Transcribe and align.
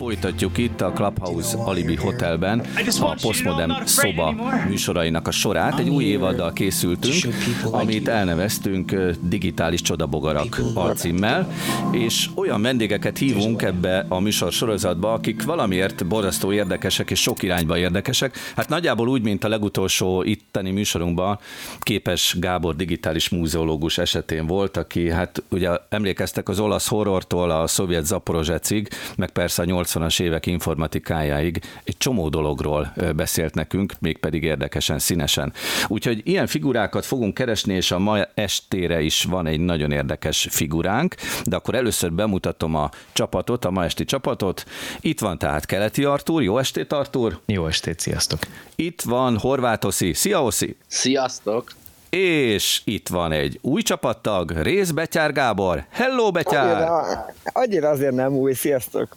Folytatjuk 0.00 0.58
itt 0.58 0.80
a 0.80 0.92
Clubhouse 0.92 1.56
Alibi 1.56 1.94
Hotelben 1.94 2.66
a 3.00 3.18
Postmodern 3.22 3.72
szoba 3.84 4.34
műsorainak 4.68 5.28
a 5.28 5.30
sorát. 5.30 5.78
Egy 5.78 5.88
új 5.88 6.04
évaddal 6.04 6.52
készültünk, 6.52 7.34
amit 7.70 8.08
elneveztünk 8.08 8.94
Digitális 9.20 9.82
Csodabogarak 9.82 10.60
alcímmel, 10.74 11.52
és 11.92 12.28
olyan 12.34 12.62
vendégeket 12.62 13.18
hívunk 13.18 13.62
ebbe 13.62 14.06
a 14.08 14.20
műsor 14.20 14.52
sorozatba, 14.52 15.12
akik 15.12 15.44
valamiért 15.44 16.06
borzasztó 16.06 16.52
érdekesek 16.52 17.10
és 17.10 17.20
sok 17.20 17.42
irányba 17.42 17.78
érdekesek. 17.78 18.36
Hát 18.56 18.68
nagyjából 18.68 19.08
úgy, 19.08 19.22
mint 19.22 19.44
a 19.44 19.48
legutolsó 19.48 20.22
itteni 20.22 20.70
műsorunkban 20.70 21.38
képes 21.80 22.36
Gábor 22.38 22.76
digitális 22.76 23.28
múzeológus 23.28 23.98
esetén 23.98 24.46
volt, 24.46 24.76
aki 24.76 25.10
hát 25.10 25.42
ugye 25.50 25.70
emlékeztek 25.88 26.48
az 26.48 26.60
olasz 26.60 26.88
horrortól 26.88 27.50
a 27.50 27.66
szovjet 27.66 28.06
Zaporozsecig, 28.06 28.88
meg 29.16 29.30
persze 29.30 29.62
a 29.62 29.64
80-as 29.90 30.20
évek 30.20 30.46
informatikájáig 30.46 31.60
egy 31.84 31.96
csomó 31.98 32.28
dologról 32.28 32.92
beszélt 33.16 33.54
nekünk, 33.54 33.92
mégpedig 33.98 34.42
érdekesen, 34.42 34.98
színesen. 34.98 35.52
Úgyhogy 35.86 36.20
ilyen 36.24 36.46
figurákat 36.46 37.04
fogunk 37.04 37.34
keresni, 37.34 37.74
és 37.74 37.90
a 37.90 37.98
ma 37.98 38.18
estére 38.34 39.00
is 39.00 39.24
van 39.24 39.46
egy 39.46 39.60
nagyon 39.60 39.92
érdekes 39.92 40.48
figuránk, 40.50 41.14
de 41.44 41.56
akkor 41.56 41.74
először 41.74 42.12
bemutatom 42.12 42.74
a 42.74 42.90
csapatot, 43.12 43.64
a 43.64 43.70
ma 43.70 43.84
esti 43.84 44.04
csapatot. 44.04 44.64
Itt 45.00 45.20
van 45.20 45.38
tehát 45.38 45.66
Keleti 45.66 46.04
Artúr, 46.04 46.42
jó 46.42 46.58
estét 46.58 46.92
Artúr! 46.92 47.38
Jó 47.46 47.66
estét, 47.66 48.00
sziasztok! 48.00 48.38
Itt 48.74 49.02
van 49.02 49.38
Horváth 49.38 49.86
Oszi, 49.86 50.12
szia 50.12 50.42
Oszi! 50.42 50.76
Sziasztok! 50.86 51.72
És 52.10 52.80
itt 52.84 53.08
van 53.08 53.32
egy 53.32 53.58
új 53.62 53.82
csapattag, 53.82 54.50
Rész 54.50 54.90
Betyár 54.90 55.32
Gábor. 55.32 55.84
Hello, 55.90 56.30
Betyár! 56.30 56.88
Annyira, 56.88 57.26
annyira 57.44 57.88
azért 57.88 58.14
nem 58.14 58.32
új, 58.32 58.52
sziasztok! 58.52 59.16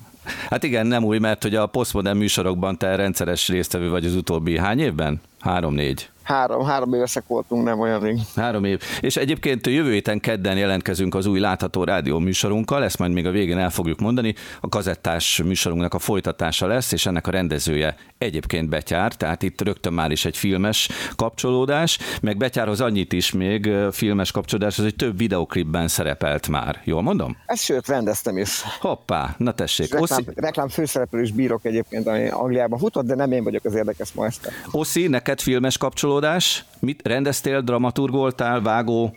Hát 0.50 0.64
igen, 0.64 0.88
nem 0.88 1.04
új, 1.04 1.18
mert 1.18 1.44
hogy 1.44 1.56
a 1.56 1.66
Postmodern 1.66 2.18
műsorokban 2.18 2.78
te 2.78 2.96
rendszeres 2.96 3.48
résztvevő 3.48 3.90
vagy 3.90 4.06
az 4.06 4.16
utóbbi 4.16 4.58
hány 4.58 4.80
évben? 4.80 5.22
Három-négy. 5.40 6.10
Három, 6.24 6.66
három 6.66 6.94
évesek 6.94 7.24
voltunk, 7.28 7.64
nem 7.64 7.80
olyan 7.80 8.00
rég. 8.00 8.18
Három 8.36 8.64
év. 8.64 8.82
És 9.00 9.16
egyébként 9.16 9.68
jövő 9.68 9.92
héten 9.92 10.20
kedden 10.20 10.58
jelentkezünk 10.58 11.16
az 11.16 11.26
új 11.26 11.40
látható 11.40 11.84
rádió 11.84 12.20
műsorunkkkal, 12.20 12.84
ezt 12.84 13.00
majd 13.00 13.12
még 13.12 13.26
a 13.26 13.32
végén 13.32 13.58
el 13.58 13.70
fogjuk 13.70 14.00
mondani. 14.00 14.36
A 14.62 14.70
kazettás 14.70 15.42
műsorunknak 15.46 15.94
a 15.94 16.00
folytatása 16.00 16.68
lesz, 16.68 16.92
és 16.92 17.06
ennek 17.06 17.28
a 17.28 17.32
rendezője 17.32 17.96
egyébként 18.18 18.70
Betyár, 18.70 19.14
tehát 19.14 19.44
itt 19.44 19.62
rögtön 19.62 19.94
már 19.94 20.12
is 20.12 20.26
egy 20.26 20.38
filmes 20.38 20.90
kapcsolódás, 21.16 22.00
meg 22.22 22.38
Betyárhoz 22.38 22.82
annyit 22.82 23.14
is 23.14 23.32
még 23.32 23.70
filmes 23.92 24.32
kapcsolódás, 24.32 24.80
az 24.80 24.86
egy 24.86 24.96
több 24.96 25.18
videoklipben 25.18 25.88
szerepelt 25.88 26.48
már. 26.48 26.82
Jól 26.84 27.02
mondom? 27.02 27.38
Ezt 27.46 27.64
sőt, 27.64 27.88
rendeztem 27.88 28.38
is. 28.38 28.62
Hoppá, 28.80 29.36
na 29.38 29.52
tessék. 29.52 29.92
Reklám, 29.92 30.20
Oszi... 30.20 30.32
reklám 30.36 30.68
főszereplő 30.68 31.22
is 31.22 31.32
bírok 31.32 31.66
egyébként, 31.66 32.08
ami 32.08 32.28
Angliában 32.28 32.80
futott, 32.80 33.06
de 33.06 33.16
nem 33.16 33.32
én 33.32 33.44
vagyok 33.44 33.66
az 33.66 33.76
érdekes 33.76 34.12
ma 34.14 34.26
este. 34.26 34.52
Oszi, 34.72 35.08
neked 35.08 35.40
filmes 35.40 35.78
kapcsolódás 35.78 36.13
kapcsolódás? 36.14 36.66
Mit 36.80 37.08
rendeztél, 37.08 37.62
dramaturgoltál, 37.62 38.62
vágó? 38.62 39.14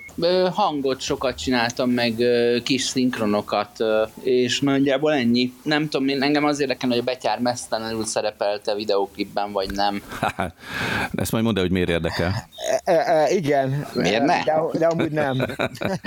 Hangot 0.52 1.00
sokat 1.00 1.38
csináltam, 1.38 1.90
meg 1.90 2.14
kis 2.62 2.82
szinkronokat, 2.82 3.84
és 4.22 4.60
nagyjából 4.60 5.12
ennyi. 5.12 5.52
Nem 5.62 5.88
tudom, 5.88 6.08
én 6.08 6.22
engem 6.22 6.44
az 6.44 6.60
érdekel, 6.60 6.88
hogy 6.88 6.98
a 6.98 7.02
Betyár 7.02 7.38
mesztelenül 7.38 8.04
szerepelte 8.04 8.74
videóklipben, 8.74 9.52
vagy 9.52 9.70
nem. 9.70 10.02
Ezt 11.14 11.32
majd 11.32 11.44
mondd 11.44 11.58
hogy 11.58 11.70
miért 11.70 11.88
érdekel. 11.88 12.48
E, 12.84 12.92
e, 12.92 13.22
e, 13.22 13.30
igen. 13.30 13.86
Miért 13.94 14.24
ne? 14.24 14.42
De, 14.42 14.78
de 14.78 14.86
amúgy 14.86 15.10
nem. 15.10 15.46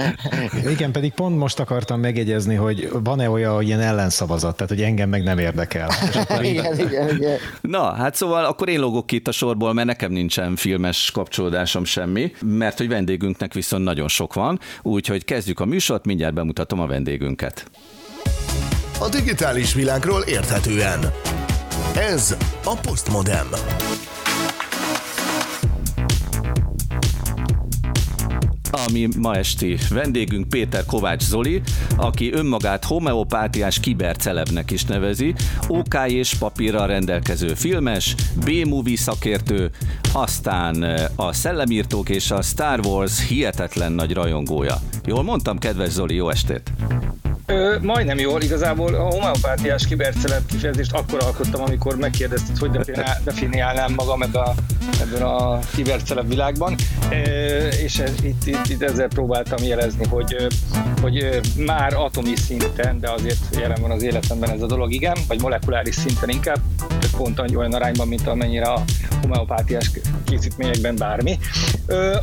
igen, 0.75 0.91
pedig 0.91 1.13
pont 1.13 1.37
most 1.37 1.59
akartam 1.59 1.99
megjegyezni, 1.99 2.55
hogy 2.55 2.89
van-e 3.03 3.29
olyan 3.29 3.53
hogy 3.53 3.67
ilyen 3.67 3.79
ellenszavazat, 3.79 4.55
tehát 4.55 4.71
hogy 4.71 4.81
engem 4.81 5.09
meg 5.09 5.23
nem 5.23 5.37
érdekel. 5.37 5.89
igen, 6.41 6.79
igen, 6.79 7.15
igen. 7.15 7.37
Na, 7.61 7.93
hát 7.93 8.15
szóval 8.15 8.45
akkor 8.45 8.69
én 8.69 8.79
lógok 8.79 9.07
ki 9.07 9.15
itt 9.15 9.27
a 9.27 9.31
sorból, 9.31 9.73
mert 9.73 9.87
nekem 9.87 10.11
nincsen 10.11 10.55
filmes 10.55 11.11
kapcsolódásom 11.11 11.83
semmi, 11.83 12.31
mert 12.41 12.77
hogy 12.77 12.87
vendégünknek 12.87 13.53
viszont 13.53 13.83
nagyon 13.83 13.98
sok 14.07 14.33
van, 14.33 14.59
úgyhogy 14.81 15.25
kezdjük 15.25 15.59
a 15.59 15.65
műsort, 15.65 16.05
mindjárt 16.05 16.33
bemutatom 16.33 16.79
a 16.79 16.87
vendégünket. 16.87 17.71
A 18.99 19.09
digitális 19.09 19.73
világról 19.73 20.21
érthetően. 20.21 21.11
Ez 21.95 22.37
a 22.63 22.75
Postmodem. 22.81 23.47
Ami 28.71 29.07
ma 29.17 29.35
esti 29.35 29.77
vendégünk 29.89 30.49
Péter 30.49 30.85
Kovács 30.85 31.23
Zoli, 31.23 31.61
aki 31.95 32.33
önmagát 32.33 32.83
homeopátiás 32.83 33.79
kibercelebnek 33.79 34.71
is 34.71 34.83
nevezi, 34.83 35.33
OK 35.67 35.95
és 36.07 36.33
papírral 36.33 36.87
rendelkező 36.87 37.53
filmes, 37.53 38.15
B-movie 38.45 38.97
szakértő, 38.97 39.71
aztán 40.13 40.83
eh, 40.83 41.05
a 41.15 41.33
Szellemírtók 41.33 42.09
és 42.09 42.31
a 42.31 42.41
Star 42.41 42.79
Wars 42.85 43.27
hihetetlen 43.27 43.91
nagy 43.91 44.13
rajongója. 44.13 44.75
Jól 45.05 45.23
mondtam, 45.23 45.57
kedves 45.57 45.89
Zoli, 45.89 46.15
jó 46.15 46.29
estét! 46.29 46.71
Ö, 47.49 47.77
majdnem 47.81 48.17
jól, 48.17 48.41
igazából 48.41 48.93
a 48.93 49.03
homeopátiás 49.03 49.87
kiberceleb 49.87 50.45
kifejezést 50.45 50.93
akkor 50.93 51.23
alkottam, 51.23 51.61
amikor 51.61 51.95
megkérdezted, 51.95 52.57
hogy 52.57 52.71
definiálnám 53.25 53.93
magam 53.93 54.21
ebben 54.21 54.41
a, 54.41 54.53
ebben 55.01 55.21
a 55.21 55.59
kiberceleb 55.75 56.27
világban, 56.27 56.75
ö, 57.11 57.15
és 57.67 57.99
ez, 57.99 58.13
itt, 58.23 58.45
itt, 58.45 58.58
itt, 58.67 58.81
ezzel 58.81 59.07
próbáltam 59.07 59.63
jelezni, 59.63 60.05
hogy, 60.05 60.47
hogy 61.01 61.39
már 61.57 61.93
atomi 61.93 62.35
szinten, 62.35 62.99
de 62.99 63.09
azért 63.09 63.55
jelen 63.55 63.81
van 63.81 63.91
az 63.91 64.01
életemben 64.01 64.49
ez 64.49 64.61
a 64.61 64.65
dolog, 64.65 64.91
igen, 64.91 65.17
vagy 65.27 65.41
molekuláris 65.41 65.95
szinten 65.95 66.29
inkább, 66.29 66.59
pont 67.19 67.39
olyan 67.39 67.73
arányban, 67.73 68.07
mint 68.07 68.27
amennyire 68.27 68.65
a 68.65 68.83
homeopátiás 69.21 69.91
készítményekben 70.25 70.95
bármi. 70.95 71.39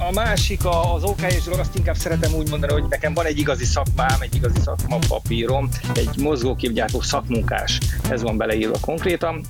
A 0.09 0.13
másik, 0.13 0.61
az 0.65 1.03
OK 1.03 1.23
és 1.23 1.47
azt 1.59 1.77
inkább 1.77 1.97
szeretem 1.97 2.35
úgy 2.35 2.51
mondani, 2.51 2.73
hogy 2.73 2.85
nekem 2.89 3.15
van 3.15 3.27
egy 3.27 3.39
igazi 3.39 3.65
szakmám, 3.65 4.21
egy 4.21 4.35
igazi 4.35 4.61
szakma 4.65 4.99
papírom, 5.09 5.69
egy 5.95 6.11
mozgóképgyártó 6.19 7.01
szakmunkás, 7.01 7.79
ez 8.11 8.23
van 8.23 8.37
beleírva 8.37 8.79
konkrétan. 8.81 9.41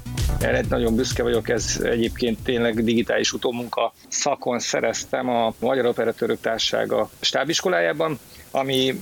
Erre 0.40 0.64
nagyon 0.68 0.94
büszke 0.94 1.22
vagyok, 1.22 1.48
ez 1.48 1.80
egyébként 1.82 2.38
tényleg 2.42 2.84
digitális 2.84 3.32
utómunka 3.32 3.92
szakon 4.08 4.58
szereztem 4.58 5.28
a 5.28 5.54
Magyar 5.58 5.86
Operatőrök 5.86 6.40
Társasága 6.40 7.10
stábiskolájában, 7.20 8.18
ami 8.50 9.00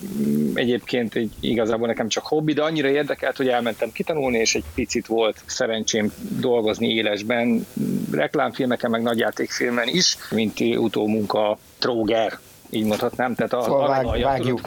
egyébként 0.55 1.15
egy, 1.15 1.33
igazából 1.41 1.87
nekem 1.87 2.09
csak 2.09 2.27
hobbi, 2.27 2.53
de 2.53 2.63
annyira 2.63 2.89
érdekelt, 2.89 3.37
hogy 3.37 3.49
elmentem 3.49 3.93
kitanulni, 3.93 4.39
és 4.39 4.55
egy 4.55 4.65
picit 4.75 5.07
volt 5.07 5.43
szerencsém 5.47 6.13
dolgozni 6.41 6.89
élesben, 6.89 7.67
reklámfilmeken, 8.13 8.91
meg 8.91 9.03
nagyjátékfilmen 9.03 9.89
is, 9.89 10.17
mint 10.31 10.61
utómunka 10.61 11.59
tróger 11.79 12.39
így 12.75 12.85
mondhatnám. 12.85 13.35
Tehát 13.35 13.53
a, 13.53 13.63
szóval 13.63 13.89
vág, 13.89 14.07
a 14.07 14.19
vágjuk. 14.23 14.61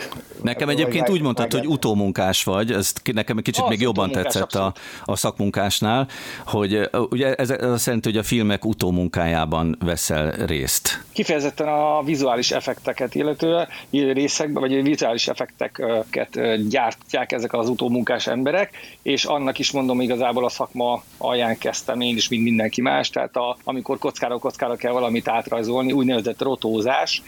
Nekem 0.43 0.69
egyébként 0.69 1.09
úgy 1.09 1.21
mondtad, 1.21 1.51
hogy 1.51 1.67
utómunkás 1.67 2.43
vagy, 2.43 2.71
ez 2.71 2.93
nekem 3.13 3.37
egy 3.37 3.43
kicsit 3.43 3.63
az 3.63 3.69
még 3.69 3.81
jobban 3.81 4.11
tetszett 4.11 4.55
a, 4.55 4.73
a 5.05 5.15
szakmunkásnál, 5.15 6.07
hogy 6.45 6.89
ugye 7.09 7.33
ez, 7.33 7.49
ez 7.49 7.71
azt 7.71 7.85
jelenti, 7.85 8.09
hogy 8.09 8.17
a 8.17 8.23
filmek 8.23 8.65
utómunkájában 8.65 9.77
veszel 9.85 10.31
részt. 10.31 11.03
Kifejezetten 11.13 11.67
a 11.67 12.03
vizuális 12.03 12.51
effekteket 12.51 13.15
illetően 13.15 13.67
részekben, 13.91 14.61
vagy 14.61 14.83
vizuális 14.83 15.27
effekteket 15.27 16.67
gyártják 16.69 17.31
ezek 17.31 17.53
az 17.53 17.69
utómunkás 17.69 18.27
emberek, 18.27 18.97
és 19.01 19.25
annak 19.25 19.59
is 19.59 19.71
mondom 19.71 20.01
igazából 20.01 20.45
a 20.45 20.49
szakma 20.49 21.03
alján 21.17 21.57
kezdtem 21.57 22.01
én 22.01 22.15
is, 22.15 22.29
mint 22.29 22.43
mindenki 22.43 22.81
más, 22.81 23.09
tehát 23.09 23.35
a, 23.35 23.57
amikor 23.63 23.97
kockára 23.97 24.37
kockára 24.37 24.75
kell 24.75 24.91
valamit 24.91 25.27
átrajzolni, 25.27 25.91
úgynevezett 25.91 26.41
rotózás 26.41 27.21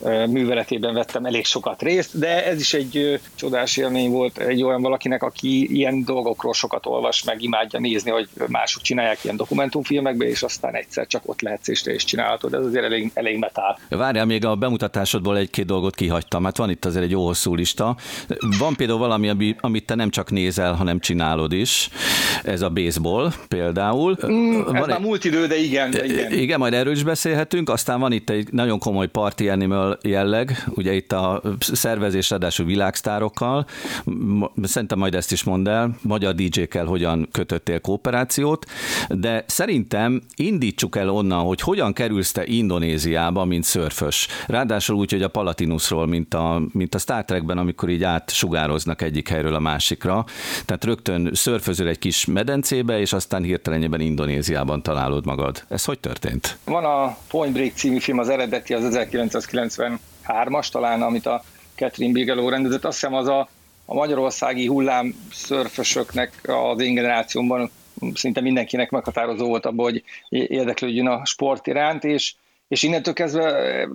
műveletében 0.70 0.94
vettem 0.94 1.26
elég 1.26 1.46
sokat 1.46 1.82
részt, 1.82 2.20
de 2.20 2.46
ez 2.46 2.60
is 2.60 2.74
egy 2.74 3.20
csodás 3.36 3.78
élmény 3.78 4.10
volt 4.10 4.38
egy 4.38 4.64
olyan 4.64 4.82
valakinek, 4.82 5.24
aki 5.24 5.76
ilyen 5.76 6.04
dolgokról 6.04 6.54
sokat 6.54 6.86
olvas, 6.86 7.24
meg 7.24 7.42
imádja 7.42 7.80
nézni, 7.80 8.12
hogy 8.12 8.30
mások 8.48 8.82
csinálják 8.82 9.24
ilyen 9.24 9.36
dokumentumfilmekbe, 9.36 10.26
és 10.26 10.44
aztán 10.44 10.76
egyszer 10.76 11.08
csak 11.08 11.22
ott 11.26 11.42
lehetsz 11.42 11.68
és 11.68 11.82
te 11.82 11.94
is 11.94 12.04
csinálhatod. 12.04 12.54
Ez 12.54 12.66
azért 12.66 12.84
elég, 12.84 13.12
elég 13.14 13.38
metál. 13.38 13.80
Várjál, 13.90 14.26
még 14.26 14.46
a 14.46 14.56
bemutatásodból 14.56 15.38
egy-két 15.38 15.66
dolgot 15.66 15.96
kihagytam, 15.96 16.44
hát 16.44 16.58
van 16.58 16.70
itt 16.70 16.86
azért 16.86 17.04
egy 17.04 17.12
jó 17.12 17.26
hosszú 17.26 17.56
lista. 17.56 17.96
Van 18.60 18.76
például 18.76 19.00
valami, 19.00 19.56
amit 19.60 19.86
te 19.86 19.96
nem 19.96 20.10
csak 20.10 20.32
nézel, 20.32 20.74
hanem 20.74 21.00
csinálod 21.00 21.52
is. 21.52 21.90
Ez 22.44 22.62
a 22.62 22.70
baseball 22.70 23.32
például. 23.48 24.18
Mm, 24.28 24.64
van 24.64 24.76
ez 24.76 24.82
egy... 24.82 24.88
már 24.88 25.00
múlt 25.00 25.24
idő, 25.24 25.48
de 25.48 25.58
igen, 25.58 25.92
de 25.92 26.06
igen. 26.06 26.32
Igen, 26.32 26.60
majd 26.60 26.74
erről 26.74 26.94
is 26.94 27.04
beszélhetünk. 27.04 27.70
Aztán 27.70 28.00
van 28.00 28.12
itt 28.12 28.30
egy 28.30 28.48
nagyon 28.52 28.80
komoly 28.80 29.08
party 29.08 29.50
animal 29.50 29.98
jelleg, 30.02 30.64
ugye 30.70 30.94
itt 30.94 31.12
a 31.12 31.42
szervezés 31.60 32.30
ráadásul 32.30 32.66
világsztárokkal, 32.66 33.66
szerintem 34.64 34.98
majd 34.98 35.16
ezt 35.16 35.32
is 35.32 35.44
mondd 35.44 35.68
el, 35.68 35.98
magyar 36.02 36.36
DJ-kkel 36.36 36.86
hogyan 36.86 37.28
kötöttél 37.32 37.80
kooperációt, 37.80 38.66
de 39.10 39.44
szerintem 39.48 40.22
indítsuk 40.36 40.96
el 40.96 41.10
onnan, 41.10 41.46
hogy 41.46 41.62
hogyan 41.62 41.94
kerülsz 41.94 42.32
te 42.32 42.46
Indonéziába, 42.46 43.46
mint 43.46 43.64
szörfös. 43.64 44.28
Ráadásul 44.48 44.96
úgy, 44.96 45.12
hogy 45.12 45.24
a 45.24 45.28
Palatinusról, 45.28 46.08
mint 46.08 46.34
a, 46.34 46.62
mint 46.72 46.96
a 46.96 46.98
Star 46.98 47.26
Trekben, 47.26 47.58
amikor 47.58 47.90
így 47.90 48.04
átsugároznak 48.04 49.02
egyik 49.02 49.28
helyről 49.28 49.56
a 49.56 49.60
másikra. 49.60 50.26
Tehát 50.66 50.86
rögtön 50.86 51.30
szörfözöl 51.34 51.88
egy 51.88 52.00
kis 52.00 52.26
medencébe, 52.30 53.00
és 53.00 53.14
aztán 53.14 53.44
hirtelenjében 53.44 54.00
Indonéziában 54.00 54.82
találod 54.82 55.26
magad. 55.26 55.64
Ez 55.68 55.86
hogy 55.86 56.00
történt? 56.00 56.58
Van 56.66 56.86
a 56.86 57.18
Point 57.30 57.54
Break 57.54 57.72
című 57.74 58.00
film, 58.00 58.20
az 58.20 58.30
eredeti, 58.30 58.74
az 58.74 58.98
1993-as 58.98 60.70
talán, 60.72 61.02
amit 61.02 61.26
a 61.26 61.44
Catherine 61.76 62.14
Bigelow 62.14 62.50
rendezett. 62.50 62.86
Azt 62.86 63.00
hiszem 63.00 63.16
az 63.16 63.28
a, 63.28 63.50
a 63.86 63.94
magyarországi 63.94 64.68
hullám 64.68 65.16
szörfösöknek 65.32 66.32
az 66.48 66.82
én 66.82 66.94
generációmban 66.94 67.72
szinte 68.14 68.42
mindenkinek 68.42 68.90
meghatározó 68.90 69.48
volt 69.48 69.66
abban, 69.66 69.86
hogy 69.86 70.04
érdeklődjön 70.30 71.08
a 71.08 71.26
sport 71.26 71.68
iránt, 71.68 72.04
és 72.04 72.34
és 72.70 72.84
innentől 72.84 73.14
kezdve 73.14 73.88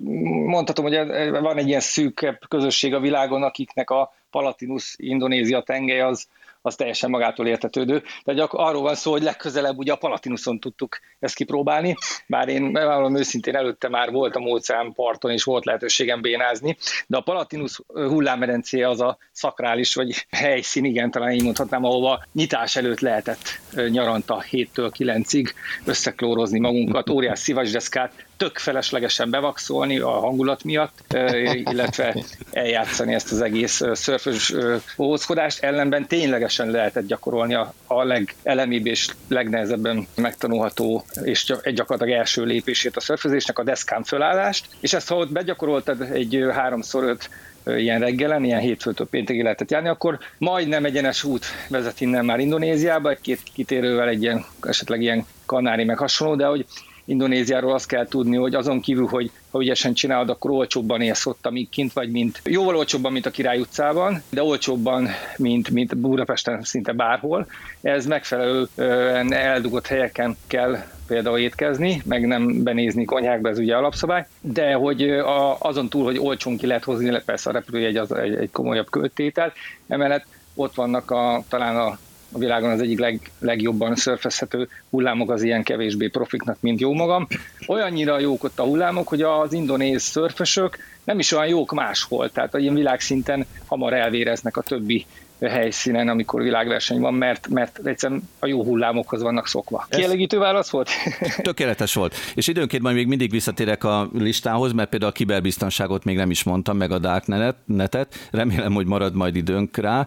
mondhatom, 0.46 0.84
hogy 0.84 0.94
van 1.30 1.58
egy 1.58 1.68
ilyen 1.68 1.80
szűkebb 1.80 2.38
közösség 2.48 2.94
a 2.94 3.00
világon, 3.00 3.42
akiknek 3.42 3.90
a 3.90 4.14
Palatinus 4.30 4.94
Indonézia 4.96 5.62
tengely 5.62 6.00
az, 6.00 6.26
az 6.66 6.74
teljesen 6.74 7.10
magától 7.10 7.46
értetődő. 7.46 8.02
De 8.24 8.32
gyak, 8.32 8.52
arról 8.52 8.82
van 8.82 8.94
szó, 8.94 9.10
hogy 9.10 9.22
legközelebb 9.22 9.78
ugye 9.78 9.92
a 9.92 9.96
Palatinuson 9.96 10.60
tudtuk 10.60 10.98
ezt 11.18 11.34
kipróbálni, 11.34 11.96
bár 12.26 12.48
én 12.48 12.72
valami 12.72 13.18
őszintén 13.18 13.56
előtte 13.56 13.88
már 13.88 14.10
voltam 14.10 14.46
óceán 14.46 14.92
parton, 14.92 15.30
és 15.30 15.44
volt 15.44 15.64
lehetőségem 15.64 16.20
bénázni, 16.20 16.76
de 17.06 17.16
a 17.16 17.20
Palatinus 17.20 17.80
hullámmedencé 17.86 18.82
az 18.82 19.00
a 19.00 19.18
szakrális, 19.32 19.94
vagy 19.94 20.26
helyszín, 20.30 20.84
igen, 20.84 21.10
talán 21.10 21.32
így 21.32 21.42
mondhatnám, 21.42 21.84
ahova 21.84 22.24
nyitás 22.32 22.76
előtt 22.76 23.00
lehetett 23.00 23.60
nyaranta 23.88 24.44
7-től 24.50 24.90
9-ig 24.98 25.50
összeklórozni 25.84 26.58
magunkat, 26.58 27.10
óriás 27.10 27.38
szivasdeszkát 27.38 28.26
tök 28.36 28.58
feleslegesen 28.58 29.30
bevakszolni 29.30 29.98
a 29.98 30.10
hangulat 30.10 30.64
miatt, 30.64 31.16
illetve 31.64 32.16
eljátszani 32.50 33.14
ezt 33.14 33.32
az 33.32 33.40
egész 33.40 33.82
szörfös 33.92 34.54
bohózkodást, 34.96 35.62
ellenben 35.62 36.06
ténylegesen 36.06 36.70
lehetett 36.70 37.06
gyakorolni 37.06 37.54
a, 37.54 37.74
a 37.86 38.04
legelemibb 38.04 38.86
és 38.86 39.08
legnehezebben 39.28 40.06
megtanulható 40.14 41.04
és 41.22 41.44
gyakorlatilag 41.74 42.18
első 42.20 42.44
lépését 42.44 42.96
a 42.96 43.00
szörfözésnek, 43.00 43.58
a 43.58 43.62
deszkán 43.62 44.02
fölállást, 44.02 44.66
és 44.80 44.92
ezt 44.92 45.08
ha 45.08 45.16
ott 45.16 45.32
begyakoroltad 45.32 46.00
egy 46.00 46.44
háromszor 46.52 47.04
öt 47.04 47.28
ilyen 47.66 48.00
reggelen, 48.00 48.44
ilyen 48.44 48.60
hétfőtől 48.60 49.06
péntekig 49.06 49.42
lehetett 49.42 49.70
járni, 49.70 49.88
akkor 49.88 50.18
majdnem 50.38 50.84
egyenes 50.84 51.24
út 51.24 51.46
vezet 51.68 52.00
innen 52.00 52.24
már 52.24 52.38
Indonéziába, 52.38 53.10
egy-két 53.10 53.40
kitérővel 53.54 54.08
egy 54.08 54.22
ilyen, 54.22 54.44
esetleg 54.60 55.02
ilyen 55.02 55.26
kanári 55.46 55.84
meg 55.84 55.98
hasonló, 55.98 56.34
de 56.34 56.46
hogy 56.46 56.66
Indonéziáról 57.04 57.72
azt 57.72 57.86
kell 57.86 58.06
tudni, 58.06 58.36
hogy 58.36 58.54
azon 58.54 58.80
kívül, 58.80 59.06
hogy 59.06 59.30
ha 59.50 59.60
ügyesen 59.60 59.94
csinálod, 59.94 60.28
akkor 60.28 60.50
olcsóbban 60.50 61.00
élsz 61.00 61.26
ott, 61.26 61.46
amíg 61.46 61.68
kint 61.68 61.92
vagy, 61.92 62.10
mint 62.10 62.40
jóval 62.44 62.76
olcsóbban, 62.76 63.12
mint 63.12 63.26
a 63.26 63.30
Király 63.30 63.60
utcában, 63.60 64.22
de 64.30 64.42
olcsóbban, 64.42 65.08
mint, 65.36 65.70
mint 65.70 65.96
Budapesten 65.96 66.62
szinte 66.62 66.92
bárhol. 66.92 67.46
Ez 67.80 68.06
megfelelően 68.06 69.32
eldugott 69.32 69.86
helyeken 69.86 70.36
kell 70.46 70.78
például 71.06 71.38
étkezni, 71.38 72.02
meg 72.04 72.26
nem 72.26 72.62
benézni 72.62 73.04
konyhákba, 73.04 73.48
ez 73.48 73.58
ugye 73.58 73.76
alapszabály, 73.76 74.26
de 74.40 74.72
hogy 74.72 75.10
a, 75.10 75.60
azon 75.60 75.88
túl, 75.88 76.04
hogy 76.04 76.18
olcsón 76.18 76.56
ki 76.56 76.66
lehet 76.66 76.84
hozni, 76.84 77.22
persze 77.24 77.50
a 77.50 77.52
repülőjegy 77.52 77.96
az 77.96 78.12
egy, 78.14 78.34
egy 78.34 78.50
komolyabb 78.50 78.90
költétel, 78.90 79.52
emellett 79.88 80.26
ott 80.54 80.74
vannak 80.74 81.10
a, 81.10 81.42
talán 81.48 81.76
a 81.76 81.98
a 82.34 82.38
világon 82.38 82.70
az 82.70 82.80
egyik 82.80 82.98
leg, 82.98 83.30
legjobban 83.38 83.94
szörfezhető 83.94 84.68
hullámok 84.90 85.30
az 85.30 85.42
ilyen 85.42 85.62
kevésbé 85.62 86.08
profiknak, 86.08 86.56
mint 86.60 86.80
jó 86.80 86.92
magam. 86.92 87.26
Olyannyira 87.66 88.20
jók 88.20 88.44
ott 88.44 88.58
a 88.58 88.64
hullámok, 88.64 89.08
hogy 89.08 89.22
az 89.22 89.52
indonéz 89.52 90.02
szörfösök 90.02 90.78
nem 91.04 91.18
is 91.18 91.32
olyan 91.32 91.48
jók 91.48 91.72
máshol, 91.72 92.30
tehát 92.30 92.54
ilyen 92.54 92.74
világszinten 92.74 93.46
hamar 93.66 93.92
elvéreznek 93.92 94.56
a 94.56 94.62
többi 94.62 95.06
helyszínen, 95.40 96.08
amikor 96.08 96.42
világverseny 96.42 97.00
van, 97.00 97.14
mert, 97.14 97.48
mert 97.48 97.80
egyszerűen 97.84 98.28
a 98.38 98.46
jó 98.46 98.64
hullámokhoz 98.64 99.22
vannak 99.22 99.46
szokva. 99.46 99.86
Kielégítő 99.90 100.38
válasz 100.38 100.70
volt? 100.70 100.90
Tökéletes 101.42 101.94
volt. 101.94 102.14
És 102.34 102.46
időnként 102.46 102.82
majd 102.82 102.94
még 102.94 103.06
mindig 103.06 103.30
visszatérek 103.30 103.84
a 103.84 104.08
listához, 104.12 104.72
mert 104.72 104.88
például 104.88 105.10
a 105.10 105.14
kiberbiztonságot 105.14 106.04
még 106.04 106.16
nem 106.16 106.30
is 106.30 106.42
mondtam, 106.42 106.76
meg 106.76 106.90
a 106.90 106.98
Darknetet. 106.98 108.28
Remélem, 108.30 108.72
hogy 108.72 108.86
marad 108.86 109.14
majd 109.14 109.36
időnk 109.36 109.76
rá. 109.76 110.06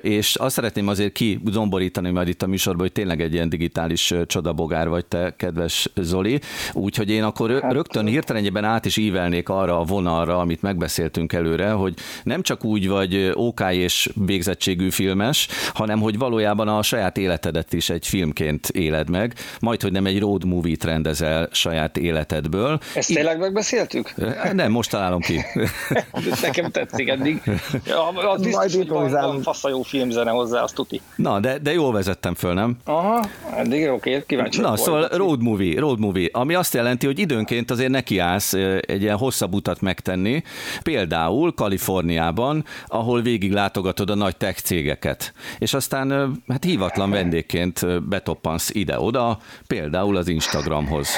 És 0.00 0.34
azt 0.34 0.54
szeretném 0.54 0.88
azért 0.88 1.12
kizomborítani 1.12 2.10
majd 2.10 2.28
itt 2.28 2.42
a 2.42 2.46
műsorban, 2.46 2.82
hogy 2.82 2.92
tényleg 2.92 3.20
egy 3.20 3.32
ilyen 3.32 3.48
digitális 3.48 4.14
csodabogár 4.26 4.88
vagy 4.88 5.06
te, 5.06 5.34
kedves 5.36 5.88
Zoli. 5.94 6.40
Úgyhogy 6.72 7.10
én 7.10 7.22
akkor 7.22 7.60
hát, 7.62 7.72
rögtön 7.72 8.06
hirtelenjében 8.06 8.64
át 8.64 8.84
is 8.84 8.96
ívelnék 8.96 9.48
arra 9.48 9.78
a 9.80 9.84
vonalra, 9.84 10.38
amit 10.38 10.62
megbeszéltünk 10.62 11.32
előre, 11.32 11.70
hogy 11.70 11.94
nem 12.22 12.42
csak 12.42 12.64
úgy 12.64 12.88
vagy 12.88 13.30
OK 13.34 13.60
és 13.70 14.10
végzett 14.14 14.53
tehetségű 14.54 14.90
filmes, 14.90 15.48
hanem 15.74 16.00
hogy 16.00 16.18
valójában 16.18 16.68
a 16.68 16.82
saját 16.82 17.16
életedet 17.16 17.72
is 17.72 17.90
egy 17.90 18.06
filmként 18.06 18.68
éled 18.68 19.10
meg, 19.10 19.34
majd, 19.60 19.82
hogy 19.82 19.92
nem 19.92 20.06
egy 20.06 20.20
road 20.20 20.44
movie-t 20.44 20.84
rendezel 20.84 21.48
saját 21.52 21.96
életedből. 21.96 22.78
Ezt 22.94 23.14
tényleg 23.14 23.38
megbeszéltük? 23.38 24.14
Nem, 24.52 24.70
most 24.70 24.90
találom 24.90 25.20
ki. 25.20 25.44
Nekem 26.42 26.70
tetszik 26.70 27.08
eddig. 27.08 27.42
Ja, 27.86 28.08
az 28.08 28.42
biztos, 28.42 28.74
hogy 28.74 28.88
van, 28.88 29.10
van 29.10 29.42
fasz 29.42 29.64
a 29.64 29.68
jó 29.68 29.82
filmzene 29.82 30.30
hozzá, 30.30 30.62
azt 30.62 30.74
tuti. 30.74 31.00
Na, 31.16 31.40
de, 31.40 31.58
de 31.58 31.72
jól 31.72 31.92
vezettem 31.92 32.34
föl, 32.34 32.54
nem? 32.54 32.76
Aha, 32.84 33.24
eddig 33.56 33.88
oké, 33.88 34.22
kíváncsi. 34.26 34.60
Na, 34.60 34.76
szóval 34.76 35.08
road 35.12 35.42
movie, 35.42 35.80
road 35.80 35.98
movie, 35.98 36.28
ami 36.32 36.54
azt 36.54 36.74
jelenti, 36.74 37.06
hogy 37.06 37.18
időnként 37.18 37.70
azért 37.70 37.90
nekiállsz 37.90 38.52
egy 38.80 39.02
ilyen 39.02 39.16
hosszabb 39.16 39.54
utat 39.54 39.80
megtenni, 39.80 40.42
például 40.82 41.54
Kaliforniában, 41.54 42.64
ahol 42.86 43.22
végig 43.22 43.52
látogatod 43.52 44.10
a 44.10 44.14
nagy 44.14 44.36
tech 44.44 44.60
cégeket, 44.60 45.32
és 45.58 45.74
aztán 45.74 46.36
hát 46.48 46.64
hívatlan 46.64 47.10
vendégként 47.10 48.02
betoppansz 48.08 48.70
ide-oda, 48.70 49.38
például 49.66 50.16
az 50.16 50.28
Instagramhoz. 50.28 51.08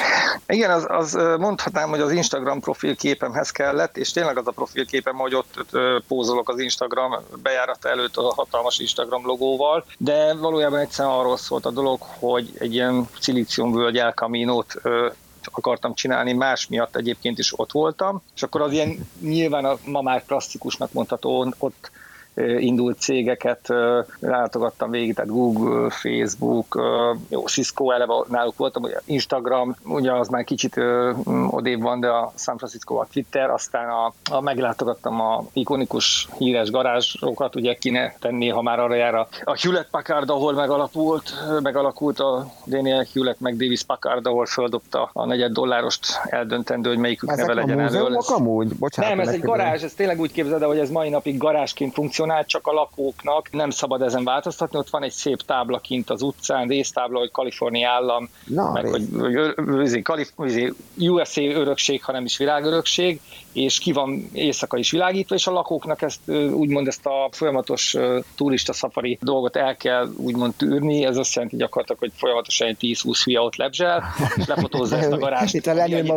Igen, 0.47 0.71
az, 0.71 0.85
az 0.89 1.13
mondhatnám, 1.39 1.89
hogy 1.89 1.99
az 1.99 2.11
Instagram 2.11 2.59
profilképemhez 2.59 3.49
kellett, 3.51 3.97
és 3.97 4.11
tényleg 4.11 4.37
az 4.37 4.47
a 4.47 4.51
profilképem, 4.51 5.15
hogy 5.15 5.35
ott 5.35 5.77
pózolok 6.07 6.49
az 6.49 6.59
Instagram 6.59 7.15
bejárata 7.41 7.89
előtt 7.89 8.15
a 8.15 8.33
hatalmas 8.35 8.79
Instagram 8.79 9.25
logóval, 9.25 9.85
de 9.97 10.33
valójában 10.33 10.79
egyszerűen 10.79 11.13
arról 11.13 11.37
szólt 11.37 11.65
a 11.65 11.71
dolog, 11.71 12.01
hogy 12.01 12.51
egy 12.59 12.73
ilyen 12.73 13.07
szilíciumvölgy 13.19 13.97
elkaminót 13.97 14.81
akartam 15.51 15.93
csinálni, 15.93 16.33
más 16.33 16.67
miatt 16.67 16.95
egyébként 16.95 17.39
is 17.39 17.59
ott 17.59 17.71
voltam, 17.71 18.21
és 18.35 18.43
akkor 18.43 18.61
az 18.61 18.71
ilyen 18.71 19.07
nyilván 19.19 19.65
a 19.65 19.77
ma 19.85 20.01
már 20.01 20.23
klasszikusnak 20.25 20.93
mondható, 20.93 21.53
ott 21.57 21.91
indult 22.57 22.99
cégeket 22.99 23.73
látogattam 24.19 24.89
végig, 24.89 25.15
tehát 25.15 25.31
Google, 25.31 25.89
Facebook, 25.89 26.81
jó, 27.29 27.45
Cisco 27.45 27.91
eleve 27.91 28.13
náluk 28.29 28.57
voltam, 28.57 28.83
ugye 28.83 28.99
Instagram, 29.05 29.75
ugye 29.83 30.13
az 30.13 30.27
már 30.27 30.43
kicsit 30.43 30.75
odébb 31.49 31.81
van, 31.81 31.99
de 31.99 32.07
a 32.07 32.31
San 32.35 32.57
Francisco 32.57 32.95
a 32.95 33.07
Twitter, 33.11 33.49
aztán 33.49 33.89
a, 33.89 34.13
a 34.31 34.41
meglátogattam 34.41 35.21
a 35.21 35.43
ikonikus 35.53 36.27
híres 36.37 36.69
garázsokat, 36.69 37.55
ugye 37.55 37.73
ki 37.73 37.89
ne 37.89 38.11
tenné, 38.19 38.47
ha 38.47 38.61
már 38.61 38.79
arra 38.79 38.95
jár 38.95 39.15
a, 39.15 39.27
a 39.43 39.57
Hewlett 39.61 39.89
Packard, 39.89 40.29
ahol 40.29 40.53
megalakult, 40.53 41.33
megalakult 41.61 42.19
a 42.19 42.45
Daniel 42.65 43.05
Hewlett 43.13 43.39
meg 43.39 43.55
Davis 43.55 43.83
Packard, 43.83 44.25
ahol 44.25 44.45
földobta 44.45 45.09
a 45.13 45.25
negyed 45.25 45.51
dollárost 45.51 46.05
eldöntendő, 46.23 46.89
hogy 46.89 46.97
melyikük 46.97 47.31
Ezek 47.31 47.45
neve 47.45 47.61
legyen 47.61 47.79
elől. 47.79 48.17
amúgy? 48.27 48.75
Bocsánat, 48.75 49.15
nem, 49.15 49.27
ez 49.27 49.33
egy 49.33 49.41
garázs, 49.41 49.83
ez 49.83 49.93
tényleg 49.93 50.19
úgy 50.19 50.31
képzeld, 50.31 50.63
hogy 50.63 50.79
ez 50.79 50.89
mai 50.89 51.09
napig 51.09 51.37
garázsként 51.37 51.93
funkcionál, 51.93 52.26
funkcionál, 52.27 52.45
csak 52.45 52.67
a 52.67 52.71
lakóknak 52.71 53.51
nem 53.51 53.69
szabad 53.69 54.01
ezen 54.01 54.23
változtatni. 54.23 54.77
Ott 54.77 54.89
van 54.89 55.03
egy 55.03 55.11
szép 55.11 55.41
tábla 55.41 55.79
kint 55.79 56.09
az 56.09 56.21
utcán, 56.21 56.67
résztábla, 56.67 57.19
hogy 57.19 57.31
Kalifornia 57.31 57.89
állam, 57.89 58.29
Na, 58.45 58.71
meg 58.71 58.85
hogy, 58.85 59.07
hogy, 60.35 60.73
hogy 60.95 61.09
USA 61.09 61.41
örökség, 61.41 62.03
hanem 62.03 62.25
is 62.25 62.37
világörökség, 62.37 63.19
és 63.57 63.79
ki 63.79 63.91
van 63.91 64.29
éjszaka 64.33 64.77
is 64.77 64.91
világítva, 64.91 65.35
és 65.35 65.47
a 65.47 65.51
lakóknak 65.51 66.01
ezt 66.01 66.29
úgymond 66.51 66.87
ezt 66.87 67.05
a 67.05 67.29
folyamatos 67.31 67.95
turista 68.35 68.73
szafari 68.73 69.17
dolgot 69.21 69.55
el 69.55 69.75
kell 69.75 70.09
úgymond 70.17 70.53
tűrni, 70.55 71.05
ez 71.05 71.17
azt 71.17 71.35
jelenti 71.35 71.55
gyakorlatilag, 71.55 71.99
hogy 71.99 72.11
folyamatosan 72.15 72.67
egy 72.67 72.77
10-20 72.81 73.21
hülye 73.23 73.39
ott 73.39 73.55
lebzsel, 73.55 74.03
és 74.35 74.45
lefotózza 74.45 74.97
ezt 74.97 75.11
a 75.11 75.17
garást. 75.27 75.53
Itt 75.53 75.67
a 75.67 75.73
Lenin 75.73 76.11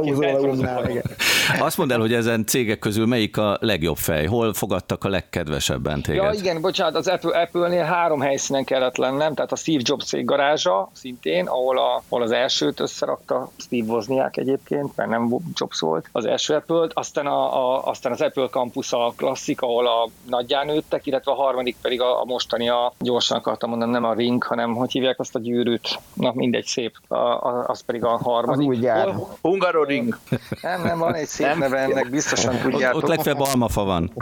Azt 1.58 1.78
mondd 1.78 1.92
el, 1.92 1.98
hogy 1.98 2.12
ezen 2.12 2.46
cégek 2.46 2.78
közül 2.78 3.06
melyik 3.06 3.36
a 3.36 3.58
legjobb 3.60 3.96
fej? 3.96 4.26
Hol 4.26 4.54
fogadtak 4.54 5.04
a 5.04 5.08
legkedvesebben? 5.08 5.99
Után 6.00 6.16
téged. 6.16 6.34
Ja, 6.34 6.40
igen, 6.40 6.60
bocsánat, 6.60 6.94
az 6.94 7.08
Apple, 7.08 7.40
Apple-nél 7.40 7.84
három 7.84 8.20
helyszínen 8.20 8.64
kellett 8.64 8.96
lennem, 8.96 9.34
tehát 9.34 9.52
a 9.52 9.56
Steve 9.56 9.80
Jobs 9.84 10.04
cég 10.04 10.24
garázsa 10.24 10.88
szintén, 10.92 11.46
ahol, 11.46 11.78
a, 11.78 12.02
ahol 12.08 12.22
az 12.22 12.30
elsőt 12.30 12.80
összerakta 12.80 13.50
Steve 13.56 13.92
Wozniak 13.92 14.36
egyébként, 14.36 14.96
mert 14.96 15.10
nem 15.10 15.36
Jobs 15.54 15.80
volt 15.80 16.08
az 16.12 16.24
első 16.24 16.54
Apple-t, 16.54 16.90
aztán, 16.94 17.26
a, 17.26 17.74
a, 17.74 17.86
aztán 17.86 18.12
az 18.12 18.20
Apple 18.20 18.46
Campus 18.46 18.92
a 18.92 19.12
klasszik, 19.16 19.60
ahol 19.60 19.86
a 19.86 20.08
nagyján 20.28 20.66
nőttek, 20.66 21.06
illetve 21.06 21.32
a 21.32 21.34
harmadik 21.34 21.76
pedig 21.82 22.00
a, 22.00 22.20
a 22.20 22.24
mostani, 22.24 22.68
a 22.68 22.92
gyorsan 22.98 23.38
akartam 23.38 23.70
mondani, 23.70 23.90
nem 23.90 24.04
a 24.04 24.14
ring, 24.14 24.42
hanem 24.42 24.74
hogy 24.74 24.92
hívják 24.92 25.20
azt 25.20 25.34
a 25.34 25.38
gyűrűt, 25.38 25.98
na 26.12 26.32
mindegy 26.34 26.64
szép, 26.64 26.96
a, 27.08 27.14
a, 27.14 27.64
az 27.66 27.80
pedig 27.80 28.04
a 28.04 28.16
harmadik. 28.16 28.60
Az 28.60 28.66
új 28.66 28.76
gyár. 28.76 29.14
Hungaroring. 29.42 30.18
Nem, 30.62 30.82
nem, 30.82 30.98
van 30.98 31.14
egy 31.14 31.26
szép 31.26 31.46
Nem? 31.46 31.58
neve 31.58 31.78
ennek, 31.78 32.10
biztosan 32.10 32.54
Ott, 32.54 32.60
tudjátok. 32.60 33.02
ott 33.02 33.08
legfeljebb 33.08 33.40
almafa 33.40 33.84
van. 33.84 34.12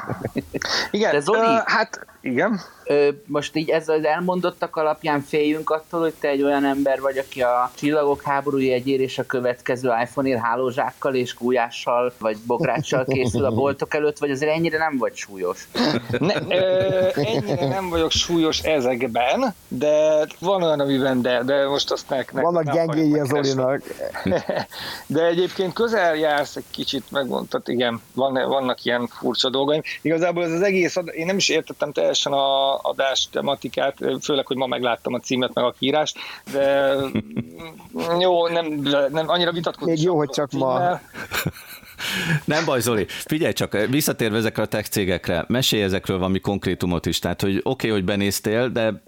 Igen, 0.90 1.12
De 1.12 1.20
Zoli? 1.20 1.56
Hát 1.69 2.07
igen. 2.21 2.61
Most 3.26 3.57
így 3.57 3.68
ez 3.68 3.88
az 3.88 4.04
elmondottak 4.04 4.76
alapján 4.76 5.21
féljünk 5.21 5.71
attól, 5.71 6.00
hogy 6.00 6.14
te 6.21 6.28
egy 6.28 6.42
olyan 6.42 6.64
ember 6.64 7.00
vagy, 7.00 7.18
aki 7.18 7.42
a 7.42 7.71
csillagok 7.75 8.23
háborúja 8.23 8.75
egyér 8.75 9.00
és 9.00 9.18
a 9.18 9.26
következő 9.26 9.90
iPhone-ér 10.02 10.38
hálózsákkal 10.38 11.14
és 11.14 11.35
gulyással 11.35 12.12
vagy 12.18 12.37
bográccsal 12.47 13.04
készül 13.04 13.45
a 13.45 13.50
boltok 13.50 13.95
előtt, 13.95 14.18
vagy 14.18 14.30
azért 14.30 14.52
ennyire 14.52 14.78
nem 14.78 14.97
vagy 14.99 15.14
súlyos? 15.14 15.68
Ne, 16.18 16.35
ö, 16.49 17.09
ennyire 17.14 17.68
nem 17.68 17.88
vagyok 17.88 18.11
súlyos 18.11 18.61
ezekben, 18.61 19.54
de 19.68 20.26
van 20.40 20.62
olyan, 20.62 20.80
amiben 20.80 21.23
de, 21.23 21.42
de 21.42 21.68
most 21.68 21.90
azt 21.90 22.09
nek, 22.09 22.33
nek 22.33 22.42
Vannak 22.42 22.73
gyengéi 22.73 23.18
az. 23.18 23.33
Olinak. 23.33 23.83
De 25.07 25.25
egyébként 25.26 25.73
közel 25.73 26.16
jársz 26.16 26.57
egy 26.57 26.64
kicsit, 26.71 27.11
megmondtad, 27.11 27.68
igen, 27.68 28.00
van, 28.14 28.33
vannak 28.33 28.85
ilyen 28.85 29.07
furcsa 29.07 29.50
dolgaim. 29.50 29.83
Igazából 30.02 30.45
ez 30.45 30.52
az 30.52 30.62
egész, 30.62 30.97
ad- 30.97 31.14
én 31.14 31.26
nem 31.26 31.37
is 31.37 31.49
értettem 31.49 31.92
teljesen 31.92 32.33
a 32.33 32.77
adás 32.82 33.28
tematikát, 33.32 33.97
főleg, 34.23 34.47
hogy 34.47 34.56
ma 34.56 34.66
megláttam 34.66 35.14
a 35.14 35.20
címet, 35.20 35.54
meg 35.54 35.64
a 35.64 35.75
kiírást, 35.78 36.18
de 36.52 36.94
jó, 38.20 38.49
nem, 38.49 38.66
nem 39.11 39.28
annyira 39.28 39.52
vitatkozni. 39.52 39.92
Még 39.92 40.02
jó, 40.02 40.16
hogy 40.16 40.30
csak 40.30 40.50
ma. 40.52 41.00
Nem 42.45 42.64
baj, 42.64 42.81
Zoli, 42.81 43.07
figyelj 43.09 43.52
csak, 43.52 43.76
visszatérve 43.90 44.37
ezekre 44.37 44.62
a 44.62 44.67
tech 44.67 44.88
cégekre, 44.88 45.45
mesélj 45.49 45.83
ezekről 45.83 46.19
valami 46.19 46.38
konkrétumot 46.38 47.07
is. 47.07 47.19
Tehát, 47.19 47.40
hogy 47.40 47.57
oké, 47.57 47.62
okay, 47.64 47.90
hogy 47.90 48.05
benéztél, 48.05 48.69
de 48.69 49.02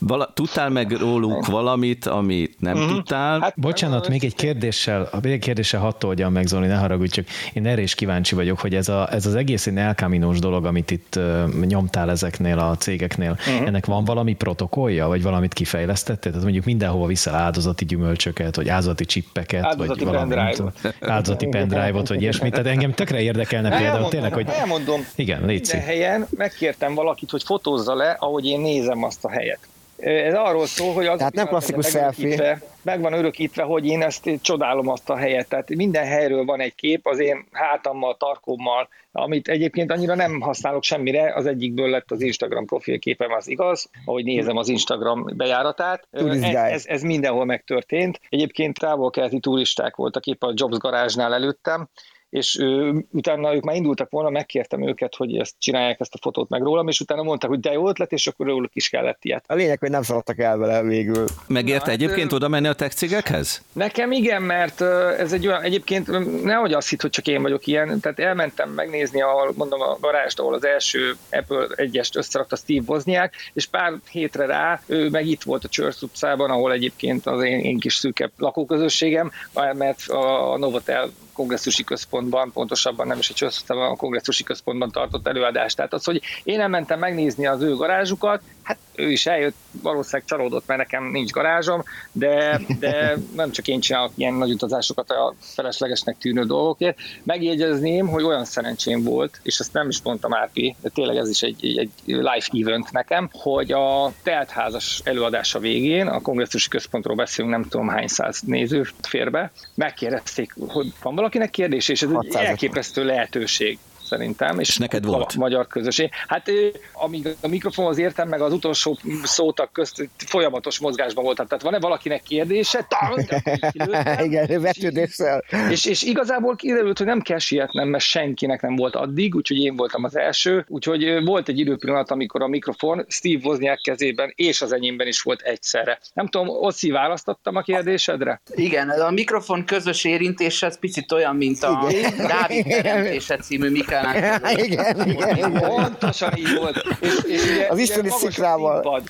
vala, 0.00 0.30
tudtál 0.34 0.68
meg 0.68 0.90
róluk 0.92 1.46
valamit, 1.46 2.06
amit 2.06 2.54
nem 2.58 2.76
Mhm. 2.78 2.88
tudtál? 2.88 3.40
Hát, 3.40 3.54
Bocsánat, 3.60 4.08
még 4.08 4.24
egy 4.24 4.34
kérdéssel, 4.34 5.08
még 5.22 5.32
egy 5.32 5.38
kérdéssel 5.38 5.80
hadd 5.80 6.04
oldjam 6.04 6.32
meg, 6.32 6.46
Zoli, 6.46 6.66
ne 6.66 6.76
haragudj, 6.76 7.10
csak 7.10 7.26
én 7.52 7.66
erre 7.66 7.82
is 7.82 7.94
kíváncsi 7.94 8.34
vagyok, 8.34 8.58
hogy 8.60 8.74
ez, 8.74 8.88
a, 8.88 9.12
ez 9.12 9.26
az 9.26 9.34
egész 9.34 9.66
ilyen 9.66 9.78
elkaminós 9.78 10.38
dolog, 10.38 10.64
amit 10.64 10.90
itt 10.90 11.14
uh, 11.16 11.64
nyomtál 11.66 12.10
ezeknél 12.10 12.58
a 12.58 12.76
cégeknél, 12.76 13.30
uh-huh. 13.30 13.66
ennek 13.66 13.86
van 13.86 14.04
valami 14.04 14.34
protokollja, 14.34 15.06
vagy 15.06 15.22
valamit 15.22 15.52
kifejlesztettél? 15.52 16.30
Tehát 16.30 16.42
mondjuk 16.42 16.64
mindenhova 16.64 17.06
viszel 17.06 17.34
áldozati 17.34 17.84
gyümölcsöket, 17.84 18.56
vagy 18.56 18.68
áldozati 18.68 19.04
csippeket, 19.04 19.64
Áldozati 19.64 20.04
vagy 20.04 20.14
valami, 20.14 20.34
pendrive-ot. 20.34 20.82
nem 20.82 20.92
tudom, 20.98 21.12
áldozati 21.14 21.46
pendrive-ot, 21.46 22.08
vagy 22.08 22.22
ilyesmit. 22.42 22.52
Tehát 22.52 22.66
engem 22.76 22.92
tökre 22.92 23.20
érdekelne 23.20 23.68
például 23.68 23.86
Elmondom, 23.86 24.10
tényleg, 24.10 24.32
hogy 24.32 24.48
elmondom. 24.48 25.06
igen, 25.16 25.44
légy 25.46 25.60
Minden 25.70 25.86
helyen 25.86 26.26
megkértem 26.36 26.94
valakit, 26.94 27.30
hogy 27.30 27.42
fotózza 27.42 27.94
le, 27.94 28.16
ahogy 28.18 28.46
én 28.46 28.60
nézem 28.60 29.02
azt 29.04 29.24
a 29.24 29.30
helyet. 29.30 29.58
Ez 29.96 30.34
arról 30.34 30.66
szól, 30.66 30.92
hogy 30.94 31.06
az 31.06 31.18
Tehát 31.18 31.34
nem 31.34 31.46
klasszikus 31.46 31.84
meg 31.84 31.92
van 31.92 32.02
selfie. 32.02 32.26
örökítve- 32.26 32.74
Meg 32.82 33.00
van 33.00 33.12
örökítve, 33.12 33.62
hogy 33.62 33.86
én 33.86 34.02
ezt 34.02 34.30
csodálom 34.40 34.88
azt 34.88 35.10
a 35.10 35.16
helyet. 35.16 35.48
Tehát 35.48 35.68
minden 35.74 36.04
helyről 36.04 36.44
van 36.44 36.60
egy 36.60 36.74
kép 36.74 37.06
az 37.06 37.18
én 37.18 37.46
hátammal, 37.52 38.16
tarkómmal, 38.16 38.88
amit 39.12 39.48
egyébként 39.48 39.90
annyira 39.90 40.14
nem 40.14 40.40
használok 40.40 40.82
semmire. 40.82 41.34
Az 41.34 41.46
egyikből 41.46 41.90
lett 41.90 42.10
az 42.10 42.20
Instagram 42.20 42.64
profilképem, 42.66 43.32
az 43.32 43.48
igaz, 43.48 43.90
ahogy 44.04 44.24
nézem 44.24 44.56
az 44.56 44.68
Instagram 44.68 45.24
bejáratát. 45.36 46.06
Ez, 46.10 46.42
ez, 46.42 46.84
ez 46.86 47.02
mindenhol 47.02 47.44
megtörtént. 47.44 48.20
Egyébként 48.28 48.78
távol-keleti 48.78 49.40
turisták 49.40 49.96
voltak 49.96 50.26
épp 50.26 50.42
a 50.42 50.52
Jobs 50.54 50.76
garázsnál 50.78 51.34
előttem, 51.34 51.88
és 52.36 52.58
ö, 52.58 52.98
utána 53.10 53.54
ők 53.54 53.62
már 53.62 53.76
indultak 53.76 54.10
volna, 54.10 54.30
megkértem 54.30 54.88
őket, 54.88 55.14
hogy 55.14 55.36
ezt 55.36 55.54
csinálják 55.58 56.00
ezt 56.00 56.14
a 56.14 56.18
fotót 56.20 56.48
meg 56.48 56.62
rólam, 56.62 56.88
és 56.88 57.00
utána 57.00 57.22
mondták, 57.22 57.50
hogy 57.50 57.60
de 57.60 57.72
jó 57.72 57.88
ötlet, 57.88 58.12
és 58.12 58.26
akkor 58.26 58.46
róluk 58.46 58.70
is 58.74 58.88
kellett 58.88 59.24
ilyet. 59.24 59.44
A 59.46 59.54
lényeg, 59.54 59.78
hogy 59.78 59.90
nem 59.90 60.02
szaladtak 60.02 60.38
el 60.38 60.56
vele 60.56 60.82
végül. 60.82 61.24
Megérte 61.46 61.84
hát, 61.84 61.94
egyébként 61.94 62.26
ö- 62.26 62.32
oda 62.32 62.48
menni 62.48 62.66
a 62.66 62.72
tech 62.72 62.94
cégekhez? 62.94 63.62
Nekem 63.72 64.12
igen, 64.12 64.42
mert 64.42 64.80
ez 65.18 65.32
egy 65.32 65.46
olyan, 65.46 65.62
egyébként 65.62 66.06
nehogy 66.42 66.72
azt 66.72 66.88
hitt, 66.88 67.00
hogy 67.00 67.10
csak 67.10 67.26
én 67.26 67.42
vagyok 67.42 67.66
ilyen, 67.66 68.00
tehát 68.00 68.18
elmentem 68.18 68.70
megnézni, 68.70 69.22
ahol 69.22 69.52
mondom 69.56 69.80
a 69.80 69.96
garást, 70.00 70.38
ahol 70.38 70.54
az 70.54 70.64
első 70.64 71.16
Apple 71.30 71.66
egyest 71.74 72.16
összerakta 72.16 72.56
Steve 72.56 72.84
Wozniak, 72.86 73.32
és 73.52 73.66
pár 73.66 73.92
hétre 74.10 74.46
rá 74.46 74.80
ő 74.86 75.08
meg 75.08 75.26
itt 75.26 75.42
volt 75.42 75.64
a 75.64 75.68
Church 75.68 76.02
utcában, 76.02 76.50
ahol 76.50 76.72
egyébként 76.72 77.26
az 77.26 77.42
én, 77.42 77.58
én 77.58 77.78
kis 77.78 77.94
szűkebb 77.94 78.32
lakóközösségem, 78.36 79.30
mert 79.74 80.00
a 80.08 80.56
Novotel 80.58 81.10
kongresszusi 81.36 81.84
központban, 82.26 82.52
pontosabban 82.52 83.06
nem 83.06 83.18
is 83.18 83.26
Church 83.26 83.60
utcában, 83.60 83.90
a 83.90 83.96
kongresszusi 83.96 84.44
központban 84.44 84.90
tartott 84.90 85.26
előadást. 85.26 85.76
Tehát 85.76 85.92
az, 85.92 86.04
hogy 86.04 86.20
én 86.44 86.60
elmentem 86.60 86.98
megnézni 86.98 87.46
az 87.46 87.62
ő 87.62 87.74
garázsukat, 87.74 88.42
hát 88.62 88.78
ő 88.94 89.10
is 89.10 89.26
eljött, 89.26 89.54
valószínűleg 89.82 90.26
csalódott, 90.26 90.66
mert 90.66 90.80
nekem 90.80 91.04
nincs 91.04 91.30
garázsom, 91.30 91.82
de, 92.12 92.60
de 92.78 93.16
nem 93.34 93.50
csak 93.50 93.68
én 93.68 93.80
csinálok 93.80 94.12
ilyen 94.14 94.34
nagy 94.34 94.50
utazásokat 94.52 95.10
a 95.10 95.34
feleslegesnek 95.40 96.18
tűnő 96.18 96.44
dolgokért. 96.44 96.98
Megjegyezném, 97.22 98.08
hogy 98.08 98.22
olyan 98.22 98.44
szerencsém 98.44 99.02
volt, 99.02 99.40
és 99.42 99.58
ezt 99.58 99.72
nem 99.72 99.88
is 99.88 100.02
mondtam 100.02 100.34
Árpi, 100.34 100.76
de 100.82 100.88
tényleg 100.88 101.16
ez 101.16 101.28
is 101.28 101.42
egy, 101.42 101.64
egy, 101.64 101.78
egy 101.78 101.90
live 102.06 102.46
event 102.52 102.92
nekem, 102.92 103.28
hogy 103.32 103.72
a 103.72 104.12
teltházas 104.22 105.00
előadása 105.04 105.58
végén, 105.58 106.06
a 106.06 106.20
kongresszusi 106.20 106.68
központról 106.68 107.16
beszélünk, 107.16 107.54
nem 107.54 107.68
tudom 107.68 107.88
hány 107.88 108.06
száz 108.08 108.40
néző 108.40 108.86
fér 109.02 109.30
be, 109.30 109.50
megkérdezték, 109.74 110.54
hogy 110.68 110.92
van 111.02 111.14
valakinek 111.14 111.50
kérdés, 111.50 111.88
és 111.88 112.02
ez 112.02 112.10
egy 112.10 112.15
600 112.16 112.42
-as. 112.42 112.48
elképesztő 112.48 113.04
lehetőség 113.04 113.78
szerintem. 114.06 114.58
És, 114.58 114.68
És 114.68 114.76
neked 114.76 115.04
a 115.04 115.08
volt? 115.08 115.36
magyar 115.36 115.66
közösség. 115.66 116.10
Hát 116.26 116.50
amíg 116.92 117.28
a 117.40 117.48
mikrofonhoz 117.48 117.98
értem, 117.98 118.28
meg 118.28 118.40
az 118.40 118.52
utolsó 118.52 118.98
szótak 119.22 119.72
közt 119.72 120.08
folyamatos 120.16 120.78
mozgásban 120.78 121.24
voltam. 121.24 121.46
Tehát 121.46 121.64
van-e 121.64 121.78
valakinek 121.78 122.22
kérdése? 122.22 122.86
Igen, 124.24 124.60
vetődéssel. 124.60 125.44
És, 125.70 125.84
és 125.84 126.02
igazából 126.02 126.56
kiderült, 126.56 126.98
hogy 126.98 127.06
nem 127.06 127.20
kell 127.20 127.38
sietnem, 127.38 127.88
mert 127.88 128.04
senkinek 128.04 128.62
nem 128.62 128.76
volt 128.76 128.94
addig, 128.94 129.34
úgyhogy 129.34 129.58
én 129.58 129.76
voltam 129.76 130.04
az 130.04 130.16
első. 130.16 130.64
Úgyhogy 130.68 131.24
volt 131.24 131.48
egy 131.48 131.58
időpillanat, 131.58 132.10
amikor 132.10 132.42
a 132.42 132.46
mikrofon 132.46 133.04
Steve 133.08 133.40
Wozniak 133.46 133.82
kezében 133.82 134.32
és 134.34 134.62
az 134.62 134.72
enyémben 134.72 135.06
is 135.06 135.20
volt 135.22 135.40
egyszerre. 135.40 135.98
Nem 136.12 136.26
tudom, 136.26 136.48
Oszi, 136.48 136.90
választottam 136.90 137.56
a 137.56 137.60
kérdésedre? 137.60 138.40
Igen, 138.54 138.88
a 138.88 139.10
mikrofon 139.10 139.64
közös 139.64 140.04
érintése 140.04 140.66
az 140.66 140.78
picit 140.78 141.12
olyan, 141.12 141.36
mint 141.36 141.62
a 141.62 141.86
Igen. 141.88 142.16
Dávid 142.16 142.66
teremtése 142.82 143.36
című 143.36 143.70
Michelangelo. 144.02 144.62
Igen, 144.64 145.08
igen, 145.08 145.36
igen. 145.36 145.52
Pontosan 145.52 146.36
így 146.36 146.54
volt. 146.58 146.84
És, 147.00 147.18
és 147.26 147.50
ugye, 147.50 147.66
Az 147.68 147.78
isteni 147.78 148.08
magas 148.08 148.22
a 148.22 148.30
szikrával. 148.30 148.82
színpad, 148.82 149.02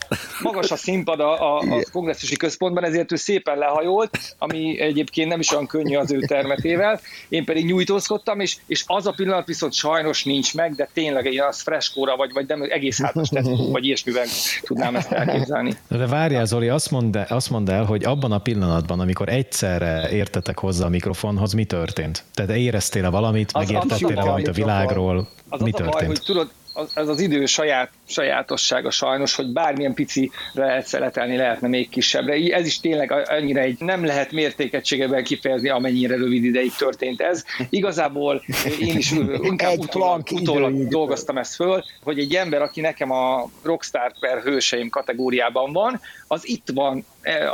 magas 0.43 0.71
a 0.71 0.77
színpad 0.77 1.21
a, 1.21 1.57
a, 1.57 1.59
a 1.59 1.83
kongresszusi 1.93 2.37
központban, 2.37 2.85
ezért 2.85 3.13
ő 3.13 3.17
szépen 3.17 3.59
lehajolt, 3.59 4.19
ami 4.39 4.81
egyébként 4.81 5.29
nem 5.29 5.41
is 5.41 5.53
olyan 5.53 5.67
könnyű 5.67 5.97
az 5.97 6.13
ő 6.13 6.19
termetével. 6.21 7.01
Én 7.29 7.45
pedig 7.45 7.65
nyújtózkodtam, 7.65 8.41
és, 8.41 8.57
és 8.67 8.85
az 8.87 9.07
a 9.07 9.13
pillanat 9.17 9.47
viszont 9.47 9.73
sajnos 9.73 10.25
nincs 10.25 10.55
meg, 10.55 10.75
de 10.75 10.89
tényleg 10.93 11.27
egy 11.27 11.39
az 11.39 11.61
freskóra, 11.61 12.17
vagy, 12.17 12.33
vagy 12.33 12.47
nem, 12.47 12.63
egész 12.63 13.01
hátas 13.03 13.31
vagy 13.73 13.85
ilyesmiben 13.85 14.27
tudnám 14.63 14.97
ezt 14.97 15.13
elképzelni. 15.13 15.77
De 15.89 16.07
várjál, 16.07 16.45
Zoli, 16.45 16.69
azt 16.69 16.91
mondd, 16.91 17.17
el, 17.17 17.27
azt 17.29 17.51
mondd 17.51 17.71
el, 17.71 17.85
hogy 17.85 18.05
abban 18.05 18.33
a 18.33 18.39
pillanatban, 18.39 19.01
amikor 19.01 19.29
egyszerre 19.29 20.09
értetek 20.11 20.59
hozzá 20.59 20.85
a 20.87 20.89
mikrofonhoz, 20.89 21.53
mi 21.53 21.65
történt? 21.65 22.25
Tehát 22.35 22.51
éreztél-e 22.51 23.09
valamit, 23.09 23.53
megértettél-e 23.53 24.15
valamit 24.15 24.49
a 24.49 24.51
mikrofon. 24.51 24.76
Világról? 24.79 25.29
Az 25.49 25.61
mi 25.61 25.71
az 25.71 25.81
a 25.81 25.83
baj, 25.83 25.91
történt? 25.91 26.17
hogy 26.17 26.27
tudod, 26.27 26.51
az, 26.77 26.91
ez 26.95 27.09
az 27.09 27.21
idő 27.21 27.47
saját, 27.47 27.91
sajátossága 28.05 28.91
sajnos, 28.91 29.35
hogy 29.35 29.53
bármilyen 29.53 29.95
picire 29.95 30.31
lehet 30.53 30.87
szeletelni, 30.87 31.37
lehetne 31.37 31.69
még 31.69 31.89
kisebbre. 31.89 32.55
Ez 32.55 32.67
is 32.67 32.81
tényleg 32.81 33.13
annyira 33.13 33.61
egy 33.61 33.77
nem 33.79 34.05
lehet 34.05 34.33
mértékegységeben 34.33 35.25
kifejezni, 35.25 35.69
amennyire 35.69 36.17
rövid 36.17 36.45
ideig 36.45 36.75
történt 36.75 37.21
ez. 37.21 37.45
Igazából 37.71 38.43
én 38.81 38.97
is 38.97 39.11
inkább 39.43 39.79
utólag, 39.87 40.23
utólag 40.33 40.89
dolgoztam 40.89 41.39
ezt 41.39 41.55
föl, 41.55 41.85
hogy 42.03 42.19
egy 42.19 42.35
ember, 42.35 42.63
aki 42.63 42.81
nekem 42.81 43.11
a 43.11 43.51
rockstar 43.63 44.13
per 44.21 44.43
hőseim 44.43 44.89
kategóriában 44.89 45.73
van, 45.73 46.01
az 46.27 46.49
itt 46.49 46.69
van 46.75 47.05
e, 47.23 47.51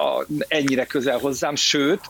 ennyire 0.48 0.84
közel 0.84 1.18
hozzám, 1.18 1.54
sőt, 1.54 2.00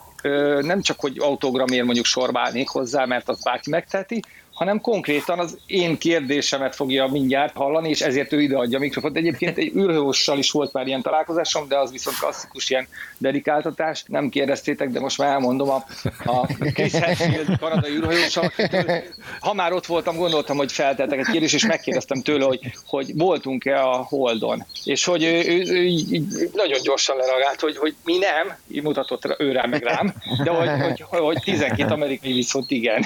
nem 0.61 0.81
csak, 0.81 0.99
hogy 0.99 1.17
autogramért 1.19 1.85
mondjuk 1.85 2.05
sorbálnék 2.05 2.67
hozzá, 2.67 3.05
mert 3.05 3.29
az 3.29 3.43
bárki 3.43 3.69
megteheti, 3.69 4.21
hanem 4.53 4.81
konkrétan 4.81 5.39
az 5.39 5.57
én 5.65 5.97
kérdésemet 5.97 6.75
fogja 6.75 7.07
mindjárt 7.07 7.55
hallani, 7.55 7.89
és 7.89 8.01
ezért 8.01 8.33
ő 8.33 8.41
ideadja 8.41 8.77
a 8.77 8.81
mikrofont. 8.81 9.17
Egyébként 9.17 9.57
egy 9.57 9.75
űrhőssal 9.75 10.37
is 10.37 10.51
volt 10.51 10.73
már 10.73 10.87
ilyen 10.87 11.01
találkozásom, 11.01 11.67
de 11.67 11.77
az 11.77 11.91
viszont 11.91 12.17
klasszikus 12.17 12.69
ilyen 12.69 12.87
dedikáltatás. 13.17 14.03
Nem 14.07 14.29
kérdeztétek, 14.29 14.89
de 14.89 14.99
most 14.99 15.17
már 15.17 15.29
elmondom 15.29 15.69
a, 15.69 15.85
a 16.23 16.45
Chris 16.73 16.91
Hadfield 16.91 17.57
kanadai 17.59 17.91
űrhőssal. 17.91 18.51
Ha 19.39 19.53
már 19.53 19.73
ott 19.73 19.85
voltam, 19.85 20.15
gondoltam, 20.15 20.57
hogy 20.57 20.71
feltettek 20.71 21.19
egy 21.19 21.27
kérdést, 21.31 21.53
és 21.53 21.65
megkérdeztem 21.65 22.21
tőle, 22.21 22.45
hogy, 22.45 22.59
hogy 22.85 23.11
voltunk-e 23.15 23.83
a 23.89 23.95
Holdon. 23.95 24.65
És 24.83 25.05
hogy 25.05 25.23
ő, 25.23 25.43
ő, 25.47 25.63
ő, 25.71 26.49
nagyon 26.53 26.81
gyorsan 26.83 27.17
lereagált, 27.17 27.59
hogy, 27.59 27.77
hogy 27.77 27.95
mi 28.03 28.17
nem, 28.17 28.57
így 28.67 28.83
mutatott 28.83 29.35
ő 29.37 29.51
rám 29.51 29.69
meg 29.69 29.83
rám, 29.83 30.13
de 30.43 30.49
hogy, 30.49 30.69
hogy, 31.09 31.19
hogy 31.19 31.37
12 31.43 31.93
amerikai 31.93 32.33
viszont 32.33 32.71
igen. 32.71 33.05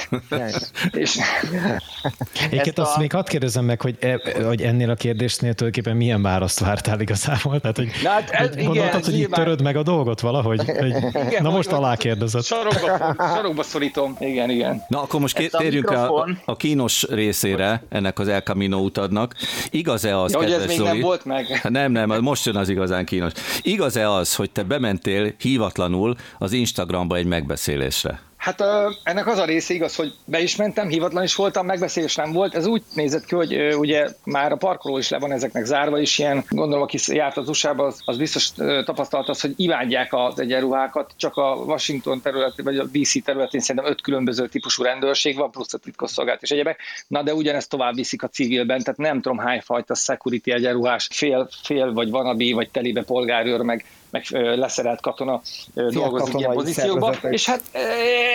és 0.92 1.20
Egyébként 2.50 2.80
azt 2.80 2.96
a... 2.96 3.00
még 3.00 3.12
hadd 3.12 3.28
kérdezem 3.28 3.66
meg, 3.66 3.82
hogy, 3.82 3.96
e, 4.00 4.20
hogy 4.46 4.62
ennél 4.62 4.90
a 4.90 4.96
kérdésnél 4.96 5.54
tulajdonképpen 5.54 5.98
milyen 5.98 6.22
választ 6.22 6.60
vártál 6.60 7.00
igazából? 7.00 7.60
Tehát, 7.62 7.78
hogy, 7.78 7.92
na, 8.04 8.10
hát, 8.10 8.30
ez, 8.30 8.50
hogy 8.56 8.66
gondoltad, 8.66 9.06
hogy 9.06 9.20
itt 9.20 9.32
töröd 9.32 9.62
meg 9.62 9.76
a 9.76 9.84
dolgot 9.84 10.20
valahogy? 10.20 10.66
Hogy, 10.66 10.96
igen, 11.28 11.44
na 11.44 11.50
most 11.50 11.72
alá 11.72 11.96
kérdezett. 11.96 12.44
Sarokba, 12.44 13.16
sarokba 13.36 13.64
szorítom. 13.64 14.16
Igen, 14.20 14.50
igen. 14.50 14.84
Na 14.88 15.02
akkor 15.02 15.20
most 15.20 15.36
ké- 15.36 15.52
térjünk 15.58 15.92
rá 15.92 16.08
a, 16.08 16.28
a 16.46 16.56
kínos 16.56 17.04
részére 17.04 17.84
ennek 17.90 18.20
az 18.20 18.28
El 18.28 18.42
Camino 18.42 18.78
utadnak. 18.78 19.36
Igaz-e 19.70 20.20
az, 20.20 20.32
ja, 20.32 20.38
hogy 20.38 20.52
ez 20.52 20.66
még 20.66 20.78
Zoli? 20.78 20.90
nem 20.90 21.00
volt 21.00 21.26
meg? 21.26 21.60
Nem, 21.70 21.92
nem, 21.92 22.22
most 22.22 22.46
jön 22.46 22.56
az 22.56 22.70
igazán 22.70 23.06
kínos. 23.06 23.32
Igaz-e 23.62 24.12
az, 24.12 24.36
hogy 24.36 24.52
te 24.52 24.64
bementél 24.64 25.34
hívatlanul 25.40 26.16
az 26.38 26.52
Instagramba 26.52 27.16
egy 27.16 27.26
megbeszélésre? 27.26 28.27
Hát 28.48 28.64
ennek 29.04 29.28
az 29.28 29.38
a 29.38 29.46
része 29.46 29.74
igaz, 29.74 29.96
hogy 29.96 30.14
be 30.26 30.42
is 30.42 30.56
mentem, 30.56 30.88
hivatlan 30.88 31.24
is 31.24 31.36
voltam, 31.36 31.66
megbeszélés 31.66 32.16
nem 32.16 32.32
volt. 32.32 32.56
Ez 32.56 32.66
úgy 32.66 32.84
nézett 32.94 33.26
ki, 33.26 33.36
hogy 33.36 33.76
ugye 33.76 34.08
már 34.24 34.52
a 34.52 34.56
parkoló 34.56 34.98
is 34.98 35.10
le 35.10 35.20
van 35.20 35.32
ezeknek 35.32 35.66
zárva 35.66 36.00
is, 36.00 36.20
ilyen, 36.20 36.44
gondolom, 36.50 36.84
aki 36.84 36.98
járt 37.06 37.38
az 37.38 37.50
usa 37.50 37.70
az, 37.70 38.02
az 38.06 38.18
biztos 38.18 38.52
tapasztalt 38.86 39.30
az, 39.30 39.42
hogy 39.42 39.54
imádják 39.56 40.14
az 40.14 40.40
egyenruhákat, 40.40 41.14
csak 41.18 41.36
a 41.36 41.56
Washington 41.56 42.22
területén, 42.22 42.66
vagy 42.66 42.78
a 42.78 42.86
DC 42.86 43.24
területén 43.24 43.62
szerintem 43.62 43.92
öt 43.92 44.02
különböző 44.02 44.48
típusú 44.48 44.84
rendőrség 44.84 45.38
van, 45.38 45.52
plusz 45.52 45.74
a 45.74 45.78
titkosszolgált 45.78 46.42
és 46.42 46.52
egyebek. 46.52 46.80
Na 47.08 47.24
de 47.24 47.34
ugyanezt 47.34 47.70
tovább 47.70 47.96
viszik 47.96 48.24
a 48.24 48.28
civilben, 48.28 48.84
tehát 48.84 49.00
nem 49.00 49.22
tudom 49.22 49.38
hány 49.38 49.62
fajta 49.62 49.96
security 49.96 50.50
egyenruhás, 50.50 51.08
fél, 51.12 51.50
fél 51.64 51.94
vagy 51.94 52.10
vanabi, 52.10 52.52
vagy 52.52 52.70
telibe 52.70 53.04
polgárőr, 53.04 53.62
meg 53.62 53.86
meg 54.10 54.26
leszerelt 54.32 55.02
katona 55.02 55.42
dolgozik 55.74 56.40
ilyen 56.40 56.52
pozícióban, 56.52 57.16
és 57.30 57.46
hát 57.46 57.62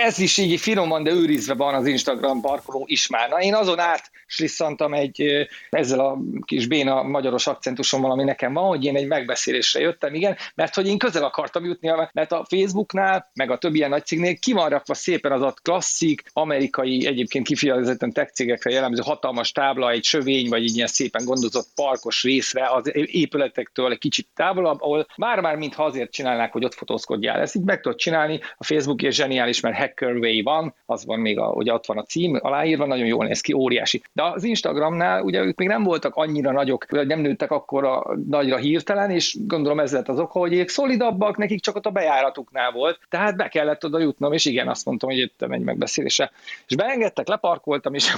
ez 0.04 0.18
is 0.18 0.38
így 0.38 0.60
finoman, 0.60 1.02
de 1.02 1.10
őrizve 1.10 1.54
van 1.54 1.74
az 1.74 1.86
Instagram 1.86 2.40
parkoló 2.40 2.84
is 2.86 3.08
már. 3.08 3.28
Na 3.28 3.40
én 3.40 3.54
azon 3.54 3.78
át 3.78 4.10
slisszantam 4.26 4.94
egy, 4.94 5.48
ezzel 5.70 6.00
a 6.00 6.18
kis 6.44 6.66
béna 6.66 7.02
magyaros 7.02 7.46
akcentusommal, 7.46 8.10
ami 8.10 8.24
nekem 8.24 8.52
van, 8.52 8.66
hogy 8.66 8.84
én 8.84 8.96
egy 8.96 9.06
megbeszélésre 9.06 9.80
jöttem, 9.80 10.14
igen, 10.14 10.36
mert 10.54 10.74
hogy 10.74 10.86
én 10.86 10.98
közel 10.98 11.24
akartam 11.24 11.64
jutni, 11.64 11.90
mert 12.12 12.32
a 12.32 12.46
Facebooknál, 12.48 13.30
meg 13.34 13.50
a 13.50 13.58
többi 13.58 13.76
ilyen 13.76 13.90
nagy 13.90 14.06
cégnél 14.06 14.38
ki 14.38 14.52
van 14.52 14.68
rakva 14.68 14.94
szépen 14.94 15.32
az 15.32 15.42
a 15.42 15.54
klasszik, 15.62 16.22
amerikai, 16.32 17.06
egyébként 17.06 17.46
kifejezetten 17.46 18.12
tech 18.12 18.32
cégekre 18.32 18.70
jellemző 18.70 19.02
hatalmas 19.04 19.52
tábla, 19.52 19.90
egy 19.90 20.04
sövény, 20.04 20.48
vagy 20.48 20.62
egy 20.62 20.76
ilyen 20.76 20.86
szépen 20.86 21.24
gondozott 21.24 21.68
parkos 21.74 22.22
részre, 22.22 22.66
az 22.66 22.90
épületektől 22.94 23.90
egy 23.90 23.98
kicsit 23.98 24.28
távolabb, 24.34 24.82
ahol 24.82 25.06
már-már 25.16 25.56
mintha 25.62 25.84
azért 25.84 26.10
csinálnák, 26.12 26.52
hogy 26.52 26.64
ott 26.64 26.74
fotózkodjál. 26.74 27.40
Ezt 27.40 27.54
így 27.54 27.62
meg 27.62 27.80
tudod 27.80 27.98
csinálni, 27.98 28.40
a 28.56 28.64
Facebook 28.64 29.02
és 29.02 29.14
zseniális, 29.14 29.60
mert 29.60 29.76
Hacker 29.76 30.16
Way 30.16 30.42
van, 30.42 30.74
az 30.86 31.06
van 31.06 31.20
még, 31.20 31.38
a, 31.38 31.46
ugye 31.46 31.72
ott 31.72 31.86
van 31.86 31.98
a 31.98 32.02
cím, 32.02 32.38
aláírva, 32.40 32.86
nagyon 32.86 33.06
jól 33.06 33.24
néz 33.24 33.40
ki, 33.40 33.52
óriási. 33.52 34.02
De 34.12 34.22
az 34.22 34.44
Instagramnál 34.44 35.22
ugye 35.22 35.40
ők 35.40 35.58
még 35.58 35.68
nem 35.68 35.82
voltak 35.82 36.14
annyira 36.14 36.52
nagyok, 36.52 36.86
vagy 36.90 37.06
nem 37.06 37.20
nőttek 37.20 37.50
akkor 37.50 37.84
a 37.84 38.16
nagyra 38.28 38.56
hirtelen, 38.56 39.10
és 39.10 39.36
gondolom 39.46 39.80
ez 39.80 39.92
lett 39.92 40.08
az 40.08 40.18
oka, 40.18 40.38
hogy 40.38 40.54
ők 40.54 40.68
szolidabbak, 40.68 41.36
nekik 41.36 41.60
csak 41.60 41.76
ott 41.76 41.86
a 41.86 41.90
bejáratuknál 41.90 42.70
volt, 42.70 42.98
tehát 43.08 43.36
be 43.36 43.48
kellett 43.48 43.84
oda 43.84 43.98
jutnom, 43.98 44.32
és 44.32 44.44
igen, 44.44 44.68
azt 44.68 44.84
mondtam, 44.84 45.08
hogy 45.08 45.18
jöttem 45.18 45.52
egy 45.52 45.62
megbeszélésre. 45.62 46.30
És 46.66 46.76
beengedtek, 46.76 47.28
leparkoltam, 47.28 47.94
és 47.94 48.12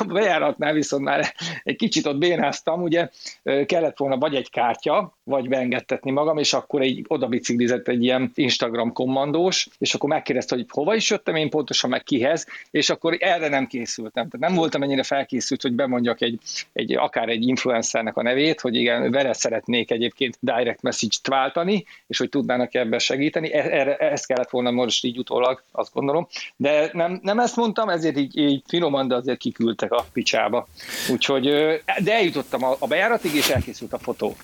a 0.00 0.04
bejáratnál 0.04 0.72
viszont 0.72 1.04
már 1.04 1.34
egy 1.62 1.76
kicsit 1.76 2.06
ott 2.06 2.18
bénáztam, 2.18 2.82
ugye 2.82 3.08
kellett 3.66 3.98
volna 3.98 4.18
vagy 4.18 4.34
egy 4.34 4.50
kártya, 4.50 5.12
vagy 5.24 5.48
beengedtetni 5.48 6.10
magam, 6.10 6.38
és 6.38 6.52
akkor 6.52 6.71
egy 6.80 7.04
oda 7.08 7.26
biciklizett 7.26 7.88
egy 7.88 8.02
ilyen 8.02 8.30
Instagram 8.34 8.92
kommandós, 8.92 9.68
és 9.78 9.94
akkor 9.94 10.08
megkérdezte, 10.08 10.54
hogy 10.54 10.66
hova 10.68 10.94
is 10.94 11.10
jöttem 11.10 11.34
én 11.34 11.50
pontosan, 11.50 11.90
meg 11.90 12.02
kihez, 12.02 12.46
és 12.70 12.90
akkor 12.90 13.16
erre 13.20 13.48
nem 13.48 13.66
készültem. 13.66 14.28
Tehát 14.28 14.48
nem 14.48 14.54
voltam 14.54 14.82
ennyire 14.82 15.02
felkészült, 15.02 15.62
hogy 15.62 15.72
bemondjak 15.72 16.20
egy, 16.20 16.38
egy 16.72 16.92
akár 16.92 17.28
egy 17.28 17.46
influencernek 17.46 18.16
a 18.16 18.22
nevét, 18.22 18.60
hogy 18.60 18.74
igen, 18.74 19.10
vele 19.10 19.32
szeretnék 19.32 19.90
egyébként 19.90 20.36
direct 20.40 20.82
message-t 20.82 21.26
váltani, 21.28 21.84
és 22.06 22.18
hogy 22.18 22.28
tudnának 22.28 22.74
ebben 22.74 22.98
segíteni. 22.98 23.52
E, 23.52 23.58
erre, 23.58 23.96
ezt 23.96 24.26
kellett 24.26 24.50
volna 24.50 24.70
most 24.70 25.04
így 25.04 25.18
utólag, 25.18 25.62
azt 25.72 25.92
gondolom. 25.92 26.28
De 26.56 26.90
nem, 26.92 27.20
nem 27.22 27.38
ezt 27.38 27.56
mondtam, 27.56 27.88
ezért 27.88 28.16
így, 28.16 28.36
így 28.38 28.62
finoman, 28.66 29.08
de 29.08 29.14
azért 29.14 29.38
kiküldtek 29.38 29.92
a 29.92 30.06
picsába. 30.12 30.68
Úgyhogy, 31.10 31.44
de 32.04 32.12
eljutottam 32.12 32.64
a, 32.64 32.76
a 32.78 32.86
bejáratig, 32.86 33.34
és 33.34 33.48
elkészült 33.48 33.92
a 33.92 33.98
fotó. 33.98 34.36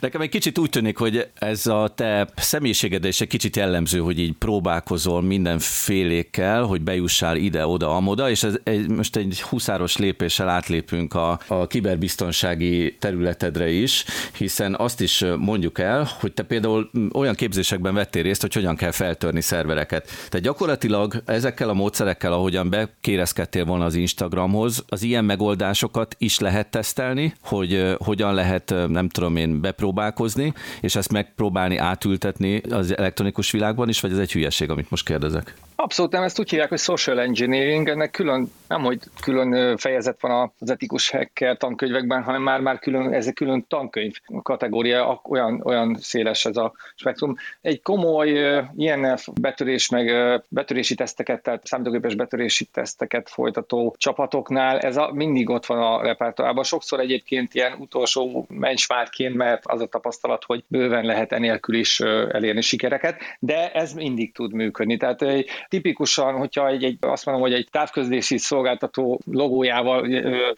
Nekem 0.00 0.20
egy 0.20 0.28
kicsit 0.28 0.58
úgy 0.58 0.70
tűnik, 0.70 0.98
hogy 0.98 1.28
ez 1.38 1.66
a 1.72 1.88
te 1.88 2.28
személyiséged 2.36 3.04
is 3.04 3.20
egy 3.20 3.28
kicsit 3.28 3.56
jellemző, 3.56 3.98
hogy 3.98 4.18
így 4.18 4.32
próbálkozol 4.32 5.22
mindenfélékkel, 5.22 6.62
hogy 6.62 6.82
bejussál 6.82 7.36
ide, 7.36 7.66
oda, 7.66 7.96
amoda, 7.96 8.30
és 8.30 8.42
ez 8.42 8.58
egy, 8.64 8.88
most 8.88 9.16
egy 9.16 9.40
huszáros 9.40 9.96
lépéssel 9.96 10.48
átlépünk 10.48 11.14
a, 11.14 11.38
a 11.46 11.66
kiberbiztonsági 11.66 12.96
területedre 12.98 13.70
is, 13.70 14.04
hiszen 14.36 14.74
azt 14.74 15.00
is 15.00 15.24
mondjuk 15.38 15.78
el, 15.78 16.08
hogy 16.20 16.32
te 16.32 16.42
például 16.42 16.90
olyan 17.12 17.34
képzésekben 17.34 17.94
vettél 17.94 18.22
részt, 18.22 18.40
hogy 18.40 18.54
hogyan 18.54 18.76
kell 18.76 18.90
feltörni 18.90 19.40
szervereket. 19.40 20.04
Tehát 20.04 20.40
gyakorlatilag 20.40 21.22
ezekkel 21.26 21.68
a 21.68 21.74
módszerekkel, 21.74 22.32
ahogyan 22.32 22.70
bekérezkedtél 22.70 23.64
volna 23.64 23.84
az 23.84 23.94
Instagramhoz, 23.94 24.84
az 24.88 25.02
ilyen 25.02 25.24
megoldásokat 25.24 26.16
is 26.18 26.38
lehet 26.38 26.70
tesztelni, 26.70 27.34
hogy 27.42 27.94
hogyan 27.98 28.34
lehet, 28.34 28.74
nem 28.88 29.08
tudom 29.08 29.36
én, 29.36 29.60
bepróbálkozni, 29.60 30.52
és 30.80 30.96
ezt 30.96 31.12
megpróbálni 31.12 31.61
átültetni 31.70 32.56
az 32.70 32.96
elektronikus 32.96 33.50
világban 33.50 33.88
is, 33.88 34.00
vagy 34.00 34.12
ez 34.12 34.18
egy 34.18 34.32
hülyeség, 34.32 34.70
amit 34.70 34.90
most 34.90 35.04
kérdezek? 35.04 35.54
Abszolút 35.76 36.12
nem, 36.12 36.22
ezt 36.22 36.38
úgy 36.38 36.50
hívják, 36.50 36.68
hogy 36.68 36.78
social 36.78 37.20
engineering, 37.20 37.88
ennek 37.88 38.10
külön, 38.10 38.52
nem 38.68 38.82
hogy 38.82 38.98
külön 39.22 39.76
fejezet 39.76 40.20
van 40.20 40.52
az 40.58 40.70
etikus 40.70 41.10
hacker 41.10 41.56
tankönyvekben, 41.56 42.22
hanem 42.22 42.42
már, 42.42 42.60
már 42.60 42.78
külön, 42.78 43.12
ez 43.12 43.26
egy 43.26 43.34
külön 43.34 43.64
tankönyv 43.68 44.14
kategória, 44.42 45.20
olyan, 45.24 45.60
olyan 45.64 45.96
széles 46.00 46.44
ez 46.44 46.56
a 46.56 46.72
spektrum. 46.94 47.36
Egy 47.60 47.82
komoly 47.82 48.28
ilyen 48.76 49.18
betörés, 49.40 49.88
meg 49.88 50.12
betörési 50.48 50.94
teszteket, 50.94 51.42
tehát 51.42 51.66
számítógépes 51.66 52.14
betörési 52.14 52.64
teszteket 52.64 53.28
folytató 53.28 53.94
csapatoknál 53.98 54.78
ez 54.78 54.96
a, 54.96 55.10
mindig 55.12 55.50
ott 55.50 55.66
van 55.66 55.78
a 55.78 56.02
repertoárban. 56.02 56.64
Sokszor 56.64 57.00
egyébként 57.00 57.54
ilyen 57.54 57.72
utolsó 57.78 58.46
mencsvárként, 58.48 59.34
mert 59.34 59.66
az 59.66 59.80
a 59.80 59.86
tapasztalat, 59.86 60.44
hogy 60.44 60.64
bőven 60.68 61.04
lehet 61.04 61.32
enélkül 61.32 61.74
is 61.74 62.00
elérni 62.30 62.60
sikereket, 62.60 63.20
de 63.38 63.70
ez 63.72 63.92
mindig 63.92 64.32
tud 64.32 64.52
működni. 64.52 64.96
Tehát 64.96 65.24
tipikusan, 65.68 66.34
hogyha 66.34 66.68
egy, 66.68 66.84
egy, 66.84 66.96
azt 67.00 67.26
mondom, 67.26 67.44
hogy 67.44 67.52
egy 67.52 67.68
távközlési 67.70 68.38
szolgáltató 68.38 69.20
logójával 69.24 70.06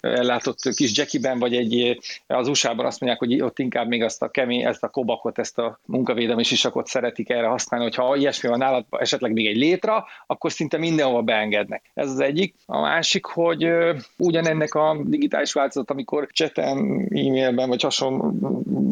ellátott 0.00 0.58
kis 0.74 0.96
jackiben, 0.96 1.38
vagy 1.38 1.54
egy 1.54 1.98
az 2.26 2.48
USA-ban 2.48 2.86
azt 2.86 3.00
mondják, 3.00 3.22
hogy 3.22 3.42
ott 3.42 3.58
inkább 3.58 3.88
még 3.88 4.02
azt 4.02 4.22
a 4.22 4.28
kemény, 4.28 4.62
ezt 4.64 4.82
a 4.82 4.88
kobakot, 4.88 5.38
ezt 5.38 5.58
a 5.58 5.78
munkavédelmi 5.86 6.42
sisakot 6.42 6.86
szeretik 6.86 7.30
erre 7.30 7.46
használni, 7.46 7.86
hogyha 7.86 8.16
ilyesmi 8.16 8.48
van 8.48 8.58
nálad, 8.58 8.84
esetleg 8.90 9.32
még 9.32 9.46
egy 9.46 9.56
létra, 9.56 10.04
akkor 10.26 10.52
szinte 10.52 10.78
mindenhova 10.78 11.22
beengednek. 11.22 11.90
Ez 11.94 12.10
az 12.10 12.20
egyik. 12.20 12.54
A 12.66 12.80
másik, 12.80 13.24
hogy 13.24 13.68
ugyanennek 14.18 14.74
a 14.74 14.96
digitális 15.04 15.52
változat, 15.52 15.90
amikor 15.90 16.26
chaten, 16.32 16.78
e-mailben, 17.10 17.68
vagy 17.68 17.82
hasonló 17.82 18.32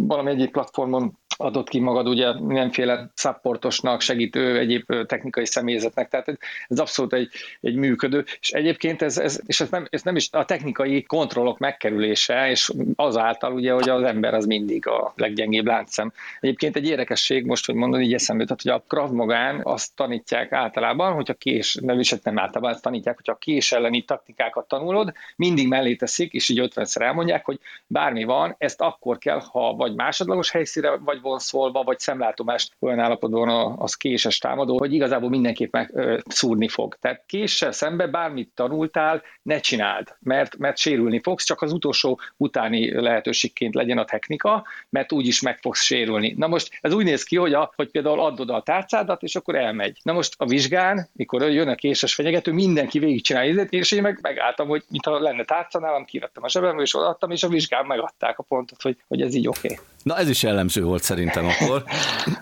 valami 0.07 0.31
egyik 0.31 0.51
platformon 0.51 1.19
adott 1.37 1.69
ki 1.69 1.81
magad 1.81 2.09
ugye 2.09 2.41
mindenféle 2.41 3.11
supportosnak, 3.15 4.01
segítő, 4.01 4.59
egyéb 4.59 5.07
technikai 5.07 5.47
személyzetnek, 5.47 6.09
tehát 6.09 6.39
ez 6.69 6.79
abszolút 6.79 7.13
egy, 7.13 7.29
egy 7.61 7.75
működő, 7.75 8.25
és 8.41 8.51
egyébként 8.51 9.03
ez, 9.03 9.19
ez 9.19 9.41
és 9.47 9.61
ez 9.61 9.71
nem, 9.71 9.87
ez 9.91 10.03
nem 10.03 10.17
is 10.17 10.29
a 10.33 10.45
technikai 10.45 11.03
kontrollok 11.03 11.59
megkerülése, 11.59 12.51
és 12.51 12.71
azáltal 12.97 13.53
ugye, 13.53 13.73
hogy 13.73 13.89
az 13.89 14.03
ember 14.03 14.35
az 14.35 14.47
mindig 14.47 14.87
a 14.87 15.13
leggyengébb 15.17 15.67
láncszem. 15.67 16.13
Egyébként 16.41 16.77
egy 16.77 16.87
érdekesség 16.87 17.45
most, 17.45 17.67
hogy 17.67 17.75
mondani, 17.75 18.05
így 18.05 18.15
eszembe 18.15 18.45
tehát, 18.45 18.63
hogy 18.63 18.73
a 18.73 18.85
Krav 18.89 19.11
Magán 19.11 19.61
azt 19.63 19.97
tanítják 19.97 20.53
általában, 20.53 21.13
hogyha 21.13 21.35
kés, 21.35 21.79
nem 21.81 21.99
is 21.99 22.11
nem 22.23 22.39
általában 22.39 22.71
azt 22.71 22.83
tanítják, 22.83 23.17
hogyha 23.17 23.35
kés 23.35 23.73
elleni 23.73 24.03
taktikákat 24.03 24.69
tanulod, 24.69 25.13
mindig 25.37 25.69
mellé 25.69 25.95
teszik, 25.95 26.33
és 26.33 26.49
így 26.49 26.71
50-szer 26.75 27.01
elmondják, 27.01 27.45
hogy 27.45 27.59
bármi 27.87 28.25
van, 28.25 28.55
ezt 28.59 28.81
akkor 28.81 29.19
kell, 29.19 29.41
ha 29.51 29.75
vagy 29.75 29.95
másodlagos 29.95 30.51
helyszíre, 30.51 30.97
vagy 30.97 31.21
van 31.23 31.39
szólva, 31.39 31.83
vagy 31.83 31.99
szemlátomást 31.99 32.73
olyan 32.79 32.99
állapotban 32.99 33.77
az 33.79 33.95
késes 33.95 34.39
támadó, 34.39 34.79
hogy 34.79 34.93
igazából 34.93 35.29
mindenképp 35.29 35.73
meg 35.73 35.91
ö, 35.95 36.19
szúrni 36.27 36.69
fog. 36.69 36.97
Tehát 37.01 37.23
késsel 37.27 37.73
szembe 37.73 38.07
bármit 38.07 38.51
tanultál, 38.55 39.23
ne 39.43 39.61
csináld, 39.61 40.17
mert, 40.21 40.57
mert 40.57 40.79
sérülni 40.79 41.21
fogsz, 41.23 41.45
csak 41.45 41.63
az 41.63 41.73
utolsó 41.73 42.21
utáni 42.37 43.01
lehetőségként 43.01 43.75
legyen 43.75 43.99
a 43.99 44.05
technika, 44.05 44.67
mert 44.89 45.13
úgyis 45.13 45.41
meg 45.41 45.59
fogsz 45.59 45.83
sérülni. 45.83 46.35
Na 46.37 46.47
most 46.47 46.79
ez 46.81 46.95
úgy 46.95 47.05
néz 47.05 47.23
ki, 47.23 47.37
hogy, 47.37 47.53
a, 47.53 47.73
hogy 47.77 47.91
például 47.91 48.21
adod 48.21 48.51
a 48.51 48.63
tárcádat, 48.63 49.23
és 49.23 49.37
akkor 49.37 49.55
elmegy. 49.55 49.99
Na 50.03 50.13
most 50.13 50.35
a 50.39 50.47
vizsgán, 50.47 51.09
mikor 51.13 51.43
jön 51.43 51.69
a 51.69 51.75
késes 51.75 52.15
fenyegető, 52.15 52.53
mindenki 52.53 52.99
végigcsinálja, 52.99 53.63
és 53.63 53.93
én 53.93 54.03
meg 54.03 54.19
megálltam, 54.23 54.69
hogy 54.69 54.85
mintha 54.89 55.21
lenne 55.21 55.45
tárca 55.45 55.79
nálam, 55.79 56.05
kivettem 56.05 56.43
a 56.43 56.49
zsebembe, 56.49 56.83
és 56.83 56.95
odaadtam, 56.95 57.31
és 57.31 57.43
a 57.43 57.49
vizsgán 57.49 57.87
megadták 57.87 58.39
a 58.39 58.43
pontot, 58.43 58.83
hogy, 58.83 58.97
hogy 59.09 59.21
ez 59.21 59.35
így 59.35 59.49
oké. 59.49 59.73
Okay. 59.73 59.85
Na 60.03 60.17
ez 60.17 60.29
is 60.29 60.43
jellemző 60.43 60.83
volt 60.83 61.03
szerintem 61.13 61.47
akkor. 61.47 61.85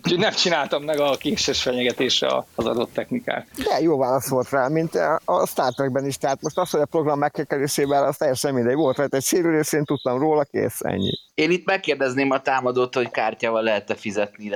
Úgyhogy 0.02 0.18
nem 0.18 0.32
csináltam 0.32 0.82
meg 0.82 1.00
a 1.00 1.16
késes 1.16 1.62
fenyegetésre 1.62 2.44
az 2.54 2.66
adott 2.66 2.92
technikát. 2.92 3.46
De 3.56 3.80
jó 3.80 3.98
válasz 3.98 4.28
volt 4.28 4.50
rá, 4.50 4.68
mint 4.68 4.94
a 5.24 5.46
Star 5.46 5.74
Trekben 5.74 6.06
is. 6.06 6.16
Tehát 6.16 6.42
most 6.42 6.58
az, 6.58 6.70
hogy 6.70 6.80
a 6.80 6.86
program 6.86 7.18
megkekerésével 7.18 8.04
az 8.04 8.16
teljesen 8.16 8.54
mindegy 8.54 8.74
volt, 8.74 8.96
mert 8.96 9.14
egy 9.14 9.24
sérülés, 9.24 9.72
én 9.72 9.84
tudtam 9.84 10.18
róla, 10.18 10.44
kész, 10.44 10.80
ennyi. 10.80 11.12
Én 11.34 11.50
itt 11.50 11.64
megkérdezném 11.64 12.30
a 12.30 12.40
támadót, 12.40 12.94
hogy 12.94 13.10
kártyával 13.10 13.62
lehet-e 13.62 13.94
fizetni. 13.94 14.52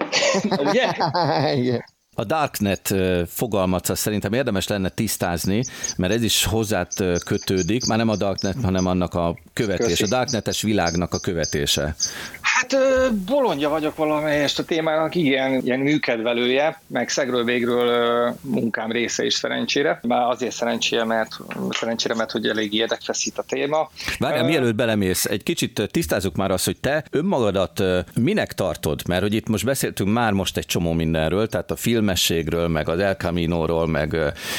Ugye? 0.58 0.92
A 2.14 2.24
Darknet 2.24 2.94
fogalmat 3.28 3.96
szerintem 3.96 4.32
érdemes 4.32 4.68
lenne 4.68 4.88
tisztázni, 4.88 5.64
mert 5.96 6.12
ez 6.12 6.22
is 6.22 6.44
hozzá 6.44 6.86
kötődik, 7.24 7.86
már 7.86 7.98
nem 7.98 8.08
a 8.08 8.16
Darknet, 8.16 8.56
hanem 8.62 8.86
annak 8.86 9.14
a 9.14 9.36
követés, 9.52 10.00
a 10.00 10.06
Darknetes 10.06 10.62
világnak 10.62 11.14
a 11.14 11.18
követése. 11.18 11.94
Hát 12.40 12.76
bolondja 13.14 13.68
vagyok 13.68 13.96
valamelyest 13.96 14.58
a 14.58 14.64
témának, 14.64 15.14
igen, 15.14 15.60
ilyen 15.64 15.80
műkedvelője, 15.80 16.80
meg 16.86 17.08
szegről 17.08 17.44
végről 17.44 18.34
munkám 18.40 18.90
része 18.92 19.24
is 19.24 19.34
szerencsére. 19.34 20.00
Már 20.02 20.28
azért 20.28 20.54
szerencsére, 20.54 21.04
mert 21.04 21.36
szerencsére, 21.70 22.14
mert 22.14 22.30
hogy 22.30 22.46
elég 22.46 22.74
érdekfeszít 22.74 23.38
a 23.38 23.42
téma. 23.42 23.90
Várjál, 24.18 24.42
uh, 24.42 24.48
mielőtt 24.48 24.74
belemész, 24.74 25.24
egy 25.24 25.42
kicsit 25.42 25.88
tisztázzuk 25.90 26.36
már 26.36 26.50
azt, 26.50 26.64
hogy 26.64 26.76
te 26.80 27.04
önmagadat 27.10 27.82
minek 28.14 28.52
tartod, 28.52 29.08
mert 29.08 29.22
hogy 29.22 29.34
itt 29.34 29.48
most 29.48 29.64
beszéltünk 29.64 30.12
már 30.12 30.32
most 30.32 30.56
egy 30.56 30.66
csomó 30.66 30.92
mindenről, 30.92 31.48
tehát 31.48 31.70
a 31.70 31.76
filmességről, 32.04 32.68
meg 32.68 32.88
az 32.88 32.98
El 32.98 33.14
Camino-ról, 33.14 33.86
meg, 33.86 34.16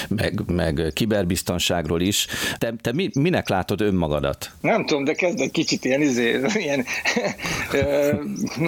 meg, 0.08 0.42
meg 0.48 0.92
kiberbiztonságról 0.94 2.02
is. 2.02 2.28
Te, 2.58 2.74
te 2.82 2.92
minek 3.14 3.50
látod 3.50 3.82
önmagadat? 3.82 4.52
Nem 4.62 4.86
tudom, 4.86 5.04
de 5.04 5.14
kezd 5.14 5.40
egy 5.40 5.52
kicsit 5.52 5.86
ilyen, 5.86 6.02
izé, 6.02 6.40
ilyen 6.54 6.86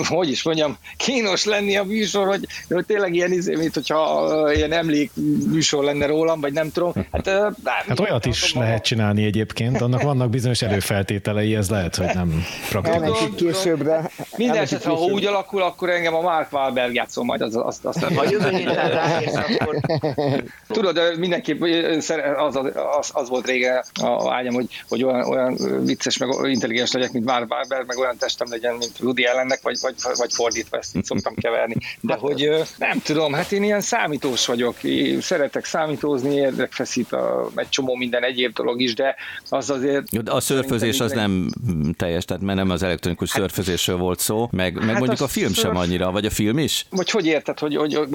hogy 0.08 0.30
is 0.30 0.44
mondjam, 0.44 0.78
kínos 0.98 1.46
lenni 1.46 1.76
a 1.76 1.84
műsor, 1.84 2.28
hogy, 2.28 2.48
hogy 2.70 2.86
tényleg 2.86 3.16
ilyen, 3.16 3.32
izé, 3.32 3.56
mint 3.56 3.74
hogyha 3.74 4.52
ilyen 4.54 4.72
emlék 4.72 5.12
műsor 5.52 5.84
lenne 5.84 6.06
rólam, 6.06 6.40
vagy 6.40 6.54
nem 6.54 6.72
tudom. 6.72 6.92
Hát, 7.12 7.26
nem, 7.26 7.56
hát 7.88 8.00
olyat 8.00 8.26
is 8.26 8.54
a... 8.54 8.60
lehet 8.60 8.84
csinálni 8.84 9.26
egyébként, 9.26 9.82
annak 9.82 10.02
vannak 10.02 10.30
bizonyos 10.30 10.62
előfeltételei, 10.62 11.56
ez 11.56 11.70
lehet, 11.70 11.96
hogy 11.96 12.10
nem 12.13 12.46
praktikus. 12.70 13.20
későbbre. 13.36 14.10
Minden 14.38 14.62
esetre, 14.62 14.90
ha 14.90 14.98
úgy 14.98 15.26
alakul, 15.26 15.62
akkor 15.62 15.90
engem 15.90 16.16
a 16.16 16.22
Mark 16.22 16.54
Wahlberg 16.54 16.94
játszol 16.94 17.24
majd, 17.24 17.42
az, 17.42 17.56
azt, 17.56 17.86
azt 17.86 18.02
nem. 18.02 18.16
Ha 18.75 19.21
jövő 19.21 19.58
akkor... 19.60 19.80
Tudod, 20.67 21.17
mindenképp 21.17 21.62
az, 22.38 22.56
az, 22.97 23.10
az, 23.13 23.30
volt 23.30 23.45
régen 23.45 23.84
a 23.93 24.34
ágyam, 24.34 24.53
hogy, 24.53 24.84
hogy 24.88 25.03
olyan, 25.03 25.30
olyan 25.30 25.58
vicces, 25.84 26.17
meg 26.17 26.30
intelligens 26.43 26.91
legyek, 26.91 27.12
mint 27.12 27.25
Mark 27.25 27.51
Wahlberg, 27.51 27.88
meg 27.88 27.97
olyan 27.97 28.17
testem 28.17 28.47
legyen, 28.49 28.75
mint 28.75 28.91
Woody 29.01 29.25
ellennek, 29.25 29.60
vagy, 29.62 29.77
vagy, 29.82 29.95
vagy 30.17 30.34
fordítva, 30.34 30.77
ezt 30.77 30.95
így 30.95 31.06
szoktam 31.06 31.36
keverni. 31.36 31.75
De 31.99 32.13
hát, 32.13 32.21
hogy 32.21 32.51
nem 32.77 33.01
tudom, 33.03 33.34
hát 33.34 33.51
én 33.51 33.63
ilyen 33.63 33.82
számítós 33.82 34.45
vagyok, 34.45 34.84
én 34.84 35.21
szeretek 35.21 35.65
számítózni, 35.65 36.36
érdekfeszít 36.36 37.12
a, 37.12 37.49
egy 37.56 37.69
csomó 37.69 37.95
minden 37.95 38.23
egyéb 38.23 38.53
dolog 38.53 38.82
is, 38.82 38.93
de 38.93 39.15
az 39.49 39.69
azért... 39.69 40.30
A 40.30 40.39
szörfözés 40.39 40.99
az 40.99 41.12
nem 41.12 41.49
teljes, 41.97 42.25
tehát 42.25 42.43
mert 42.43 42.58
nem 42.58 42.69
az 42.69 42.84
elektronikus 42.84 43.32
hát, 43.32 43.41
szörfözésről 43.41 43.97
volt 43.97 44.19
szó, 44.19 44.47
meg, 44.51 44.73
meg 44.75 44.88
hát 44.88 44.99
mondjuk 44.99 45.21
a, 45.21 45.27
film 45.27 45.53
szörf... 45.53 45.60
sem 45.60 45.75
annyira, 45.75 46.12
vagy 46.12 46.25
a 46.25 46.30
film 46.30 46.58
is? 46.58 46.86
Vagy 46.89 47.10
hogy 47.10 47.25
érted, 47.25 47.60
hogy, 47.60 47.75
hogy, 47.75 47.95
hogy 47.95 48.08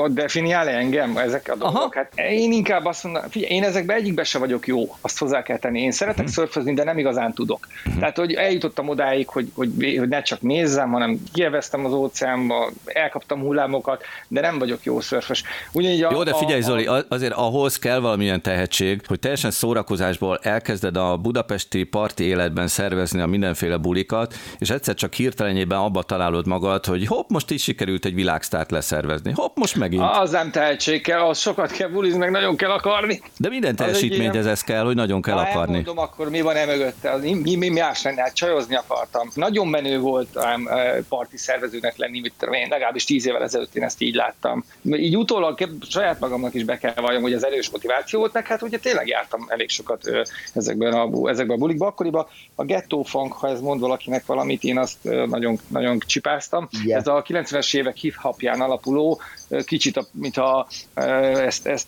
definiál 0.42 0.68
-e 0.68 0.78
engem 0.78 1.16
ezek 1.16 1.48
a 1.48 1.56
dolgok? 1.56 1.76
Aha. 1.76 1.90
Hát 1.94 2.12
én 2.30 2.52
inkább 2.52 2.84
azt 2.84 3.04
mondom, 3.04 3.22
figyelj, 3.28 3.52
én 3.52 3.62
ezekben 3.62 3.96
egyikben 3.96 4.24
se 4.24 4.38
vagyok 4.38 4.66
jó, 4.66 4.96
azt 5.00 5.18
hozzá 5.18 5.42
kell 5.42 5.58
tenni. 5.58 5.80
Én 5.80 5.90
szeretek 5.90 6.18
uh-huh. 6.18 6.34
szörfözni, 6.34 6.74
de 6.74 6.84
nem 6.84 6.98
igazán 6.98 7.32
tudok. 7.32 7.66
Uh-huh. 7.84 7.98
Tehát, 8.00 8.16
hogy 8.16 8.32
eljutottam 8.32 8.88
odáig, 8.88 9.28
hogy, 9.28 9.50
hogy, 9.54 9.96
hogy 9.98 10.08
ne 10.08 10.22
csak 10.22 10.40
nézzem, 10.40 10.90
hanem 10.90 11.22
kielveztem 11.32 11.84
az 11.84 11.92
óceánba, 11.92 12.70
elkaptam 12.84 13.40
hullámokat, 13.40 14.02
de 14.28 14.40
nem 14.40 14.58
vagyok 14.58 14.84
jó 14.84 15.00
szörfös. 15.00 15.42
Ugyanígy 15.72 16.02
a, 16.02 16.10
jó, 16.12 16.22
de 16.22 16.34
figyelj 16.34 16.60
a, 16.60 16.64
Zoli, 16.64 16.88
azért 17.08 17.32
ahhoz 17.32 17.78
kell 17.78 17.98
valamilyen 17.98 18.42
tehetség, 18.42 19.00
hogy 19.06 19.18
teljesen 19.18 19.50
szórakozásból 19.50 20.38
elkezded 20.42 20.96
a 20.96 21.16
budapesti 21.16 21.84
parti 21.84 22.24
életben 22.24 22.66
szervezni 22.66 23.20
a 23.20 23.26
mindenféle 23.26 23.76
bulikat, 23.76 24.34
és 24.58 24.70
egyszer 24.70 24.94
csak 24.94 25.12
hirtelenjében 25.12 25.78
abba 25.78 26.02
találod 26.02 26.46
magad, 26.46 26.86
hogy 26.86 27.06
hopp, 27.06 27.28
most 27.28 27.50
is 27.50 27.62
sikerült 27.62 28.04
egy 28.04 28.14
világsztárt 28.14 28.70
leszervezni. 28.70 29.32
Hopp, 29.34 29.56
most 29.56 29.76
megint. 29.76 30.02
Az 30.02 30.31
nem 30.32 30.50
tehetség 30.50 31.02
kell, 31.02 31.20
az 31.20 31.38
sokat 31.38 31.70
kell 31.70 31.88
bulizni, 31.88 32.18
meg 32.18 32.30
nagyon 32.30 32.56
kell 32.56 32.70
akarni. 32.70 33.22
De 33.38 33.48
minden 33.48 33.76
teljesítményt 33.76 34.34
ez 34.34 34.62
kell, 34.62 34.84
hogy 34.84 34.94
nagyon 34.94 35.22
kell 35.22 35.34
ha 35.34 35.40
akarni. 35.40 35.74
Mondom, 35.74 35.98
akkor 35.98 36.30
mi 36.30 36.40
van 36.40 36.56
e 36.56 36.66
mögötte? 36.66 37.16
Mi, 37.16 37.34
mi, 37.34 37.54
mi 37.54 37.68
más 37.68 38.02
lenne? 38.02 38.22
Hát 38.22 38.34
csajozni 38.34 38.74
akartam. 38.74 39.28
Nagyon 39.34 39.68
menő 39.68 39.98
volt 39.98 40.36
ám, 40.36 40.68
parti 41.08 41.36
szervezőnek 41.36 41.96
lenni, 41.96 42.20
mit 42.20 42.32
tudom 42.38 42.54
én, 42.54 42.68
legalábbis 42.68 43.04
tíz 43.04 43.26
évvel 43.26 43.42
ezelőtt 43.42 43.74
én 43.74 43.82
ezt 43.82 44.00
így 44.00 44.14
láttam. 44.14 44.64
Így 44.82 45.16
utólag 45.16 45.68
saját 45.88 46.20
magamnak 46.20 46.54
is 46.54 46.64
be 46.64 46.78
kell 46.78 46.94
valljam, 46.94 47.22
hogy 47.22 47.32
az 47.32 47.44
erős 47.44 47.70
motiváció 47.70 48.18
volt, 48.18 48.32
meg 48.32 48.46
hát 48.46 48.62
ugye 48.62 48.78
tényleg 48.78 49.06
jártam 49.06 49.46
elég 49.48 49.68
sokat 49.68 50.10
ezekben 50.54 50.92
a, 50.92 51.28
ezekben 51.28 51.56
a 51.56 51.60
bulikban. 51.60 51.88
Akkoriban 51.88 52.26
a 52.54 52.64
ghetto 52.64 53.02
funk, 53.02 53.32
ha 53.32 53.48
ez 53.48 53.60
mond 53.60 53.80
valakinek 53.80 54.26
valamit, 54.26 54.62
én 54.62 54.78
azt 54.78 54.98
nagyon, 55.26 55.58
nagyon 55.68 55.98
csipáztam. 56.06 56.68
Yeah. 56.84 57.00
Ez 57.00 57.06
a 57.06 57.22
90-es 57.22 57.76
évek 57.76 57.96
hip-hopján 57.96 58.60
alapuló, 58.60 59.20
kicsit, 59.64 60.06
mintha 60.22 60.68
ezt, 60.94 61.66
ezt 61.66 61.86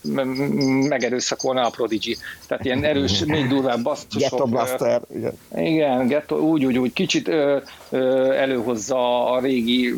megerőszakolna 0.89 1.65
a 1.65 1.69
Prodigy. 1.69 2.17
Tehát 2.47 2.65
ilyen 2.65 2.83
erős, 2.83 3.25
még 3.25 3.47
durvább 3.47 3.81
basztusok. 3.81 4.29
Ghetto 4.29 4.45
Blaster, 4.45 5.01
igen. 5.15 5.37
Igen, 5.55 6.07
ghetto, 6.07 6.37
úgy, 6.37 6.65
úgy, 6.65 6.77
úgy, 6.77 6.93
kicsit 6.93 7.27
ö, 7.27 7.57
ö, 7.89 8.31
előhozza 8.33 9.31
a 9.31 9.39
régi 9.39 9.93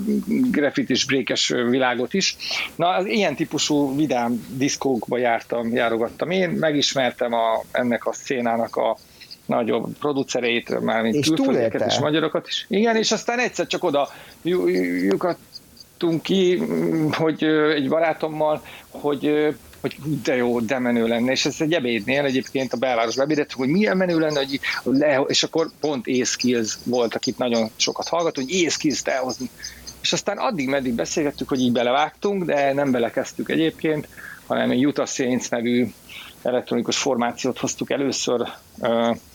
graffitis 0.52 1.06
brékes 1.06 1.48
világot 1.48 2.14
is. 2.14 2.36
Na, 2.76 2.88
az 2.88 3.06
ilyen 3.06 3.36
típusú 3.36 3.96
vidám 3.96 4.46
diszkókba 4.50 5.18
jártam, 5.18 5.74
járogattam 5.74 6.30
én, 6.30 6.50
megismertem 6.50 7.34
a, 7.34 7.64
ennek 7.72 8.06
a 8.06 8.14
szénának 8.14 8.76
a 8.76 8.98
nagyobb 9.48 9.98
producereit, 10.00 10.80
mármint 10.80 11.26
külföldieket 11.26 11.86
és 11.88 12.00
magyarokat 12.00 12.48
is. 12.48 12.66
Igen, 12.70 12.96
és 12.96 13.12
aztán 13.12 13.40
egyszer 13.40 13.68
csak 13.68 13.84
oda 13.84 14.10
lyukadtunk 16.00 16.22
ki, 16.22 16.62
hogy 17.12 17.44
egy 17.76 17.90
barátommal, 17.90 18.64
hogy 18.90 19.56
hogy 19.82 19.96
de 20.24 20.36
jó, 20.36 20.60
de 20.60 20.80
menő 20.80 21.08
lenne, 21.08 21.32
és 21.32 21.46
ez 21.46 21.56
egy 21.60 21.74
ebédnél 21.74 22.26
egyébként 22.26 22.74
a 22.74 22.78
belvárosban 22.78 23.26
ebédettünk, 23.26 23.60
hogy 23.60 23.70
milyen 23.70 23.98
menő 23.98 24.20
lenne, 24.20 24.38
hogy 24.38 24.60
le, 24.84 25.24
és 25.28 25.44
akkor 25.44 25.70
pont 25.80 26.08
e-skills 26.08 26.78
volt, 26.84 27.16
akit 27.16 27.38
nagyon 27.38 27.70
sokat 27.76 28.08
hallgatunk, 28.08 28.50
hogy 28.50 28.64
e-skills-t 28.64 29.08
elhozni. 29.08 29.50
És 30.02 30.14
aztán 30.14 30.38
addig-meddig 30.38 30.94
beszélgettük, 30.94 31.50
hogy 31.50 31.60
így 31.60 31.72
belevágtunk, 31.72 32.44
de 32.44 32.74
nem 32.74 32.92
belekezdtük 32.92 33.50
egyébként, 33.50 34.08
hanem 34.48 34.72
egy 34.72 34.86
Utah 34.86 35.08
Saints 35.08 35.50
nevű 35.50 35.88
elektronikus 36.42 36.98
formációt 36.98 37.60
hoztuk 37.60 37.92
először 37.92 38.42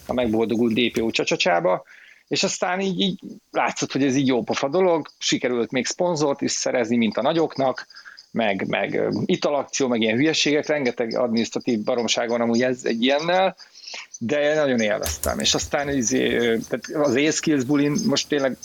a 0.06 0.12
megboldogult 0.12 0.74
DPO 0.74 1.10
csacsacsába, 1.10 1.84
és 2.32 2.42
aztán 2.42 2.80
így, 2.80 3.00
így 3.00 3.20
látszott, 3.50 3.92
hogy 3.92 4.04
ez 4.04 4.16
így 4.16 4.26
jó 4.26 4.42
pofa 4.42 4.68
dolog, 4.68 5.08
sikerült 5.18 5.70
még 5.70 5.86
szponzort 5.86 6.40
is 6.40 6.50
szerezni, 6.50 6.96
mint 6.96 7.16
a 7.16 7.22
nagyoknak, 7.22 7.86
meg, 8.30 8.66
meg 8.68 9.02
italakció, 9.24 9.88
meg 9.88 10.00
ilyen 10.00 10.16
hülyeségek, 10.16 10.66
rengeteg 10.66 11.16
adminisztratív 11.16 11.80
baromság 11.82 12.28
van 12.28 12.40
amúgy 12.40 12.62
ez 12.62 12.84
egy 12.84 13.02
ilyennel, 13.02 13.56
de 14.18 14.54
nagyon 14.54 14.80
élveztem. 14.80 15.38
És 15.38 15.54
aztán 15.54 15.88
izé, 15.88 16.58
az 16.92 17.14
A-Skills 17.14 17.64
bulin 17.64 17.96
most 18.06 18.28
tényleg 18.28 18.56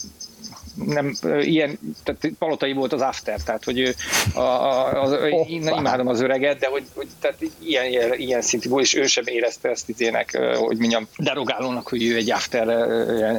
nem, 0.85 1.13
ilyen, 1.39 1.79
tehát 2.03 2.31
palotai 2.39 2.73
volt 2.73 2.93
az 2.93 3.01
after, 3.01 3.41
tehát 3.41 3.63
hogy 3.63 3.95
a, 4.33 4.39
a, 4.39 5.01
az, 5.01 5.11
oh, 5.11 5.51
én 5.51 5.67
imádom 5.77 6.07
az 6.07 6.21
öreget, 6.21 6.59
de 6.59 6.67
hogy, 6.67 6.83
hogy 6.95 7.07
tehát 7.19 7.37
ilyen, 7.59 7.85
ilyen, 7.85 8.13
ilyen 8.13 8.41
szintű 8.41 8.69
volt, 8.69 8.83
és 8.83 8.95
ő 8.95 9.05
sem 9.05 9.23
érezte 9.27 9.69
ezt 9.69 9.89
izének, 9.89 10.37
hogy 10.57 10.77
mondjam, 10.77 11.07
derogálónak, 11.17 11.87
hogy 11.87 12.03
ő 12.03 12.15
egy 12.15 12.31
after 12.31 12.67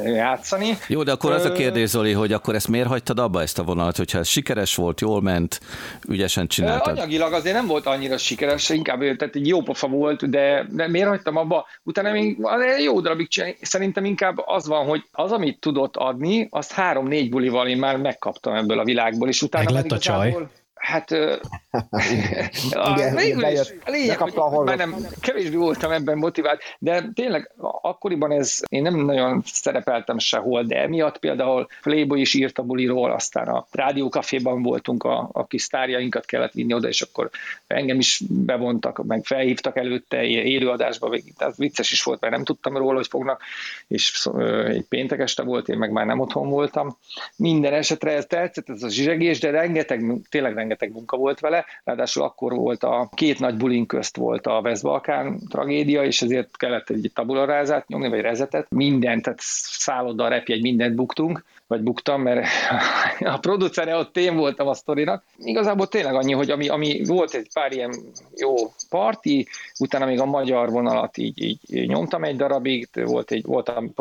játszani. 0.05 0.77
Jó, 0.87 1.03
de 1.03 1.11
akkor 1.11 1.31
az 1.31 1.45
a 1.45 1.51
kérdés, 1.51 1.89
Zoli, 1.89 2.11
hogy 2.11 2.33
akkor 2.33 2.55
ezt 2.55 2.67
miért 2.67 2.87
hagytad 2.87 3.19
abba 3.19 3.41
ezt 3.41 3.59
a 3.59 3.63
vonalat, 3.63 3.97
hogyha 3.97 4.19
ez 4.19 4.27
sikeres 4.27 4.75
volt, 4.75 5.01
jól 5.01 5.21
ment, 5.21 5.59
ügyesen 6.07 6.47
csináltad? 6.47 6.97
Anyagilag 6.97 7.33
azért 7.33 7.55
nem 7.55 7.67
volt 7.67 7.85
annyira 7.85 8.17
sikeres, 8.17 8.69
inkább 8.69 8.99
tehát 8.99 9.35
egy 9.35 9.47
jó 9.47 9.61
pofa 9.61 9.87
volt, 9.87 10.29
de, 10.29 10.65
de 10.69 10.87
miért 10.87 11.07
hagytam 11.07 11.35
abba? 11.35 11.65
Utána 11.83 12.11
még 12.11 12.37
jó 12.83 13.01
darabig 13.01 13.27
csinálni. 13.27 13.57
Szerintem 13.61 14.05
inkább 14.05 14.37
az 14.45 14.67
van, 14.67 14.85
hogy 14.85 15.03
az, 15.11 15.31
amit 15.31 15.59
tudott 15.59 15.95
adni, 15.95 16.47
azt 16.51 16.71
három-négy 16.71 17.28
négy 17.28 17.28
bulival 17.29 17.67
én 17.67 17.77
már 17.77 17.97
megkaptam 17.97 18.55
ebből 18.55 18.79
a 18.79 18.83
világból, 18.83 19.27
és 19.27 19.41
utána 19.41 19.63
Meg 19.63 19.73
lett 19.73 19.91
a 19.91 19.97
csaj. 19.97 20.35
Hát, 20.79 21.11
Igen, 22.93 23.15
végül 23.15 23.45
is, 23.45 23.59
a 23.85 23.89
lényeg, 23.89 24.17
hogy 24.17 24.33
a 24.35 24.63
már 24.63 24.77
nem, 24.77 24.95
kevésbé 25.21 25.55
voltam 25.55 25.91
ebben 25.91 26.17
motivált, 26.17 26.61
de 26.79 27.09
tényleg 27.13 27.51
akkoriban 27.81 28.31
ez, 28.31 28.59
én 28.69 28.81
nem 28.81 28.95
nagyon 28.95 29.41
szerepeltem 29.45 30.17
sehol, 30.17 30.63
de 30.63 30.81
emiatt 30.81 31.17
például 31.17 31.67
Playboy 31.81 32.19
is 32.19 32.33
írt 32.33 32.57
a 32.57 32.63
buliról, 32.63 33.11
aztán 33.11 33.47
a 33.47 33.67
rádiókaféban 33.71 34.61
voltunk, 34.61 35.03
a, 35.03 35.29
a 35.31 35.47
kis 35.47 35.61
sztárjainkat 35.61 36.25
kellett 36.25 36.53
vinni 36.53 36.73
oda, 36.73 36.87
és 36.87 37.01
akkor 37.01 37.29
engem 37.67 37.97
is 37.97 38.21
bevontak, 38.29 39.03
meg 39.05 39.23
felhívtak 39.23 39.77
előtte 39.77 40.23
élőadásba, 40.23 41.17
ez 41.37 41.57
vicces 41.57 41.91
is 41.91 42.03
volt, 42.03 42.21
mert 42.21 42.33
nem 42.33 42.43
tudtam 42.43 42.77
róla, 42.77 42.95
hogy 42.95 43.07
fognak, 43.07 43.41
és 43.87 44.27
egy 44.67 44.85
péntek 44.89 45.19
este 45.19 45.43
volt, 45.43 45.69
én 45.69 45.77
meg 45.77 45.91
már 45.91 46.05
nem 46.05 46.19
otthon 46.19 46.49
voltam. 46.49 46.97
Minden 47.35 47.73
esetre 47.73 48.11
ez 48.11 48.25
tetszett, 48.25 48.69
ez 48.69 48.83
a 48.83 48.89
zsizsegés, 48.89 49.39
de 49.39 49.49
rengeteg, 49.49 50.03
tényleg 50.29 50.53
rengeteg 50.53 50.68
rengeteg 50.69 50.91
munka 50.91 51.17
volt 51.17 51.39
vele, 51.39 51.65
ráadásul 51.83 52.23
akkor 52.23 52.53
volt 52.53 52.83
a 52.83 53.09
két 53.15 53.39
nagy 53.39 53.55
bulin 53.55 53.85
közt 53.85 54.17
volt 54.17 54.47
a 54.47 54.59
West-Balkán 54.63 55.39
tragédia, 55.49 56.03
és 56.03 56.21
ezért 56.21 56.57
kellett 56.57 56.89
egy 56.89 57.11
tabularázát 57.13 57.87
nyomni, 57.87 58.09
vagy 58.09 58.21
rezetet. 58.21 58.69
Mindent, 58.69 59.23
tehát 59.23 59.39
szálloda, 59.41 60.27
repjegy, 60.27 60.61
mindent 60.61 60.95
buktunk, 60.95 61.43
vagy 61.67 61.81
buktam, 61.81 62.21
mert 62.21 62.47
a 63.35 63.37
producere 63.37 63.95
ott 63.95 64.17
én 64.17 64.35
voltam 64.35 64.67
a 64.67 64.73
sztorinak. 64.73 65.23
Igazából 65.37 65.87
tényleg 65.87 66.13
annyi, 66.15 66.33
hogy 66.33 66.49
ami, 66.49 66.67
ami 66.67 67.01
volt 67.05 67.33
egy 67.33 67.47
pár 67.53 67.71
ilyen 67.71 67.95
jó 68.35 68.55
parti, 68.89 69.47
utána 69.79 70.05
még 70.05 70.19
a 70.19 70.25
magyar 70.25 70.69
vonalat 70.69 71.17
így, 71.17 71.43
így 71.43 71.87
nyomtam 71.87 72.23
egy 72.23 72.35
darabig, 72.35 72.87
volt 72.93 73.31
egy, 73.31 73.45
voltam 73.45 73.93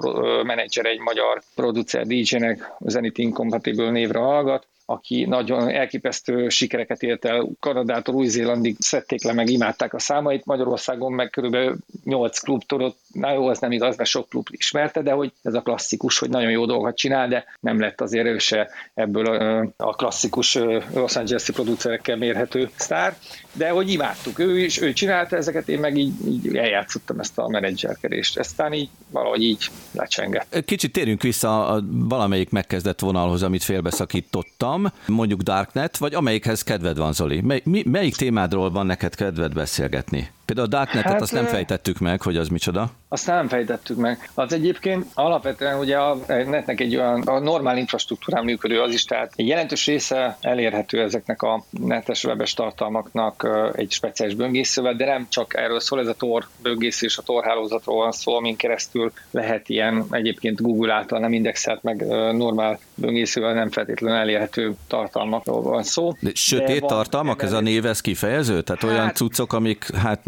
menedzser 0.42 0.86
egy 0.86 0.98
magyar 0.98 1.42
producer 1.54 2.06
DJ-nek, 2.06 2.72
Zenith 2.80 3.20
Incompatible 3.20 3.90
névre 3.90 4.18
hallgat, 4.18 4.66
aki 4.90 5.24
nagyon 5.24 5.68
elképesztő 5.68 6.48
sikereket 6.48 7.02
ért 7.02 7.24
el. 7.24 7.48
Kanadától 7.60 8.14
Új-Zélandig 8.14 8.76
szedték 8.78 9.24
le, 9.24 9.32
meg 9.32 9.48
imádták 9.48 9.94
a 9.94 9.98
számait. 9.98 10.44
Magyarországon 10.44 11.12
meg 11.12 11.30
körülbelül 11.30 11.76
8 12.04 12.38
klub 12.38 12.62
tudott, 12.64 12.98
na 13.12 13.32
jó, 13.32 13.48
az 13.48 13.58
nem 13.58 13.72
igaz, 13.72 13.96
mert 13.96 14.08
sok 14.08 14.28
klub 14.28 14.46
ismerte, 14.50 15.02
de 15.02 15.12
hogy 15.12 15.32
ez 15.42 15.54
a 15.54 15.60
klasszikus, 15.60 16.18
hogy 16.18 16.30
nagyon 16.30 16.50
jó 16.50 16.66
dolgokat 16.66 16.96
csinál, 16.96 17.28
de 17.28 17.44
nem 17.60 17.80
lett 17.80 18.00
azért 18.00 18.26
ő 18.26 18.38
se 18.38 18.68
ebből 18.94 19.26
a, 19.26 19.72
a 19.76 19.94
klasszikus 19.94 20.54
Los 20.94 21.16
Angeles-i 21.16 21.52
producerekkel 21.52 22.16
mérhető 22.16 22.70
sztár, 22.76 23.16
de 23.52 23.70
hogy 23.70 23.90
imádtuk. 23.90 24.38
Ő 24.38 24.58
is, 24.58 24.80
ő 24.80 24.92
csinálta 24.92 25.36
ezeket, 25.36 25.68
én 25.68 25.78
meg 25.78 25.96
így, 25.96 26.12
így 26.28 26.56
eljátszottam 26.56 27.18
ezt 27.18 27.38
a 27.38 27.48
menedzserkedést. 27.48 28.38
Aztán 28.38 28.72
így 28.72 28.88
valahogy 29.10 29.42
így 29.42 29.70
lecsengett. 29.92 30.64
Kicsit 30.64 30.92
térjünk 30.92 31.22
vissza 31.22 31.66
a 31.66 31.82
valamelyik 31.90 32.50
megkezdett 32.50 33.00
vonalhoz, 33.00 33.42
amit 33.42 33.62
félbeszakítottam, 33.62 34.77
mondjuk 35.06 35.40
Darknet, 35.40 35.96
vagy 35.96 36.14
amelyikhez 36.14 36.62
kedved 36.62 36.96
van, 36.96 37.12
Zoli? 37.12 37.40
Mely, 37.40 37.62
mi, 37.64 37.82
melyik 37.86 38.16
témádról 38.16 38.70
van 38.70 38.86
neked 38.86 39.14
kedved 39.14 39.52
beszélgetni? 39.52 40.30
Például 40.48 40.66
a 40.66 40.76
Darknetet 40.76 41.12
hát, 41.12 41.20
azt 41.20 41.32
nem 41.32 41.44
fejtettük 41.44 41.98
meg, 41.98 42.22
hogy 42.22 42.36
az 42.36 42.48
micsoda. 42.48 42.90
Azt 43.08 43.26
nem 43.26 43.48
fejtettük 43.48 43.96
meg. 43.96 44.30
Az 44.34 44.52
egyébként 44.52 45.06
alapvetően 45.14 45.78
ugye 45.78 45.96
a 45.96 46.16
netnek 46.26 46.80
egy 46.80 46.96
olyan 46.96 47.20
a 47.20 47.38
normál 47.38 47.78
infrastruktúrán 47.78 48.44
működő 48.44 48.80
az 48.80 48.92
is, 48.92 49.04
tehát 49.04 49.32
egy 49.36 49.46
jelentős 49.46 49.86
része 49.86 50.36
elérhető 50.40 51.02
ezeknek 51.02 51.42
a 51.42 51.64
netes 51.70 52.24
webes 52.24 52.54
tartalmaknak 52.54 53.48
egy 53.72 53.90
speciális 53.90 54.34
böngészővel, 54.34 54.94
de 54.94 55.04
nem 55.04 55.26
csak 55.28 55.56
erről 55.56 55.80
szól, 55.80 56.00
ez 56.00 56.06
a 56.06 56.14
Tor 56.14 56.48
böngészés, 56.62 57.18
a 57.18 57.22
Tor 57.22 57.44
hálózatról 57.44 57.96
van 57.96 58.12
szó, 58.12 58.36
amin 58.36 58.56
keresztül 58.56 59.12
lehet 59.30 59.68
ilyen 59.68 60.06
egyébként 60.10 60.60
Google 60.62 60.92
által 60.92 61.18
nem 61.18 61.32
indexelt 61.32 61.82
meg 61.82 62.06
normál 62.32 62.78
böngészővel 62.94 63.54
nem 63.54 63.70
feltétlenül 63.70 64.18
elérhető 64.18 64.74
tartalmakról 64.86 65.62
van 65.62 65.82
szó. 65.82 66.12
De 66.20 66.30
sötét 66.34 66.80
de 66.80 66.86
tartalmak, 66.86 67.42
ez 67.42 67.52
a 67.52 67.60
név, 67.60 67.86
ez 67.86 68.00
kifejező? 68.00 68.62
Tehát 68.62 68.82
hát, 68.82 68.90
olyan 68.90 69.12
cuccok, 69.12 69.52
amik 69.52 69.94
hát 69.94 70.22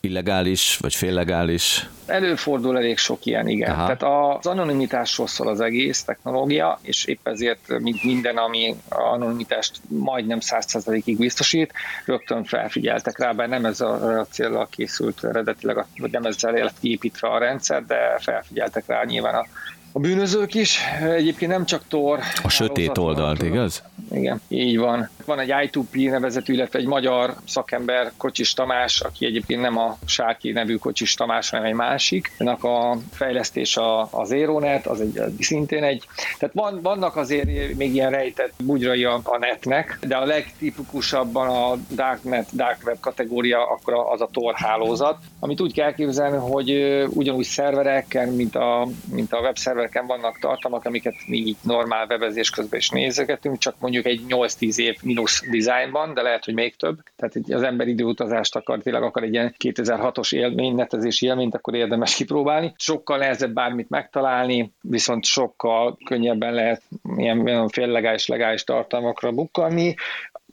illegális 0.00 0.76
vagy 0.80 0.94
féllegális? 0.94 1.88
Előfordul 2.06 2.76
elég 2.76 2.98
sok 2.98 3.26
ilyen, 3.26 3.48
igen. 3.48 3.70
Aha. 3.70 3.96
Tehát 3.96 4.36
az 4.38 4.46
anonimitásról 4.46 5.26
szól 5.26 5.48
az 5.48 5.60
egész 5.60 6.02
technológia, 6.02 6.78
és 6.82 7.04
épp 7.04 7.28
ezért 7.28 7.78
mint 7.78 8.04
minden, 8.04 8.36
ami 8.36 8.76
anonimitást 8.88 9.80
majdnem 9.88 10.38
100%-ig 10.40 11.18
biztosít, 11.18 11.72
rögtön 12.04 12.44
felfigyeltek 12.44 13.18
rá, 13.18 13.32
bár 13.32 13.48
nem 13.48 13.64
ez 13.64 13.80
a, 13.80 14.26
célra 14.30 14.66
készült 14.70 15.24
eredetileg, 15.24 15.84
vagy 15.96 16.10
nem 16.10 16.24
ezzel 16.24 16.52
lett 16.52 16.80
kiépítve 16.80 17.28
a 17.28 17.38
rendszer, 17.38 17.84
de 17.86 18.18
felfigyeltek 18.18 18.86
rá 18.86 19.04
nyilván 19.04 19.34
a 19.34 19.46
a 19.92 19.98
bűnözők 19.98 20.54
is, 20.54 20.80
egyébként 21.02 21.50
nem 21.50 21.64
csak 21.64 21.82
Tor. 21.88 22.18
A 22.42 22.48
sötét 22.48 22.98
oldalt, 22.98 23.42
igaz? 23.42 23.82
Igen, 24.12 24.40
így 24.48 24.78
van. 24.78 25.08
Van 25.30 25.38
egy 25.38 25.52
I2P 25.70 26.10
nevezetű, 26.10 26.52
illetve 26.52 26.78
egy 26.78 26.86
magyar 26.86 27.34
szakember, 27.46 28.12
Kocsis 28.16 28.52
Tamás, 28.52 29.00
aki 29.00 29.26
egyébként 29.26 29.60
nem 29.60 29.78
a 29.78 29.98
Sáki 30.06 30.52
nevű 30.52 30.76
Kocsis 30.76 31.14
Tamás, 31.14 31.50
hanem 31.50 31.66
egy 31.66 31.74
másik. 31.74 32.32
Ennek 32.38 32.64
a 32.64 32.96
fejlesztés 33.12 33.78
az 34.10 34.32
Aeronet, 34.32 34.86
az 34.86 35.00
egy, 35.00 35.20
szintén 35.38 35.82
egy. 35.82 36.04
Tehát 36.38 36.54
van, 36.54 36.80
vannak 36.82 37.16
azért 37.16 37.76
még 37.76 37.94
ilyen 37.94 38.10
rejtett 38.10 38.52
bugyrai 38.64 39.04
a, 39.04 39.20
a 39.24 39.38
netnek, 39.38 39.98
de 40.06 40.16
a 40.16 40.24
legtipikusabban 40.24 41.48
a 41.48 41.76
Darknet, 41.94 42.56
Dark 42.56 42.86
Web 42.86 43.00
kategória 43.00 43.70
akkor 43.70 43.94
az 43.94 44.20
a 44.20 44.28
Tor 44.32 44.54
hálózat, 44.54 45.18
amit 45.40 45.60
úgy 45.60 45.74
kell 45.74 45.94
képzelni, 45.94 46.36
hogy 46.36 46.70
ugyanúgy 47.08 47.44
szervereken, 47.44 48.28
mint 48.28 48.56
a, 48.56 48.88
mint 49.12 49.32
a 49.32 49.38
webszerver 49.38 49.58
szervereken 49.80 50.06
vannak 50.06 50.38
tartalmak, 50.38 50.84
amiket 50.84 51.14
mi 51.26 51.36
így 51.36 51.56
normál 51.62 52.06
webezés 52.08 52.50
közben 52.50 52.78
is 52.78 52.88
nézegetünk, 52.88 53.58
csak 53.58 53.74
mondjuk 53.78 54.06
egy 54.06 54.20
8-10 54.28 54.76
év 54.76 54.96
mínusz 55.20 55.50
dizájnban, 55.50 56.14
de 56.14 56.22
lehet, 56.22 56.44
hogy 56.44 56.54
még 56.54 56.76
több. 56.76 56.98
Tehát 57.16 57.34
az 57.48 57.62
ember 57.62 57.88
időutazást 57.88 58.56
akar, 58.56 58.78
tényleg 58.78 59.02
akar 59.02 59.22
egy 59.22 59.32
ilyen 59.32 59.54
2006-os 59.64 60.34
élmény, 60.34 60.74
netezési 60.74 61.26
élményt, 61.26 61.54
akkor 61.54 61.74
érdemes 61.74 62.14
kipróbálni. 62.14 62.74
Sokkal 62.76 63.18
nehezebb 63.18 63.52
bármit 63.52 63.88
megtalálni, 63.88 64.72
viszont 64.80 65.24
sokkal 65.24 65.98
könnyebben 66.04 66.54
lehet 66.54 66.82
ilyen 67.16 67.68
féllegális, 67.68 68.26
legális 68.26 68.64
tartalmakra 68.64 69.32
bukkanni 69.32 69.94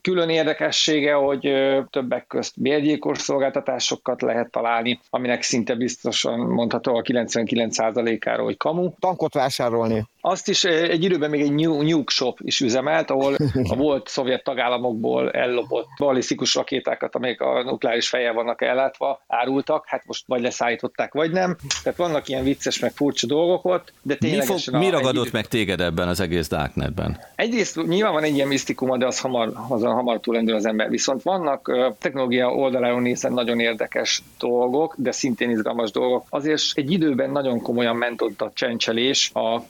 külön 0.02 0.30
érdekessége, 0.30 1.14
hogy 1.14 1.54
többek 1.90 2.28
közt 2.28 2.62
bérgyilkos 2.62 3.18
szolgáltatásokat 3.18 4.22
lehet 4.22 4.52
találni, 4.52 5.00
aminek 5.10 5.42
szinte 5.42 5.76
biztosan 5.76 6.40
mondható 6.40 6.96
a 6.96 7.02
99%-áról, 7.02 8.46
hogy 8.46 8.58
kamu. 8.58 8.90
Tankot 9.00 9.34
vásárolni. 9.34 10.06
Azt 10.30 10.50
is 10.50 10.64
egy 10.64 11.04
időben 11.04 11.30
még 11.30 11.42
egy 11.42 11.52
nuke 11.52 12.12
shop 12.14 12.40
is 12.42 12.60
üzemelt, 12.60 13.10
ahol 13.10 13.36
a 13.64 13.76
volt 13.86 14.08
szovjet 14.08 14.44
tagállamokból 14.44 15.32
ellopott 15.32 15.88
balisztikus 15.98 16.56
rakétákat, 16.56 17.16
amelyek 17.16 17.42
a 17.42 17.64
nukleáris 17.64 18.10
fejjel 18.10 18.34
vannak 18.34 18.62
ellátva, 18.62 19.22
árultak, 19.28 19.84
hát 19.88 20.04
most 20.06 20.24
vagy 20.28 20.42
leszállították, 20.42 21.14
vagy 21.14 21.32
nem. 21.32 21.56
Tehát 21.84 21.98
vannak 21.98 22.28
ilyen 22.28 22.44
vicces, 22.44 22.80
meg 22.80 22.92
furcsa 22.92 23.28
dolgok 23.28 23.66
ott, 23.66 23.94
de 24.02 24.16
tényleg. 24.16 24.48
Mi, 24.48 24.60
fog, 24.60 24.76
mi 24.76 24.90
ragadott 24.90 25.26
idő... 25.26 25.30
meg 25.34 25.48
téged 25.48 25.82
ebben 25.82 26.08
az 26.08 26.20
egész 26.20 26.48
Darknetben? 26.48 27.20
Egyrészt 27.36 27.86
nyilván 27.86 28.14
van 28.14 28.24
egy 28.24 28.36
ilyen 28.36 28.48
misztikuma, 28.48 28.98
de 28.98 29.06
az 29.06 29.20
hamar, 29.20 29.52
azon 29.70 29.94
hamar 29.94 30.20
túlendül 30.20 30.56
az 30.56 30.66
ember. 30.66 30.90
Viszont 30.90 31.22
vannak 31.22 31.72
technológia 32.00 32.54
oldaláról 32.54 33.02
nézve 33.02 33.30
nagyon 33.30 33.60
érdekes 33.60 34.22
dolgok, 34.40 34.96
de 34.98 35.12
szintén 35.12 35.50
izgalmas 35.50 35.92
dolgok. 35.92 36.26
Azért 36.30 36.62
egy 36.74 36.92
időben 36.92 37.30
nagyon 37.30 37.62
komolyan 37.62 37.96
ment 37.96 38.22
ott 38.22 38.42
a 38.42 38.52
csencselés 38.54 39.32
a 39.34 39.62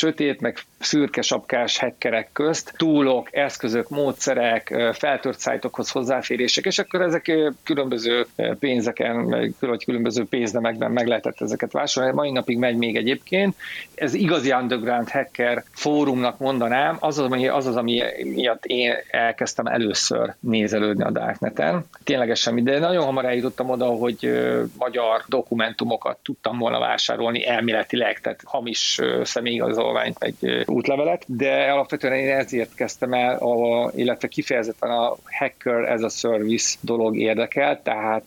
sötét, 0.00 0.40
meg 0.40 0.58
szürke 0.78 1.22
sapkás 1.22 1.78
hackerek 1.78 2.28
közt, 2.32 2.72
túlok, 2.76 3.36
eszközök, 3.36 3.88
módszerek, 3.88 4.74
feltört 4.92 5.38
szájtokhoz 5.38 5.90
hozzáférések, 5.90 6.64
és 6.64 6.78
akkor 6.78 7.02
ezek 7.02 7.32
különböző 7.64 8.26
pénzeken, 8.58 9.28
vagy 9.60 9.84
különböző 9.84 10.24
pénznemekben 10.24 10.90
meg 10.90 11.06
lehetett 11.06 11.40
ezeket 11.40 11.72
vásárolni. 11.72 12.16
Mai 12.16 12.30
napig 12.30 12.58
megy 12.58 12.76
még 12.76 12.96
egyébként. 12.96 13.56
Ez 13.94 14.14
igazi 14.14 14.52
underground 14.52 15.10
hacker 15.10 15.64
fórumnak 15.72 16.38
mondanám, 16.38 16.96
az 17.00 17.18
az, 17.18 17.24
ami, 17.24 17.48
az, 17.48 17.66
az 17.66 17.76
ami 17.76 18.02
miatt 18.24 18.64
én 18.64 18.92
elkezdtem 19.10 19.66
először 19.66 20.34
nézelődni 20.40 21.04
a 21.04 21.10
Darkneten. 21.10 21.84
Ténylegesen, 22.04 22.64
de 22.64 22.78
nagyon 22.78 23.04
hamar 23.04 23.24
eljutottam 23.24 23.70
oda, 23.70 23.86
hogy 23.86 24.30
magyar 24.78 25.24
dokumentumokat 25.26 26.18
tudtam 26.22 26.58
volna 26.58 26.78
vásárolni 26.78 27.46
elméletileg, 27.46 28.20
tehát 28.20 28.40
hamis 28.44 29.00
személyigazolvány 29.22 29.88
igazolványt, 29.90 30.16
egy 30.18 30.64
útlevelet, 30.66 31.24
de 31.26 31.72
alapvetően 31.72 32.12
én 32.12 32.30
ezért 32.30 32.74
kezdtem 32.74 33.12
el, 33.12 33.36
a, 33.36 33.90
illetve 33.94 34.28
kifejezetten 34.28 34.90
a 34.90 35.16
hacker 35.24 35.84
ez 35.84 36.02
a 36.02 36.08
service 36.08 36.76
dolog 36.80 37.16
érdekel, 37.16 37.82
tehát 37.82 38.24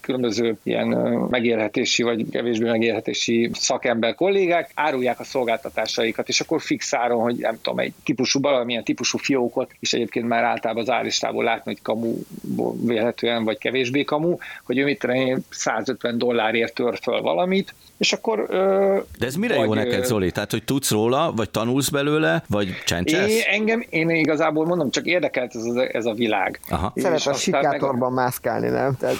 különböző 0.00 0.56
ilyen 0.62 0.88
megélhetési 1.30 2.02
vagy 2.02 2.30
kevésbé 2.30 2.70
megélhetési 2.70 3.50
szakember 3.52 4.14
kollégák 4.14 4.70
árulják 4.74 5.20
a 5.20 5.24
szolgáltatásaikat, 5.24 6.28
és 6.28 6.40
akkor 6.40 6.60
fix 6.60 6.94
áron, 6.94 7.22
hogy 7.22 7.36
nem 7.36 7.58
tudom, 7.62 7.78
egy 7.78 7.92
típusú, 8.04 8.40
valamilyen 8.40 8.84
típusú 8.84 9.18
fiókot, 9.18 9.70
és 9.80 9.92
egyébként 9.92 10.28
már 10.28 10.44
általában 10.44 10.82
az 10.82 10.90
áristából 10.90 11.44
látni, 11.44 11.72
hogy 11.72 11.82
kamu 11.82 12.14
vélhetően, 12.86 13.44
vagy 13.44 13.58
kevésbé 13.58 14.04
kamu, 14.04 14.36
hogy 14.64 14.78
ő 14.78 14.84
mit 14.84 15.06
150 15.50 16.18
dollárért 16.18 16.74
tör 16.74 16.98
föl 17.02 17.20
valamit, 17.20 17.74
és 18.04 18.12
akkor... 18.12 18.46
De 19.18 19.26
ez 19.26 19.34
mire 19.34 19.56
vagy, 19.56 19.66
jó 19.66 19.74
neked, 19.74 20.04
Zoli? 20.04 20.30
Tehát, 20.30 20.50
hogy 20.50 20.64
tudsz 20.64 20.90
róla, 20.90 21.32
vagy 21.36 21.50
tanulsz 21.50 21.88
belőle, 21.88 22.42
vagy 22.48 22.68
csencsesz? 22.84 23.30
Én, 23.30 23.42
engem, 23.46 23.84
én 23.90 24.10
igazából 24.10 24.66
mondom, 24.66 24.90
csak 24.90 25.06
érdekelt 25.06 25.54
ez, 25.54 25.64
a, 25.64 25.96
ez 25.96 26.04
a 26.04 26.12
világ. 26.12 26.60
Aha. 26.68 26.92
Szeret 26.96 27.26
a 27.26 27.32
sikátorban 27.32 28.12
meg... 28.12 28.24
mászkálni, 28.24 28.68
nem? 28.68 28.96
Tehát, 28.96 29.16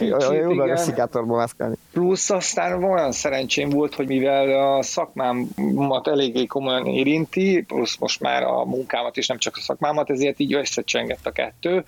jó 0.48 0.58
a 0.58 0.76
sikátorban 0.76 1.36
mászkálni. 1.36 1.76
Plusz 1.92 2.30
aztán 2.30 2.84
olyan 2.84 3.12
szerencsém 3.12 3.68
volt, 3.68 3.94
hogy 3.94 4.06
mivel 4.06 4.74
a 4.76 4.82
szakmámat 4.82 6.08
eléggé 6.08 6.46
komolyan 6.46 6.86
érinti, 6.86 7.64
plusz 7.66 7.96
most 7.96 8.20
már 8.20 8.42
a 8.42 8.64
munkámat 8.64 9.16
és 9.16 9.26
nem 9.26 9.38
csak 9.38 9.56
a 9.56 9.60
szakmámat, 9.60 10.10
ezért 10.10 10.38
így 10.38 10.54
összecsengett 10.54 11.26
a 11.26 11.30
kettő, 11.30 11.84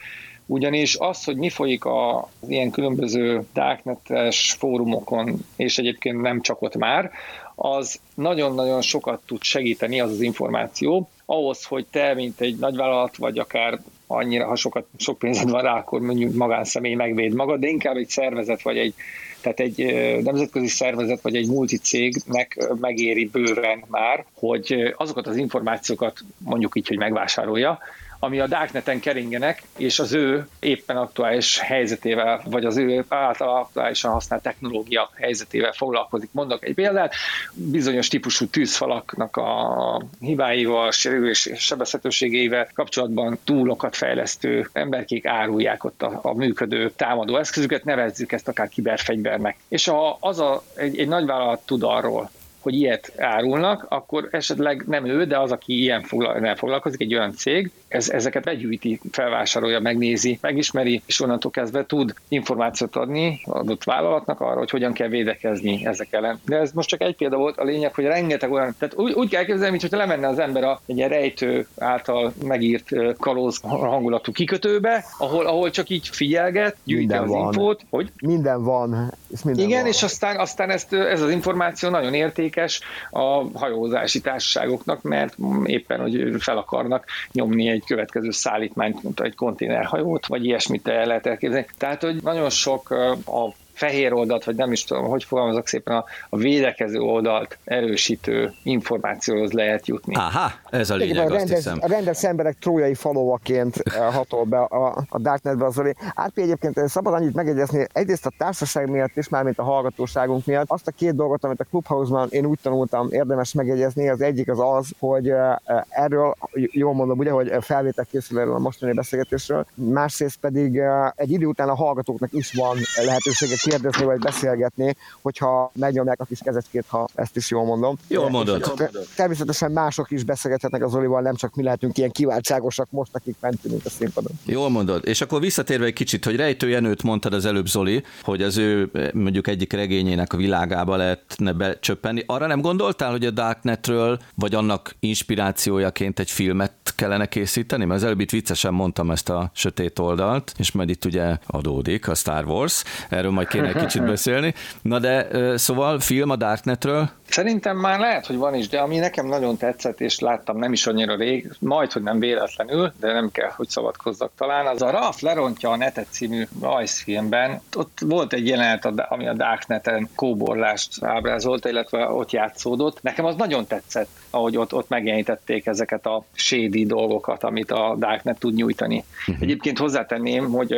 ugyanis 0.50 0.96
az, 0.96 1.24
hogy 1.24 1.36
mi 1.36 1.48
folyik 1.48 1.84
a 1.84 2.28
ilyen 2.48 2.70
különböző 2.70 3.42
darknetes 3.54 4.56
fórumokon, 4.58 5.44
és 5.56 5.78
egyébként 5.78 6.20
nem 6.20 6.40
csak 6.40 6.62
ott 6.62 6.76
már, 6.76 7.10
az 7.54 8.00
nagyon-nagyon 8.14 8.80
sokat 8.80 9.20
tud 9.26 9.42
segíteni 9.42 10.00
az 10.00 10.10
az 10.10 10.20
információ, 10.20 11.08
ahhoz, 11.26 11.64
hogy 11.64 11.86
te, 11.90 12.14
mint 12.14 12.40
egy 12.40 12.56
nagyvállalat, 12.58 13.16
vagy 13.16 13.38
akár 13.38 13.80
annyira, 14.06 14.46
ha 14.46 14.56
sokat, 14.56 14.86
sok 14.96 15.18
pénzed 15.18 15.50
van 15.50 15.62
rá, 15.62 15.76
akkor 15.76 16.00
mondjuk 16.00 16.34
magánszemély 16.34 16.94
megvéd 16.94 17.34
magad, 17.34 17.60
de 17.60 17.68
inkább 17.68 17.96
egy 17.96 18.08
szervezet, 18.08 18.62
vagy 18.62 18.78
egy, 18.78 18.94
tehát 19.40 19.60
egy 19.60 19.76
nemzetközi 20.22 20.66
szervezet, 20.66 21.20
vagy 21.20 21.36
egy 21.36 21.48
multicégnek 21.48 22.68
megéri 22.80 23.26
bőven 23.26 23.84
már, 23.88 24.24
hogy 24.34 24.94
azokat 24.96 25.26
az 25.26 25.36
információkat 25.36 26.18
mondjuk 26.38 26.76
így, 26.76 26.88
hogy 26.88 26.98
megvásárolja, 26.98 27.78
ami 28.22 28.40
a 28.40 28.46
Darkneten 28.46 29.00
keringenek, 29.00 29.62
és 29.76 29.98
az 29.98 30.12
ő 30.12 30.48
éppen 30.58 30.96
aktuális 30.96 31.58
helyzetével, 31.58 32.42
vagy 32.44 32.64
az 32.64 32.76
ő 32.76 33.04
által 33.08 33.56
aktuálisan 33.56 34.12
használt 34.12 34.42
technológia 34.42 35.10
helyzetével 35.14 35.72
foglalkozik. 35.72 36.28
Mondok 36.32 36.64
egy 36.64 36.74
példát, 36.74 37.14
bizonyos 37.54 38.08
típusú 38.08 38.46
tűzfalaknak 38.46 39.36
a 39.36 40.02
hibáival, 40.20 40.90
sérülés 40.90 41.50
sebezhetőségeivel 41.56 42.68
kapcsolatban 42.74 43.38
túlokat 43.44 43.96
fejlesztő 43.96 44.68
emberkék 44.72 45.26
árulják 45.26 45.84
ott 45.84 46.02
a, 46.02 46.18
a 46.22 46.34
működő 46.34 46.90
támadó 46.96 47.36
eszközüket, 47.36 47.84
nevezzük 47.84 48.32
ezt 48.32 48.48
akár 48.48 48.68
kiberfegyvernek. 48.68 49.56
És 49.68 49.84
ha 49.84 50.16
az 50.20 50.38
a, 50.38 50.62
egy, 50.74 50.98
egy 50.98 51.08
nagyvállalat 51.08 51.66
tud 51.66 51.82
arról, 51.82 52.30
hogy 52.60 52.74
ilyet 52.74 53.12
árulnak, 53.16 53.86
akkor 53.88 54.28
esetleg 54.30 54.84
nem 54.86 55.06
ő, 55.06 55.24
de 55.24 55.38
az, 55.38 55.52
aki 55.52 55.80
ilyen 55.80 56.02
foglal, 56.02 56.54
foglalkozik, 56.56 57.00
egy 57.00 57.14
olyan 57.14 57.32
cég, 57.32 57.70
ez, 57.90 58.10
ezeket 58.10 58.44
begyűjti, 58.44 59.00
felvásárolja, 59.10 59.80
megnézi, 59.80 60.38
megismeri, 60.40 61.02
és 61.06 61.20
onnantól 61.20 61.50
kezdve 61.50 61.86
tud 61.86 62.14
információt 62.28 62.96
adni 62.96 63.40
adott 63.44 63.84
vállalatnak 63.84 64.40
arra, 64.40 64.58
hogy 64.58 64.70
hogyan 64.70 64.92
kell 64.92 65.08
védekezni 65.08 65.86
ezek 65.86 66.12
ellen. 66.12 66.40
De 66.44 66.56
ez 66.56 66.72
most 66.72 66.88
csak 66.88 67.00
egy 67.00 67.16
példa 67.16 67.36
volt, 67.36 67.56
a 67.56 67.64
lényeg, 67.64 67.94
hogy 67.94 68.04
rengeteg 68.04 68.52
olyan, 68.52 68.74
tehát 68.78 68.94
úgy, 68.94 69.12
úgy 69.12 69.28
kell 69.28 69.44
képzelni, 69.44 69.70
mintha 69.70 69.96
lemenne 69.96 70.28
az 70.28 70.38
ember 70.38 70.64
a, 70.64 70.80
egy 70.86 70.96
ilyen 70.96 71.08
rejtő 71.08 71.66
által 71.78 72.32
megírt 72.44 73.16
kalóz 73.18 73.58
hangulatú 73.62 74.32
kikötőbe, 74.32 75.04
ahol, 75.18 75.46
ahol 75.46 75.70
csak 75.70 75.88
így 75.88 76.08
figyelget, 76.08 76.76
gyűjti 76.84 77.06
minden 77.06 77.22
az 77.22 77.28
van. 77.28 77.46
infót. 77.46 77.84
Hogy? 77.90 78.12
Minden 78.20 78.62
van. 78.64 79.14
És 79.28 79.42
minden 79.42 79.64
Igen, 79.66 79.80
van. 79.80 79.90
és 79.90 80.02
aztán, 80.02 80.36
aztán 80.38 80.70
ezt, 80.70 80.92
ez 80.92 81.22
az 81.22 81.30
információ 81.30 81.88
nagyon 81.88 82.14
értékes 82.14 82.80
a 83.10 83.58
hajózási 83.58 84.20
társaságoknak, 84.20 85.02
mert 85.02 85.36
éppen, 85.64 86.00
hogy 86.00 86.34
fel 86.38 86.56
akarnak 86.56 87.04
nyomni 87.32 87.68
egy 87.68 87.79
egy 87.80 87.86
következő 87.86 88.30
szállítmányt, 88.30 89.02
mint 89.02 89.20
egy 89.20 89.34
konténerhajót, 89.34 90.26
vagy 90.26 90.44
ilyesmit 90.44 90.88
el 90.88 91.06
lehet 91.06 91.26
elképzelni. 91.26 91.66
Tehát, 91.78 92.02
hogy 92.02 92.22
nagyon 92.22 92.50
sok 92.50 92.90
a 93.26 93.54
fehér 93.80 94.12
oldalt, 94.12 94.44
vagy 94.44 94.56
nem 94.56 94.72
is 94.72 94.84
tudom, 94.84 95.04
hogy 95.04 95.24
fogalmazok 95.24 95.66
szépen, 95.66 95.96
a, 95.96 96.04
a 96.28 96.36
védekező 96.36 96.98
oldalt 96.98 97.58
erősítő 97.64 98.52
információhoz 98.62 99.52
lehet 99.52 99.86
jutni. 99.86 100.14
Aha, 100.14 100.52
ez 100.70 100.90
a 100.90 100.94
lényeg, 100.94 101.14
Igen, 101.14 101.26
a, 101.26 101.34
rendes, 101.34 101.56
hiszem. 101.56 101.78
a 101.80 101.86
rendes 101.86 102.24
emberek 102.24 102.58
trójai 102.58 102.94
falovaként 102.94 103.76
eh, 103.76 104.14
hatol 104.14 104.44
be 104.44 104.58
a, 104.58 105.04
a 105.08 105.18
Darknetbe 105.18 105.64
az 105.64 105.74
Zoli. 105.74 105.94
Átpi 106.14 106.42
egyébként 106.42 106.78
eh, 106.78 106.88
szabad 106.88 107.14
annyit 107.14 107.34
megegyezni, 107.34 107.86
egyrészt 107.92 108.26
a 108.26 108.32
társaság 108.38 108.90
miatt 108.90 109.16
is, 109.16 109.28
már 109.28 109.44
mint 109.44 109.58
a 109.58 109.62
hallgatóságunk 109.62 110.46
miatt, 110.46 110.70
azt 110.70 110.86
a 110.86 110.90
két 110.90 111.14
dolgot, 111.14 111.44
amit 111.44 111.60
a 111.60 111.64
Clubhouse-ban 111.64 112.28
én 112.30 112.44
úgy 112.44 112.58
tanultam, 112.62 113.08
érdemes 113.10 113.52
megegyezni, 113.52 114.08
az 114.08 114.20
egyik 114.20 114.50
az 114.50 114.58
az, 114.60 114.88
hogy 114.98 115.28
eh, 115.28 115.56
erről, 115.88 116.36
jól 116.52 116.94
mondom 116.94 117.18
ugye, 117.18 117.30
hogy 117.30 117.52
felvétel 117.60 118.06
készül 118.10 118.38
erről 118.38 118.54
a 118.54 118.58
mostani 118.58 118.92
beszélgetésről, 118.92 119.66
másrészt 119.74 120.38
pedig 120.40 120.80
egy 121.14 121.30
idő 121.30 121.46
után 121.46 121.68
a 121.68 121.74
hallgatóknak 121.74 122.32
is 122.32 122.52
van 122.52 122.76
lehetősége 123.04 123.56
kérdezni 123.70 124.04
vagy 124.04 124.18
beszélgetni, 124.18 124.96
hogyha 125.22 125.72
megnyomják 125.74 126.20
a 126.20 126.24
kis 126.24 126.38
kezecskét, 126.44 126.84
ha 126.88 127.08
ezt 127.14 127.36
is 127.36 127.50
jól 127.50 127.64
mondom. 127.64 127.96
Jól 128.08 128.30
mondod. 128.30 128.72
Természetesen 129.16 129.70
mások 129.70 130.10
is 130.10 130.24
beszélgethetnek 130.24 130.84
az 130.84 130.94
Olival, 130.94 131.20
nem 131.20 131.34
csak 131.34 131.54
mi 131.54 131.62
lehetünk 131.62 131.98
ilyen 131.98 132.10
kiváltságosak 132.10 132.90
most, 132.90 133.10
akik 133.14 133.36
mentünk 133.40 133.84
a 133.84 133.90
színpadon. 133.90 134.32
Jól 134.44 134.68
mondod. 134.70 135.06
És 135.06 135.20
akkor 135.20 135.40
visszatérve 135.40 135.84
egy 135.84 135.92
kicsit, 135.92 136.24
hogy 136.24 136.36
Rejtő 136.36 136.68
Jenőt 136.68 137.02
mondtad 137.02 137.32
az 137.32 137.44
előbb, 137.44 137.66
Zoli, 137.66 138.04
hogy 138.22 138.42
az 138.42 138.56
ő 138.56 138.90
mondjuk 139.14 139.46
egyik 139.46 139.72
regényének 139.72 140.32
a 140.32 140.36
világába 140.36 140.96
lehetne 140.96 141.52
becsöppenni. 141.52 142.22
Arra 142.26 142.46
nem 142.46 142.60
gondoltál, 142.60 143.10
hogy 143.10 143.26
a 143.26 143.30
Darknetről, 143.30 144.18
vagy 144.34 144.54
annak 144.54 144.94
inspirációjaként 145.00 146.18
egy 146.18 146.30
filmet 146.30 146.72
kellene 146.96 147.26
készíteni? 147.26 147.84
Mert 147.84 148.00
az 148.00 148.06
előbb 148.06 148.20
itt 148.20 148.30
viccesen 148.30 148.74
mondtam 148.74 149.10
ezt 149.10 149.28
a 149.28 149.50
sötét 149.54 149.98
oldalt, 149.98 150.52
és 150.58 150.72
majd 150.72 150.88
itt 150.88 151.04
ugye 151.04 151.36
adódik 151.46 152.08
a 152.08 152.14
Star 152.14 152.44
Wars. 152.44 152.84
Erről 153.08 153.30
majd 153.30 153.48
kéne 153.50 153.68
egy 153.68 153.76
kicsit 153.76 154.04
beszélni. 154.04 154.54
Na 154.82 154.98
de 154.98 155.26
szóval 155.56 156.00
film 156.00 156.30
a 156.30 156.36
Darknetről? 156.36 157.10
Szerintem 157.28 157.76
már 157.76 157.98
lehet, 157.98 158.26
hogy 158.26 158.36
van 158.36 158.54
is, 158.54 158.68
de 158.68 158.78
ami 158.78 158.98
nekem 158.98 159.26
nagyon 159.26 159.56
tetszett, 159.56 160.00
és 160.00 160.18
láttam 160.18 160.58
nem 160.58 160.72
is 160.72 160.86
annyira 160.86 161.16
rég, 161.16 161.52
majd, 161.58 161.92
hogy 161.92 162.02
nem 162.02 162.18
véletlenül, 162.18 162.92
de 163.00 163.12
nem 163.12 163.30
kell, 163.32 163.50
hogy 163.56 163.68
szabadkozzak 163.68 164.30
talán, 164.36 164.66
az 164.66 164.82
a 164.82 164.90
Ralph 164.90 165.22
lerontja 165.22 165.70
a 165.70 165.76
netet 165.76 166.06
című 166.10 166.46
rajzfilmben. 166.60 167.60
Ott 167.76 167.98
volt 168.06 168.32
egy 168.32 168.46
jelenet, 168.46 168.84
ami 169.08 169.28
a 169.28 169.32
Darkneten 169.32 170.08
kóborlást 170.14 171.04
ábrázolta, 171.04 171.68
illetve 171.68 172.08
ott 172.10 172.30
játszódott. 172.30 173.02
Nekem 173.02 173.24
az 173.24 173.36
nagyon 173.36 173.66
tetszett, 173.66 174.08
ahogy 174.30 174.56
ott, 174.56 174.74
ott 174.74 174.88
megjelenítették 174.88 175.66
ezeket 175.66 176.06
a 176.06 176.24
shady 176.32 176.86
dolgokat, 176.86 177.44
amit 177.44 177.70
a 177.70 177.96
Darknet 177.98 178.38
tud 178.38 178.54
nyújtani. 178.54 179.04
Uh-huh. 179.20 179.42
Egyébként 179.42 179.78
hozzátenném, 179.78 180.50
hogy 180.50 180.74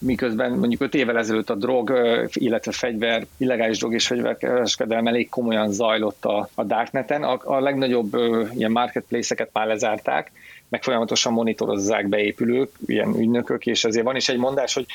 miközben 0.00 0.52
mondjuk 0.52 0.80
5 0.80 0.94
évvel 0.94 1.18
ezelőtt 1.18 1.50
a 1.50 1.54
drog, 1.54 1.92
illetve 2.32 2.72
fegyver, 2.72 3.26
illegális 3.36 3.78
drog 3.78 3.94
és 3.94 4.06
fegyverkereskedelem 4.06 5.06
elég 5.06 5.28
komolyan 5.28 5.72
zajlott 5.72 6.24
a, 6.24 6.48
a 6.54 6.64
Darkneten. 6.64 7.22
A, 7.22 7.40
a 7.44 7.60
legnagyobb 7.60 8.16
ilyen 8.54 8.70
marketplace-eket 8.70 9.50
már 9.52 9.66
lezárták, 9.66 10.32
meg 10.68 10.82
folyamatosan 10.82 11.32
monitorozzák 11.32 12.08
beépülők, 12.08 12.70
ilyen 12.86 13.14
ügynökök, 13.18 13.66
és 13.66 13.84
ezért 13.84 14.04
van 14.04 14.16
is 14.16 14.28
egy 14.28 14.38
mondás, 14.38 14.74
hogy 14.74 14.86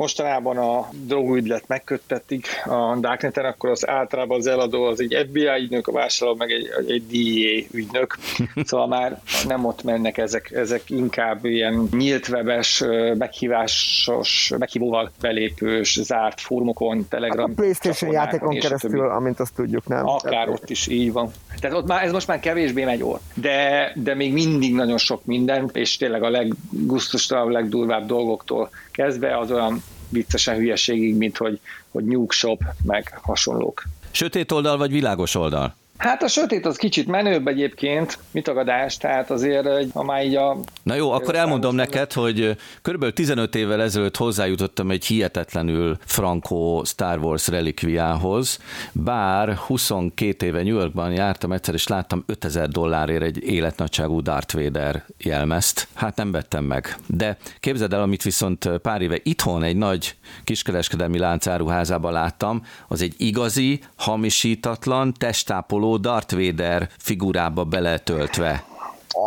mostanában 0.00 0.56
a 0.56 0.88
drogügylet 1.06 1.64
megköttetik 1.66 2.46
a 2.64 2.96
Darkneten, 2.96 3.44
akkor 3.44 3.70
az 3.70 3.88
általában 3.88 4.38
az 4.38 4.46
eladó 4.46 4.84
az 4.84 5.00
egy 5.00 5.26
FBI 5.28 5.62
ügynök, 5.62 5.88
a 5.88 5.92
vásárló 5.92 6.34
meg 6.34 6.50
egy, 6.50 6.68
egy 6.86 7.06
DEA 7.06 7.80
ügynök, 7.80 8.18
szóval 8.68 8.86
már 8.86 9.20
nem 9.46 9.64
ott 9.64 9.82
mennek 9.82 10.18
ezek, 10.18 10.50
ezek 10.50 10.90
inkább 10.90 11.44
ilyen 11.44 11.88
nyílt 11.92 12.28
webes, 12.28 12.84
meghívásos, 13.18 14.52
meghívóval 14.58 15.10
belépős, 15.20 16.00
zárt 16.02 16.40
fórumokon, 16.40 17.08
Telegram. 17.08 17.50
A 17.50 17.54
Playstation 17.54 18.12
játékon 18.12 18.58
keresztül, 18.58 19.08
amint 19.08 19.40
azt 19.40 19.54
tudjuk, 19.54 19.86
nem? 19.86 20.06
Akár 20.06 20.48
ott 20.48 20.70
is 20.70 20.86
így 20.86 21.12
van. 21.12 21.30
Tehát 21.60 21.76
ott 21.76 21.86
már, 21.86 22.04
ez 22.04 22.12
most 22.12 22.26
már 22.26 22.40
kevésbé 22.40 22.84
megy 22.84 23.02
ott. 23.02 23.22
De, 23.34 23.92
de 23.94 24.14
még 24.14 24.32
mindig 24.32 24.74
nagyon 24.74 24.98
sok 24.98 25.24
minden, 25.24 25.70
és 25.72 25.96
tényleg 25.96 26.22
a 26.22 26.30
leggusztustalanabb, 26.30 27.50
legdurvább 27.50 28.06
dolgoktól 28.06 28.70
kezdve 29.00 29.38
az 29.38 29.50
olyan 29.50 29.82
viccesen 30.08 30.56
hülyeségig, 30.56 31.16
mint 31.16 31.36
hogy, 31.36 31.60
hogy 31.90 32.04
Nuke 32.04 32.36
Shop, 32.36 32.62
meg 32.84 33.18
hasonlók. 33.22 33.82
Sötét 34.10 34.52
oldal 34.52 34.76
vagy 34.76 34.90
világos 34.90 35.34
oldal? 35.34 35.74
Hát 36.00 36.22
a 36.22 36.28
sötét 36.28 36.66
az 36.66 36.76
kicsit 36.76 37.06
menőbb 37.06 37.46
egyébként, 37.46 38.18
mit 38.30 38.44
tagadás, 38.44 38.96
tehát 38.96 39.30
azért, 39.30 39.92
ha 39.92 40.02
már 40.02 40.24
így 40.24 40.34
a... 40.34 40.56
Na 40.82 40.94
jó, 40.94 41.10
akkor 41.10 41.34
elmondom 41.34 41.74
neked, 41.74 42.12
hogy 42.12 42.56
körülbelül 42.82 43.14
15 43.14 43.54
évvel 43.54 43.82
ezelőtt 43.82 44.16
hozzájutottam 44.16 44.90
egy 44.90 45.04
hihetetlenül 45.04 45.96
frankó 46.04 46.84
Star 46.84 47.18
Wars 47.18 47.48
relikviához, 47.48 48.58
bár 48.92 49.54
22 49.54 50.46
éve 50.46 50.62
New 50.62 50.76
Yorkban 50.76 51.12
jártam 51.12 51.52
egyszer, 51.52 51.74
és 51.74 51.86
láttam 51.86 52.22
5000 52.26 52.68
dollárért 52.68 53.22
egy 53.22 53.42
életnagyságú 53.42 54.20
Darth 54.22 54.54
Vader 54.54 55.04
jelmezt. 55.18 55.88
Hát 55.94 56.16
nem 56.16 56.32
vettem 56.32 56.64
meg. 56.64 56.96
De 57.06 57.36
képzeld 57.60 57.92
el, 57.92 58.02
amit 58.02 58.22
viszont 58.22 58.68
pár 58.82 59.00
éve 59.00 59.18
itthon 59.22 59.62
egy 59.62 59.76
nagy 59.76 60.16
kiskereskedelmi 60.44 61.18
lánc 61.18 61.46
áruházában 61.46 62.12
láttam, 62.12 62.62
az 62.88 63.02
egy 63.02 63.14
igazi, 63.16 63.80
hamisítatlan, 63.96 65.14
testápoló 65.18 65.88
Darth 65.98 66.34
Vader 66.34 66.88
figurába 66.98 67.64
beletöltve 67.64 68.62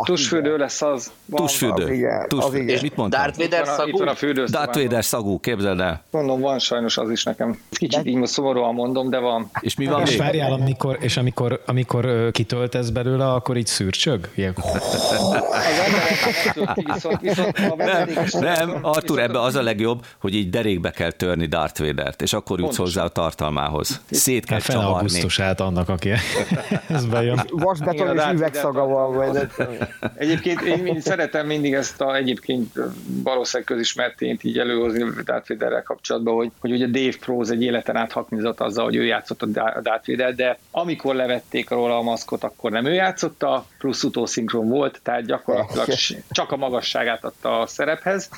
Tusfürdő 0.04 0.56
lesz 0.56 0.82
az. 0.82 1.12
Tusfürdő. 1.34 1.84
Az 1.84 1.90
igen, 1.90 2.28
Tus, 2.28 2.44
az 2.44 2.54
igen. 2.54 2.68
És 2.68 2.80
mit 2.80 2.96
mondtam? 2.96 3.22
Darth 3.22 3.38
Vader 3.38 3.64
van 3.64 3.78
a, 3.78 3.86
itt 3.86 3.92
van 3.92 4.02
a 4.02 4.04
szagú? 4.06 4.16
fürdőszobában. 4.18 4.66
Darth 4.66 4.82
Vader 4.82 5.04
szagú, 5.04 5.40
képzeld 5.40 5.80
el. 5.80 6.02
Mondom, 6.10 6.40
van 6.40 6.58
sajnos 6.58 6.96
az 6.96 7.10
is 7.10 7.24
nekem. 7.24 7.60
Kicsit 7.70 8.06
így 8.06 8.14
most 8.14 8.32
szomorúan 8.32 8.74
mondom, 8.74 9.10
de 9.10 9.18
van. 9.18 9.50
És 9.60 9.76
mi 9.76 9.86
van 9.86 10.00
És 10.00 10.08
még? 10.08 10.18
várjál, 10.18 10.52
amikor, 10.52 10.98
és 11.00 11.16
amikor, 11.16 11.62
amikor 11.66 12.30
kitöltesz 12.30 12.88
belőle, 12.88 13.32
akkor 13.32 13.56
így 13.56 13.66
szürcsög? 13.66 14.28
Ilyen, 14.34 14.54
nem 18.40 18.78
Artur, 18.82 19.18
ebbe 19.18 19.40
az 19.40 19.54
a 19.54 19.62
legjobb, 19.62 20.04
hogy 20.20 20.34
így 20.34 20.50
derékbe 20.50 20.90
kell 20.90 21.10
törni 21.10 21.46
Darth 21.46 21.80
Vader-t, 21.80 22.22
és 22.22 22.32
akkor 22.32 22.60
jutsz 22.60 22.76
hozzá 22.76 23.04
a 23.04 23.08
tartalmához. 23.08 24.00
Szét 24.10 24.44
kell 24.44 24.60
csavarni. 24.60 24.92
augusztusát 24.92 25.60
annak, 25.60 25.88
aki 25.88 26.10
ez 26.88 27.06
bejön. 27.06 27.40
Vasbeton 27.50 28.10
Igen, 28.10 28.28
és 28.28 28.34
üvegszaga 28.34 28.86
van. 28.86 29.14
Vagy 29.14 29.48
Egyébként 30.14 30.60
én, 30.60 30.86
én 30.86 31.00
szeretem 31.00 31.46
mindig 31.46 31.72
ezt 31.72 32.00
a 32.00 32.14
egyébként 32.14 32.72
valószínűleg 33.22 33.72
közismert 33.72 34.16
tényt 34.16 34.44
így 34.44 34.58
előhozni 34.58 35.04
Darth 35.24 35.48
Vaderrel 35.48 35.82
kapcsolatban, 35.82 36.34
hogy, 36.34 36.50
hogy 36.60 36.72
ugye 36.72 36.86
Dave 36.86 37.16
Prose 37.20 37.52
egy 37.52 37.62
életen 37.62 37.96
át 37.96 38.12
haknizott 38.12 38.60
azzal, 38.60 38.84
hogy 38.84 38.96
ő 38.96 39.04
játszott 39.04 39.42
a 39.42 39.46
Da- 39.46 39.82
Darth 39.82 40.08
Vader, 40.08 40.34
de 40.34 40.58
amikor 40.70 41.14
levették 41.14 41.70
róla 41.70 41.98
a 41.98 42.02
maszkot, 42.02 42.44
akkor 42.44 42.70
nem 42.70 42.84
ő 42.84 42.92
játszotta, 42.92 43.66
plusz 43.78 44.02
utószinkron 44.02 44.68
volt, 44.68 45.00
tehát 45.02 45.26
gyakorlatilag 45.26 45.86
csak 46.30 46.52
a 46.52 46.56
magasságát 46.56 47.24
adta 47.24 47.60
a 47.60 47.66
szerephez. 47.66 48.28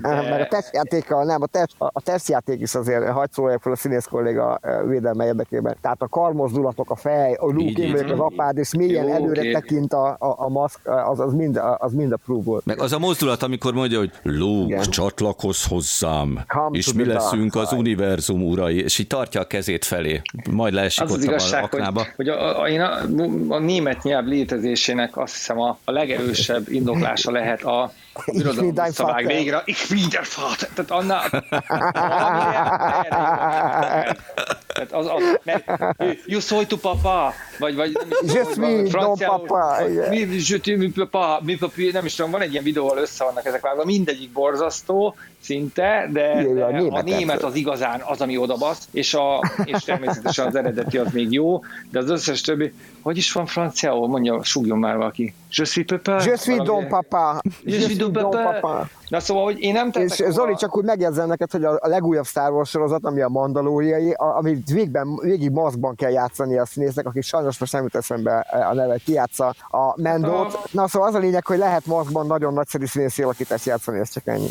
Meg 0.00 0.40
a 0.40 0.46
tesztjátéka, 0.46 1.24
nem, 1.24 1.42
a, 1.42 1.46
test, 1.46 1.74
a 1.78 2.00
tesztjáték 2.00 2.60
is 2.60 2.74
azért 2.74 3.08
hagyd 3.08 3.32
szóljak 3.32 3.62
fel 3.62 3.72
a 3.72 3.76
színész 3.76 4.04
kolléga 4.04 4.58
eh, 4.62 4.82
védelme 4.86 5.24
érdekében. 5.24 5.76
Tehát 5.80 6.02
a 6.02 6.08
karmozdulatok, 6.08 6.90
a 6.90 6.96
fej, 6.96 7.34
a 7.34 7.52
vagyok 7.52 8.10
az 8.10 8.18
apád, 8.18 8.58
és 8.58 8.74
milyen 8.74 9.06
Jó, 9.06 9.14
előre 9.14 9.40
oké. 9.40 9.52
tekint 9.52 9.92
a, 9.92 10.16
a, 10.18 10.34
a 10.36 10.48
maszk, 10.48 10.77
az, 10.84 11.20
az, 11.20 11.32
mind, 11.32 11.60
az 11.78 11.92
mind 11.92 12.12
a 12.12 12.16
proof 12.16 12.44
volt. 12.44 12.64
Meg 12.64 12.80
az 12.80 12.92
a 12.92 12.98
mozdulat, 12.98 13.42
amikor 13.42 13.72
mondja, 13.74 13.98
hogy 13.98 14.10
Luke, 14.22 14.74
Igen. 14.74 14.90
csatlakozz 14.90 15.64
hozzám, 15.64 16.44
Come 16.48 16.78
és 16.78 16.92
mi 16.92 17.04
leszünk 17.04 17.54
az 17.54 17.72
univerzum 17.72 18.42
urai, 18.42 18.82
és 18.82 18.98
így 18.98 19.06
tartja 19.06 19.40
a 19.40 19.46
kezét 19.46 19.84
felé, 19.84 20.20
majd 20.50 20.72
leesik 20.74 21.04
Az 21.04 21.10
az 21.10 21.16
ott 21.16 21.22
a 21.22 21.26
igazság, 21.26 21.60
hogy, 21.60 21.80
aknába. 21.80 22.06
hogy 22.16 22.28
a, 22.28 22.60
a, 22.60 22.68
én 22.68 22.80
a, 22.80 23.00
a 23.48 23.58
német 23.58 24.02
nyelv 24.02 24.24
létezésének 24.24 25.16
azt 25.16 25.34
hiszem 25.34 25.60
a, 25.60 25.78
a 25.84 25.90
legerősebb 25.90 26.68
indoklása 26.68 27.30
lehet 27.30 27.62
a 27.62 27.92
Ich 28.26 28.34
birodalom 28.34 28.74
dein 28.74 28.92
Vater. 28.92 29.26
végre. 29.26 29.62
Ich 29.66 29.88
bin 29.88 30.10
der 30.10 30.24
Vater. 30.24 30.68
Tehát 30.74 30.90
annál... 30.90 31.30
Tehát 34.78 34.92
az, 34.92 35.06
az, 35.06 35.38
mert 35.42 35.64
you 36.26 36.40
soy 36.40 36.66
tu 36.66 36.76
papa, 36.76 37.34
vagy, 37.58 37.74
vagy 37.74 37.92
nem 37.92 38.08
is 38.20 38.32
tudom, 38.32 38.54
ton 38.54 38.86
franciául, 38.86 39.46
papa, 39.46 39.88
igen. 39.88 40.08
Mi, 40.08 40.26
je 40.48 40.60
tu 40.60 40.76
mi 40.76 40.90
papa, 40.90 41.40
mi 41.44 41.56
papi, 41.56 41.90
nem 41.90 42.04
is 42.04 42.14
tudom, 42.14 42.30
van 42.30 42.40
egy 42.40 42.52
ilyen 42.52 42.64
videó, 42.64 42.86
ahol 42.86 42.98
össze 42.98 43.24
vannak 43.24 43.44
ezek 43.44 43.60
vágva, 43.60 43.84
mindegyik 43.84 44.32
borzasztó 44.32 45.14
szinte, 45.40 46.08
de, 46.12 46.46
de 46.54 46.64
a 46.64 46.66
a, 46.66 46.70
német 46.70 47.04
német 47.04 47.36
ettől. 47.36 47.48
az 47.48 47.54
igazán 47.56 48.00
az, 48.06 48.20
ami 48.20 48.36
odabasz, 48.36 48.88
és, 48.90 49.14
a, 49.14 49.42
és 49.64 49.82
természetesen 49.84 50.46
az 50.46 50.54
eredeti 50.54 50.98
az 50.98 51.12
még 51.12 51.32
jó, 51.32 51.60
de 51.90 51.98
az 51.98 52.10
összes 52.10 52.40
többi, 52.40 52.72
hogy 53.00 53.16
is 53.16 53.32
van 53.32 53.46
franciául, 53.46 54.08
mondja, 54.08 54.44
súgjon 54.44 54.78
már 54.78 54.96
valaki. 54.96 55.34
Je 55.50 55.64
suis 55.64 55.86
papa. 55.86 56.20
Je 56.24 56.36
suis 56.36 56.62
don 56.62 56.88
papa. 56.88 57.40
Je 57.64 57.80
suis 57.80 57.96
don 57.96 58.30
papa. 58.30 58.88
Na 59.08 59.20
szóval, 59.20 59.44
hogy 59.44 59.60
én 59.60 59.72
nem 59.72 59.90
És 59.92 60.22
Zoli, 60.28 60.54
csak 60.54 60.76
úgy 60.76 60.84
megjegyzem 60.84 61.26
neked, 61.28 61.50
hogy 61.50 61.64
a, 61.64 61.78
a 61.80 61.88
legújabb 61.88 62.26
Star 62.26 62.52
Wars 62.52 62.70
sorozat, 62.70 63.04
ami 63.04 63.20
a 63.20 63.28
Mandalóriai, 63.28 64.10
a- 64.12 64.36
amit 64.36 64.70
végben, 64.70 65.16
végig 65.22 65.50
maszkban 65.50 65.94
kell 65.94 66.10
játszani 66.10 66.58
a 66.58 66.66
színésznek, 66.66 67.06
aki 67.06 67.20
sajnos 67.20 67.58
most 67.58 67.72
nem 67.72 67.82
jut 67.82 67.94
eszembe 67.96 68.38
a 68.70 68.74
neve, 68.74 68.96
ki 69.04 69.12
játsza 69.12 69.54
a 69.70 70.00
Mendót. 70.02 70.58
Na 70.70 70.88
szóval 70.88 71.08
az 71.08 71.14
a 71.14 71.18
lényeg, 71.18 71.46
hogy 71.46 71.58
lehet 71.58 71.86
maszkban 71.86 72.26
nagyon 72.26 72.52
nagyszerű 72.52 72.84
színészi 72.84 73.22
alakítást 73.22 73.66
játszani, 73.66 73.98
ez 73.98 74.12
csak 74.12 74.26
ennyi. 74.26 74.48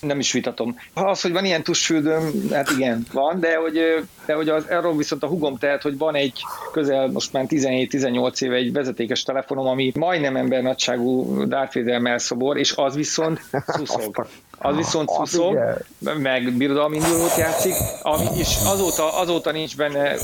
nem 0.00 0.18
is 0.18 0.32
vitatom. 0.32 0.76
Az, 0.94 1.20
hogy 1.20 1.32
van 1.32 1.44
ilyen 1.44 1.62
tusfürdőm, 1.62 2.30
hát 2.50 2.70
igen, 2.70 3.06
van, 3.12 3.40
de 3.40 3.56
hogy, 3.56 3.78
de 4.26 4.34
hogy 4.34 4.48
az, 4.48 4.68
erről 4.68 4.96
viszont 4.96 5.22
a 5.22 5.26
hugom 5.26 5.56
tehet, 5.58 5.82
hogy 5.82 5.98
van 5.98 6.14
egy 6.14 6.40
közel 6.72 7.08
most 7.10 7.32
már 7.32 7.44
17-18 7.48 8.42
éve 8.42 8.54
egy 8.54 8.72
vezetékes 8.72 9.22
telefonom, 9.22 9.66
ami 9.66 9.92
majdnem 9.94 10.36
embernagyságú 10.36 11.44
Darth 11.44 11.74
Vader 11.74 12.00
melszobor, 12.00 12.56
és 12.58 12.72
az 12.76 12.94
viszont 12.94 13.40
szuszog. 14.00 14.47
Az 14.60 14.76
viszont 14.76 15.10
szuszog, 15.10 15.58
meg 15.98 16.52
birodalmi 16.52 16.96
indulót 16.96 17.36
játszik, 17.36 17.74
ami 18.02 18.26
is 18.38 18.56
azóta, 18.66 19.18
azóta 19.18 19.52
nincs 19.52 19.76
benne 19.76 20.14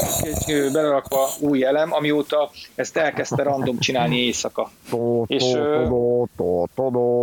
belerakva 0.73 1.29
új 1.41 1.65
elem, 1.65 1.93
amióta 1.93 2.51
ezt 2.75 2.97
elkezdte 2.97 3.43
random 3.43 3.79
csinálni 3.79 4.17
éjszaka. 4.17 4.71
És, 5.27 5.43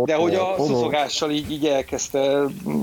De 0.04 0.14
hogy 0.14 0.34
a 0.34 0.54
szuszogással 0.58 1.30
így, 1.30 1.50
így 1.50 1.66
elkezdte, 1.66 2.18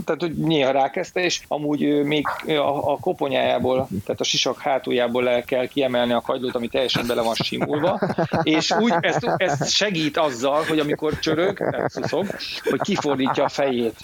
tehát 0.06 0.22
hogy 0.22 0.34
néha 0.34 0.72
rákezdte, 0.72 1.20
és 1.20 1.42
amúgy 1.48 2.04
még 2.04 2.28
a, 2.46 2.92
a 2.92 2.98
koponyájából, 3.02 3.88
tehát 4.06 4.22
a 4.22 4.24
sisak 4.24 4.60
hátuljából 4.60 5.24
le 5.24 5.44
kell 5.44 5.68
kiemelni 5.68 6.14
a 6.14 6.22
kagylót, 6.22 6.56
ami 6.56 6.68
teljesen 6.68 7.08
bele 7.08 7.22
van 7.22 7.34
simulva, 7.34 8.00
és 8.44 8.72
úgy 8.80 8.94
ezt, 9.00 9.34
ezt 9.38 9.70
segít 9.70 10.18
azzal, 10.18 10.64
hogy 10.64 10.80
amikor 10.80 11.20
csörög, 11.20 11.58
tehát 11.58 11.92
szuszog, 11.92 12.26
hogy 12.70 12.82
kifordítja 12.82 13.44
a 13.44 13.50
fejét. 13.50 13.96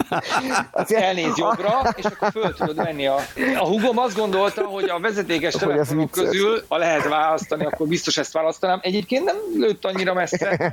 Elnéz 0.88 1.36
jobbra, 1.36 1.72
és 1.96 2.04
akkor 2.04 2.30
föl 2.30 2.54
tudod 2.54 2.76
venni 2.76 3.06
a... 3.06 3.16
A 3.58 3.66
hugom 3.66 3.98
azt 3.98 4.16
gondolta, 4.16 4.62
hogy 4.64 4.88
a 4.88 4.98
vezetékes 5.00 5.54
telefonok 5.54 6.10
közül, 6.10 6.62
ha 6.68 6.76
lehet 6.76 7.08
választani, 7.08 7.64
akkor 7.64 7.86
biztos 7.86 8.16
ezt 8.16 8.32
választanám. 8.32 8.78
Egyébként 8.82 9.24
nem 9.24 9.36
lőtt 9.58 9.84
annyira 9.84 10.14
messze, 10.14 10.72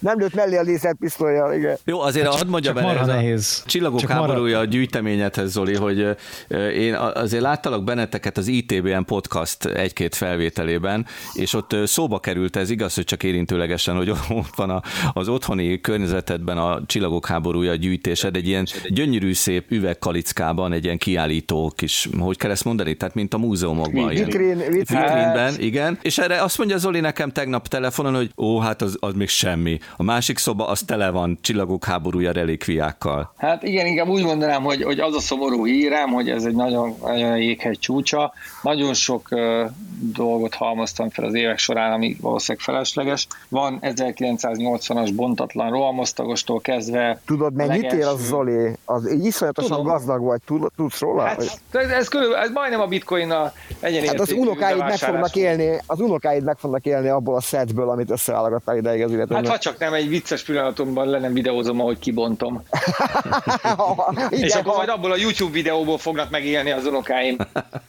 Nem 0.00 0.18
lőtt 0.18 0.34
mellé 0.34 0.56
a 0.56 0.62
lézerpisztolyjal, 0.62 1.54
igen. 1.54 1.76
Jó, 1.84 2.00
azért 2.00 2.26
hadd 2.26 2.46
mondjam 2.46 2.76
el, 2.78 2.90
ez 2.98 3.08
a 3.08 3.12
nehéz. 3.12 3.62
Csillagok 3.66 4.00
Csak 4.00 4.08
marha- 4.08 4.26
háborúja 4.26 4.58
a 4.58 4.64
gyűjteményedhez, 4.64 5.50
Zoli, 5.50 5.74
hogy 5.76 6.16
ö, 6.48 6.68
én 6.68 6.94
a- 6.94 7.12
azért 7.14 7.42
láttalak 7.42 7.84
benneteket 7.84 8.36
az 8.36 8.46
ITBN 8.46 9.02
podcast 9.04 9.64
egy-két 9.64 10.14
felvételében, 10.14 11.06
és 11.32 11.54
ott 11.54 11.72
ö, 11.72 11.86
szóba 11.86 12.18
került 12.20 12.56
ez, 12.56 12.70
igaz, 12.70 12.94
hogy 12.94 13.04
csak 13.04 13.22
érintőlegesen, 13.22 13.96
hogy 13.96 14.10
ott 14.28 14.54
van 14.56 14.70
a, 14.70 14.82
az 15.12 15.28
otthoni 15.28 15.80
környezetedben 15.80 16.58
a 16.58 16.80
Csillagok 16.86 17.26
háborúja 17.26 17.74
gyűjtésed, 18.30 18.36
egy 18.36 18.48
ilyen 18.48 18.66
gyönyörű 18.88 19.32
szép 19.32 19.70
üvegkalickában, 19.70 20.72
egy 20.72 20.84
ilyen 20.84 20.98
kiállító 20.98 21.72
kis, 21.76 22.08
hogy 22.18 22.36
kell 22.36 22.50
ezt 22.50 22.64
mondani, 22.64 22.94
tehát 22.94 23.14
mint 23.14 23.34
a 23.34 23.38
múzeumokban. 23.38 24.08
Vitrin, 24.08 24.56
vitrin. 24.56 24.70
Vitrínben, 24.70 25.54
igen. 25.58 25.98
És 26.02 26.18
erre 26.18 26.42
azt 26.42 26.58
mondja 26.58 26.78
Zoli 26.78 27.00
nekem 27.00 27.30
tegnap 27.30 27.68
telefonon, 27.68 28.14
hogy 28.14 28.30
ó, 28.36 28.58
hát 28.58 28.82
az, 28.82 28.96
az 29.00 29.14
még 29.14 29.28
semmi. 29.28 29.78
A 29.96 30.02
másik 30.02 30.38
szoba 30.38 30.66
az 30.66 30.80
tele 30.80 31.10
van 31.10 31.38
csillagok 31.40 31.84
háborúja 31.84 32.32
relikviákkal. 32.32 33.32
Hát 33.36 33.62
igen, 33.62 33.86
inkább 33.86 34.08
úgy 34.08 34.24
mondanám, 34.24 34.62
hogy, 34.62 34.82
hogy 34.82 35.00
az 35.00 35.14
a 35.14 35.20
szomorú 35.20 35.66
hírem, 35.66 36.10
hogy 36.10 36.28
ez 36.28 36.44
egy 36.44 36.54
nagyon, 36.54 36.94
nagyon 37.02 37.38
jéghegy 37.38 37.78
csúcsa. 37.78 38.32
Nagyon 38.62 38.94
sok 38.94 39.28
dolgot 40.02 40.54
halmoztam 40.54 41.10
fel 41.10 41.24
az 41.24 41.34
évek 41.34 41.58
során, 41.58 41.92
ami 41.92 42.16
valószínűleg 42.20 42.64
felesleges. 42.66 43.26
Van 43.48 43.78
1980-as 43.82 45.10
bontatlan 45.14 45.70
rohamosztagostól 45.70 46.60
kezdve. 46.60 47.20
Tudod, 47.26 47.54
mennyit 47.54 47.82
ér 47.82 47.88
az 47.88 47.92
legelső- 47.98 48.24
Zoli? 48.24 48.72
Az 48.84 49.10
iszonyatosan 49.10 49.70
Tudom. 49.76 49.92
gazdag 49.92 50.22
vagy, 50.22 50.40
Tud- 50.46 50.72
tudsz 50.76 51.00
róla? 51.00 51.22
Hát, 51.22 51.40
ez, 51.72 51.88
ez, 51.90 52.08
körülbelül, 52.08 52.44
ez 52.44 52.50
majdnem 52.52 52.80
a 52.80 52.86
bitcoin 52.86 53.30
a 53.30 53.52
egyen 53.80 54.06
Hát 54.06 54.20
az 54.20 54.32
unokáid 54.32 54.78
meg 54.78 54.96
fognak 54.98 55.36
élni, 55.36 55.78
az 55.86 56.00
unokáid 56.00 56.44
meg 56.44 56.58
fognak 56.58 56.84
élni 56.86 57.08
abból 57.08 57.34
a 57.36 57.40
setből, 57.40 57.88
amit 57.90 58.10
összeállagattál 58.10 58.76
ideig 58.76 59.02
az 59.02 59.08
Hát 59.08 59.16
illetőnek. 59.18 59.46
ha 59.46 59.58
csak 59.58 59.78
nem 59.78 59.92
egy 59.94 60.08
vicces 60.08 60.42
pillanatomban 60.42 61.06
le 61.08 61.18
nem 61.18 61.32
videózom, 61.32 61.80
ahogy 61.80 61.98
kibontom. 61.98 62.62
Igen, 64.30 64.44
És 64.44 64.54
akkor 64.54 64.76
majd 64.76 64.88
abból 64.88 65.12
a 65.12 65.16
YouTube 65.16 65.52
videóból 65.52 65.98
fognak 65.98 66.30
megélni 66.30 66.70
az 66.70 66.86
unokáim. 66.86 67.36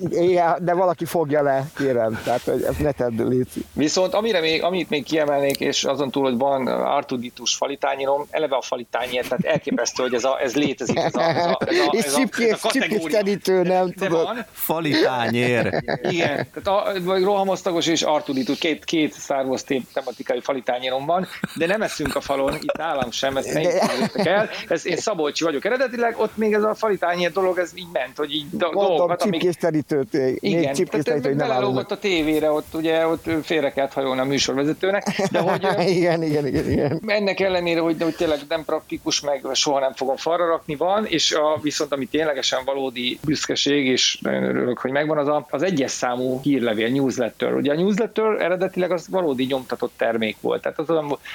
Igen, 0.10 0.58
de 0.62 0.74
valaki 0.74 1.06
fogja 1.06 1.42
le, 1.44 1.66
kérem. 1.78 2.03
Tehát, 2.24 2.42
hogy 2.42 2.62
ezt 2.64 2.80
ne 2.80 2.92
tedd, 2.92 3.28
Léci. 3.30 3.66
Viszont 3.74 4.14
amire 4.14 4.40
még, 4.40 4.64
amit 4.64 4.90
még 4.90 5.04
kiemelnék, 5.04 5.60
és 5.60 5.84
azon 5.84 6.12
túl, 6.12 6.24
hogy 6.24 6.38
van 6.38 6.68
Artuditus 6.68 7.56
falitányírom, 7.56 8.26
eleve 8.30 8.56
a 8.56 8.62
falitányért, 8.62 9.28
tehát 9.30 9.46
elképesztő, 9.46 10.04
hogy 10.04 10.14
ez, 10.14 10.24
a, 10.24 10.40
ez 10.42 10.56
létezik, 10.56 10.98
ez 10.98 11.16
a, 11.16 11.22
ez 11.22 11.46
a, 11.46 11.58
ez 11.66 11.78
a, 11.78 11.90
És 11.92 12.04
ez 12.04 12.14
a, 12.14 12.18
csipkés, 12.20 12.50
ez 12.52 12.60
a 12.64 12.70
csipkés 12.70 12.90
kategória. 12.92 13.18
terítő, 13.18 13.62
nem 13.62 13.86
De 13.96 14.06
tudod. 14.08 14.24
van, 14.24 14.46
Falitányér. 14.52 15.84
igen, 16.10 16.48
tehát 16.54 16.68
a, 16.68 17.02
vagy 17.02 17.24
rohamosztagos 17.24 17.88
és 17.88 18.02
Artuditus, 18.02 18.58
két, 18.58 18.84
két 18.84 19.16
Star 19.16 19.46
Wars 19.46 19.64
tematikai 19.94 20.40
falitányírom 20.42 21.06
van, 21.06 21.28
de 21.56 21.66
nem 21.66 21.82
eszünk 21.82 22.16
a 22.16 22.22
falon, 22.22 22.54
itt 22.56 22.78
nálam 22.78 23.12
sem, 23.12 23.38
ezt 23.38 23.54
ne 23.54 23.80
el. 24.24 24.50
Ez, 24.68 24.86
én 24.88 24.98
Szabolcsi 24.98 25.44
vagyok 25.44 25.66
eredetileg, 25.66 26.20
ott 26.20 26.38
még 26.38 26.54
ez 26.54 26.64
a 26.64 26.74
falitányér 26.74 27.32
dolog, 27.32 27.58
ez 27.58 27.72
így 27.76 27.88
ment, 27.94 28.18
hogy 28.18 28.32
így 28.34 28.46
do- 28.52 28.74
Mondom, 28.74 28.96
dolgokat, 28.96 29.22
amik 29.22 29.40
csipkés 29.42 29.56
terítőt, 29.62 30.12
még 30.14 30.38
igen, 30.42 30.74
tehát 30.74 31.34
nem 31.36 31.48
a 31.94 32.00
tévére, 32.00 32.52
ott 32.52 32.74
ugye 32.74 33.08
ott 33.08 33.30
félre 33.44 33.72
kellett 33.72 33.94
hajolni 33.94 34.22
a 34.22 34.24
műsorvezetőnek, 34.24 35.28
de 35.32 35.40
hogy 35.40 35.68
igen, 35.98 36.24
igen, 36.24 36.48
igen, 36.48 36.72
igen. 36.72 37.02
ennek 37.08 37.40
ellenére, 37.40 37.80
hogy, 37.80 38.02
hogy 38.02 38.16
tényleg 38.16 38.40
nem 38.50 38.66
praktikus, 38.66 39.22
meg 39.22 39.46
soha 39.54 39.80
nem 39.80 39.94
fogom 39.94 40.16
falra 40.16 40.48
rakni, 40.48 40.76
van, 40.76 41.06
és 41.06 41.32
a, 41.32 41.60
viszont 41.62 41.94
ami 41.94 42.06
ténylegesen 42.06 42.62
valódi 42.66 43.20
büszkeség, 43.26 43.86
és 43.86 44.18
nagyon 44.22 44.44
örülök, 44.44 44.80
hogy 44.80 44.92
megvan, 44.92 45.18
az 45.18 45.28
a, 45.28 45.48
az 45.50 45.64
egyes 45.64 45.92
számú 45.92 46.40
hírlevél, 46.42 46.90
newsletter. 46.90 47.54
Ugye 47.54 47.72
a 47.72 47.76
newsletter 47.76 48.26
eredetileg 48.42 48.92
az 48.92 49.08
valódi 49.10 49.46
nyomtatott 49.46 49.94
termék 49.98 50.38
volt, 50.42 50.62
tehát 50.62 50.80
az, 50.80 50.90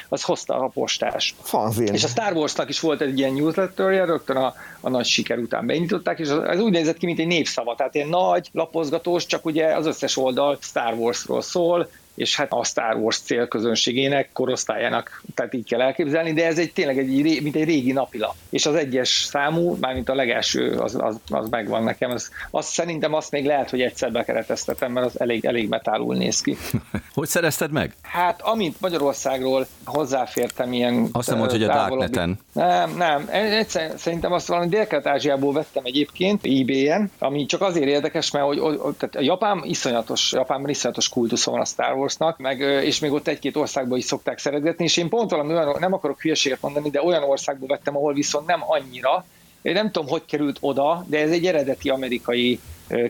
az 0.09 0.23
hozta 0.23 0.59
a 0.59 0.69
postás. 0.69 1.35
Fanzin. 1.43 1.95
És 1.95 2.05
a 2.05 2.09
Star 2.09 2.33
Warsnak 2.33 2.69
is 2.69 2.81
volt 2.81 3.01
egy 3.01 3.19
ilyen 3.19 3.33
newsletterje, 3.33 4.05
rögtön 4.05 4.37
a, 4.37 4.55
a 4.81 4.89
nagy 4.89 5.07
siker 5.07 5.39
után 5.39 5.67
beindították, 5.67 6.19
és 6.19 6.29
ez 6.29 6.61
úgy 6.61 6.73
nézett 6.73 6.97
ki, 6.97 7.07
mint 7.07 7.19
egy 7.19 7.27
népszava, 7.27 7.75
tehát 7.75 7.95
ilyen 7.95 8.09
nagy, 8.09 8.49
lapozgatós, 8.53 9.27
csak 9.27 9.45
ugye 9.45 9.75
az 9.75 9.87
összes 9.87 10.17
oldal 10.17 10.48
Star 10.61 10.95
Warsról 10.95 11.43
szól, 11.43 11.91
és 12.19 12.37
hát 12.37 12.53
a 12.53 12.65
Star 12.65 12.97
Wars 12.97 13.19
célközönségének, 13.19 14.29
korosztályának, 14.33 15.23
tehát 15.35 15.55
így 15.55 15.69
kell 15.69 15.81
elképzelni, 15.81 16.33
de 16.33 16.47
ez 16.47 16.59
egy 16.59 16.73
tényleg 16.73 16.99
egy, 16.99 17.43
mint 17.43 17.57
egy 17.57 17.65
régi 17.65 17.93
napilap. 17.93 18.35
És 18.51 18.67
az 18.67 18.75
egyes 18.75 19.09
számú, 19.09 19.77
mármint 19.81 20.09
a 20.09 20.15
legelső, 20.15 20.71
az, 20.71 20.95
az, 20.95 21.17
az 21.31 21.49
megvan 21.49 21.83
nekem. 21.83 22.11
Az, 22.11 22.31
azt 22.51 22.69
szerintem 22.69 23.15
azt 23.15 23.31
még 23.31 23.45
lehet, 23.47 23.71
hogy 23.71 23.81
egyszer 23.81 24.13
bekereteztetem, 24.13 24.93
mert 24.93 25.07
az 25.07 25.21
elég, 25.21 25.45
elég 25.45 25.69
metálul 25.69 26.15
néz 26.17 26.41
ki. 26.41 26.57
hogy 27.15 27.29
szerezted 27.29 27.71
meg? 27.71 27.95
Hát, 28.03 28.43
amint 28.43 28.81
Magyarországról 28.81 29.67
hozzáfértem 29.85 30.73
ilyen... 30.73 31.09
Azt 31.13 31.31
nem 31.31 31.39
hogy 31.39 31.63
a 31.63 31.67
Darkneten. 31.67 32.39
Nem, 32.53 32.97
nem. 32.97 33.29
Egyszer, 33.31 33.93
szerintem 33.97 34.33
azt 34.33 34.49
valami 34.49 34.69
Dél-Kelet-Ázsiából 34.69 35.53
vettem 35.53 35.85
egyébként 35.85 36.45
eBay-en, 36.45 37.11
ami 37.19 37.47
csak 37.47 37.63
azért 37.63 37.87
érdekes, 37.87 38.31
mert 38.31 38.45
hogy, 38.45 38.59
hogy 38.59 38.95
tehát 38.97 39.17
a 39.17 39.21
Japán 39.21 39.61
iszonyatos, 39.65 40.33
Japánban 40.33 40.71
iszonyatos 40.71 41.09
kultusz 41.09 41.45
van 41.45 41.61
a 41.61 41.65
Star 41.65 41.95
Wars 41.95 42.08
Warsnak, 42.09 42.39
meg, 42.39 42.61
és 42.61 42.99
még 42.99 43.13
ott 43.13 43.29
egy-két 43.29 43.57
országban 43.57 43.99
is 43.99 44.05
szokták 44.05 44.39
szeretgetni, 44.39 44.85
és 44.85 44.97
én 44.97 45.09
pont 45.09 45.31
valami 45.31 45.53
olyan, 45.53 45.77
nem 45.81 45.93
akarok 45.93 46.21
hülyeséget 46.21 46.61
mondani, 46.61 46.91
de 46.91 47.03
olyan 47.03 47.23
országba 47.23 47.67
vettem, 47.67 47.97
ahol 47.97 48.15
viszont 48.15 48.47
nem 48.47 48.61
annyira, 48.67 49.25
én 49.63 49.73
nem 49.73 49.91
tudom, 49.91 50.09
hogy 50.09 50.25
került 50.25 50.57
oda, 50.61 51.05
de 51.07 51.21
ez 51.21 51.31
egy 51.31 51.47
eredeti 51.47 51.89
amerikai 51.89 52.61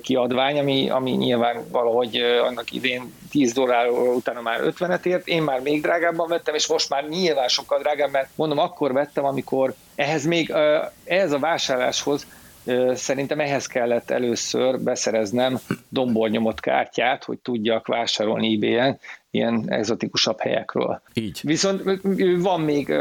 kiadvány, 0.03 0.59
ami, 0.59 0.90
ami 0.90 1.11
nyilván 1.11 1.64
valahogy 1.70 2.16
annak 2.16 2.72
idén 2.72 3.14
10 3.30 3.53
dollárról 3.53 4.14
utána 4.14 4.40
már 4.40 4.61
50-et 4.62 5.05
ért, 5.05 5.26
én 5.26 5.42
már 5.42 5.61
még 5.61 5.82
drágábban 5.82 6.28
vettem, 6.28 6.55
és 6.55 6.66
most 6.66 6.88
már 6.88 7.09
nyilván 7.09 7.49
sokkal 7.49 7.78
drágább, 7.78 8.11
mert 8.11 8.28
mondom, 8.34 8.59
akkor 8.59 8.92
vettem, 8.92 9.24
amikor 9.24 9.74
ehhez 9.94 10.24
még, 10.24 10.53
ehhez 11.05 11.32
a 11.32 11.38
vásárláshoz 11.38 12.26
Szerintem 12.94 13.40
ehhez 13.40 13.66
kellett 13.66 14.10
először 14.10 14.80
beszereznem 14.80 15.58
dombornyomott 15.88 16.60
kártyát, 16.60 17.24
hogy 17.24 17.38
tudjak 17.38 17.86
vásárolni 17.86 18.54
eBay-en, 18.54 18.98
ilyen 19.31 19.64
exotikusabb 19.68 20.41
helyekről. 20.41 21.01
Így. 21.12 21.41
Viszont 21.43 21.83
van 22.39 22.61
még 22.61 22.95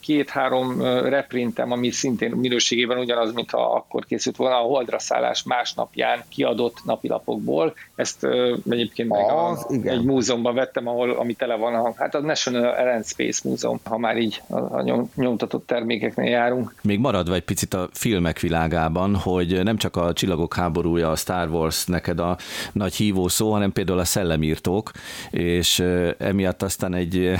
két-három 0.00 0.82
reprintem, 0.82 1.72
ami 1.72 1.90
szintén 1.90 2.30
minőségében 2.30 2.98
ugyanaz, 2.98 3.32
mint 3.32 3.50
ha 3.50 3.72
akkor 3.74 4.04
készült 4.04 4.36
volna 4.36 4.56
a 4.56 4.66
Holdra 4.66 4.98
szállás 4.98 5.42
másnapján 5.42 6.22
kiadott 6.28 6.84
napilapokból. 6.84 7.74
Ezt 7.94 8.26
egyébként 8.68 9.08
meg 9.08 9.30
a, 9.30 9.66
egy 9.84 10.04
múzeumban 10.04 10.54
vettem, 10.54 10.88
ahol, 10.88 11.10
ami 11.10 11.34
tele 11.34 11.54
van, 11.54 11.74
a, 11.74 11.92
hát 11.96 12.14
a 12.14 12.20
National 12.20 12.74
Air 12.74 12.88
and 12.88 13.06
Space 13.06 13.48
Múzeum, 13.48 13.80
ha 13.84 13.98
már 13.98 14.16
így 14.16 14.42
a, 14.48 14.56
a 14.56 14.82
nyom, 14.82 15.10
nyomtatott 15.14 15.66
termékeknél 15.66 16.30
járunk. 16.30 16.74
Még 16.82 16.98
maradva 16.98 17.34
egy 17.34 17.44
picit 17.44 17.74
a 17.74 17.88
filmek 17.92 18.40
világában, 18.40 19.16
hogy 19.16 19.62
nem 19.62 19.76
csak 19.76 19.96
a 19.96 20.12
Csillagok 20.12 20.54
háborúja, 20.54 21.10
a 21.10 21.16
Star 21.16 21.48
Wars 21.48 21.86
neked 21.86 22.18
a 22.18 22.36
nagy 22.72 22.94
hívó 22.94 23.28
szó, 23.28 23.52
hanem 23.52 23.72
például 23.72 23.98
a 23.98 24.04
szellemírtók, 24.04 24.90
és 25.30 25.71
és 25.72 25.84
emiatt 26.18 26.62
aztán 26.62 26.94
egy, 26.94 27.34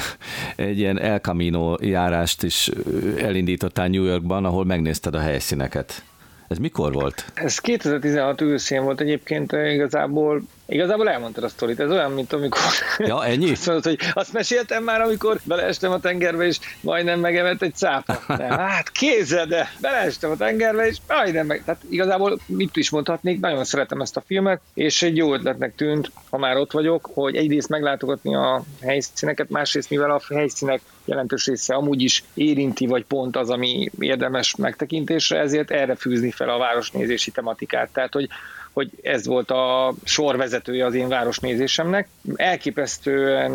egy 0.57 0.79
ilyen 0.79 1.01
El 1.01 1.19
Camino 1.19 1.77
járást 1.81 2.43
is 2.43 2.71
elindítottál 3.19 3.89
New 3.89 4.05
Yorkban, 4.05 4.45
ahol 4.45 4.65
megnézted 4.65 5.15
a 5.15 5.21
helyszíneket. 5.21 6.03
Ez 6.49 6.59
mikor 6.59 6.93
volt? 6.93 7.25
Ez 7.35 7.59
2016 7.59 8.41
őszén 8.41 8.83
volt 8.83 9.01
egyébként 9.01 9.53
igazából 9.53 10.43
Igazából 10.73 11.09
elmondtad 11.09 11.45
a 11.45 11.49
sztorit, 11.49 11.81
ez 11.81 11.91
olyan, 11.91 12.11
mint 12.11 12.33
amikor... 12.33 12.61
Ja, 12.99 13.25
ennyi? 13.25 13.51
azt 13.51 13.67
mondod, 13.67 13.85
hogy 13.85 13.99
azt 14.13 14.33
meséltem 14.33 14.85
már, 14.85 15.01
amikor 15.01 15.41
beleestem 15.45 15.93
a 15.93 16.01
tengerbe, 16.01 16.45
és 16.45 16.59
majdnem 16.81 17.21
megevett 17.21 17.63
egy 17.63 17.75
cápa. 17.75 18.19
De, 18.37 18.45
hát 18.45 18.91
kézzel, 18.91 19.47
de 19.47 19.73
beleestem 19.81 20.31
a 20.31 20.37
tengerbe, 20.37 20.87
és 20.87 20.97
majdnem 21.09 21.47
meg... 21.47 21.63
Tehát 21.65 21.83
igazából 21.89 22.39
mit 22.47 22.77
is 22.77 22.91
mondhatnék, 22.91 23.41
nagyon 23.41 23.65
szeretem 23.65 24.01
ezt 24.01 24.17
a 24.17 24.23
filmet, 24.27 24.61
és 24.75 25.03
egy 25.03 25.17
jó 25.17 25.35
ötletnek 25.35 25.75
tűnt, 25.75 26.11
ha 26.31 26.39
már 26.39 26.57
ott 26.57 26.73
vagyok, 26.73 27.11
hogy 27.13 27.37
egyrészt 27.37 27.69
meglátogatni 27.69 28.35
a 28.35 28.63
helyszíneket, 28.83 29.51
másrészt 29.51 29.91
mivel 29.91 30.11
a 30.11 30.21
helyszínek 30.35 30.81
jelentős 31.05 31.47
része 31.47 31.75
amúgy 31.75 32.03
is 32.03 32.25
érinti, 32.35 32.87
vagy 32.87 33.05
pont 33.05 33.37
az, 33.37 33.51
ami 33.51 33.91
érdemes 33.99 34.57
megtekintésre, 34.57 35.39
ezért 35.39 35.71
erre 35.71 35.95
fűzni 35.95 36.31
fel 36.31 36.49
a 36.49 36.59
városnézési 36.59 37.31
tematikát. 37.31 37.91
Tehát, 37.93 38.13
hogy 38.13 38.29
hogy 38.73 38.91
ez 39.03 39.27
volt 39.27 39.51
a 39.51 39.95
sorvezetője 40.05 40.87
az 40.87 40.95
én 40.95 41.09
városnézésemnek. 41.09 42.09
Elképesztően 42.35 43.53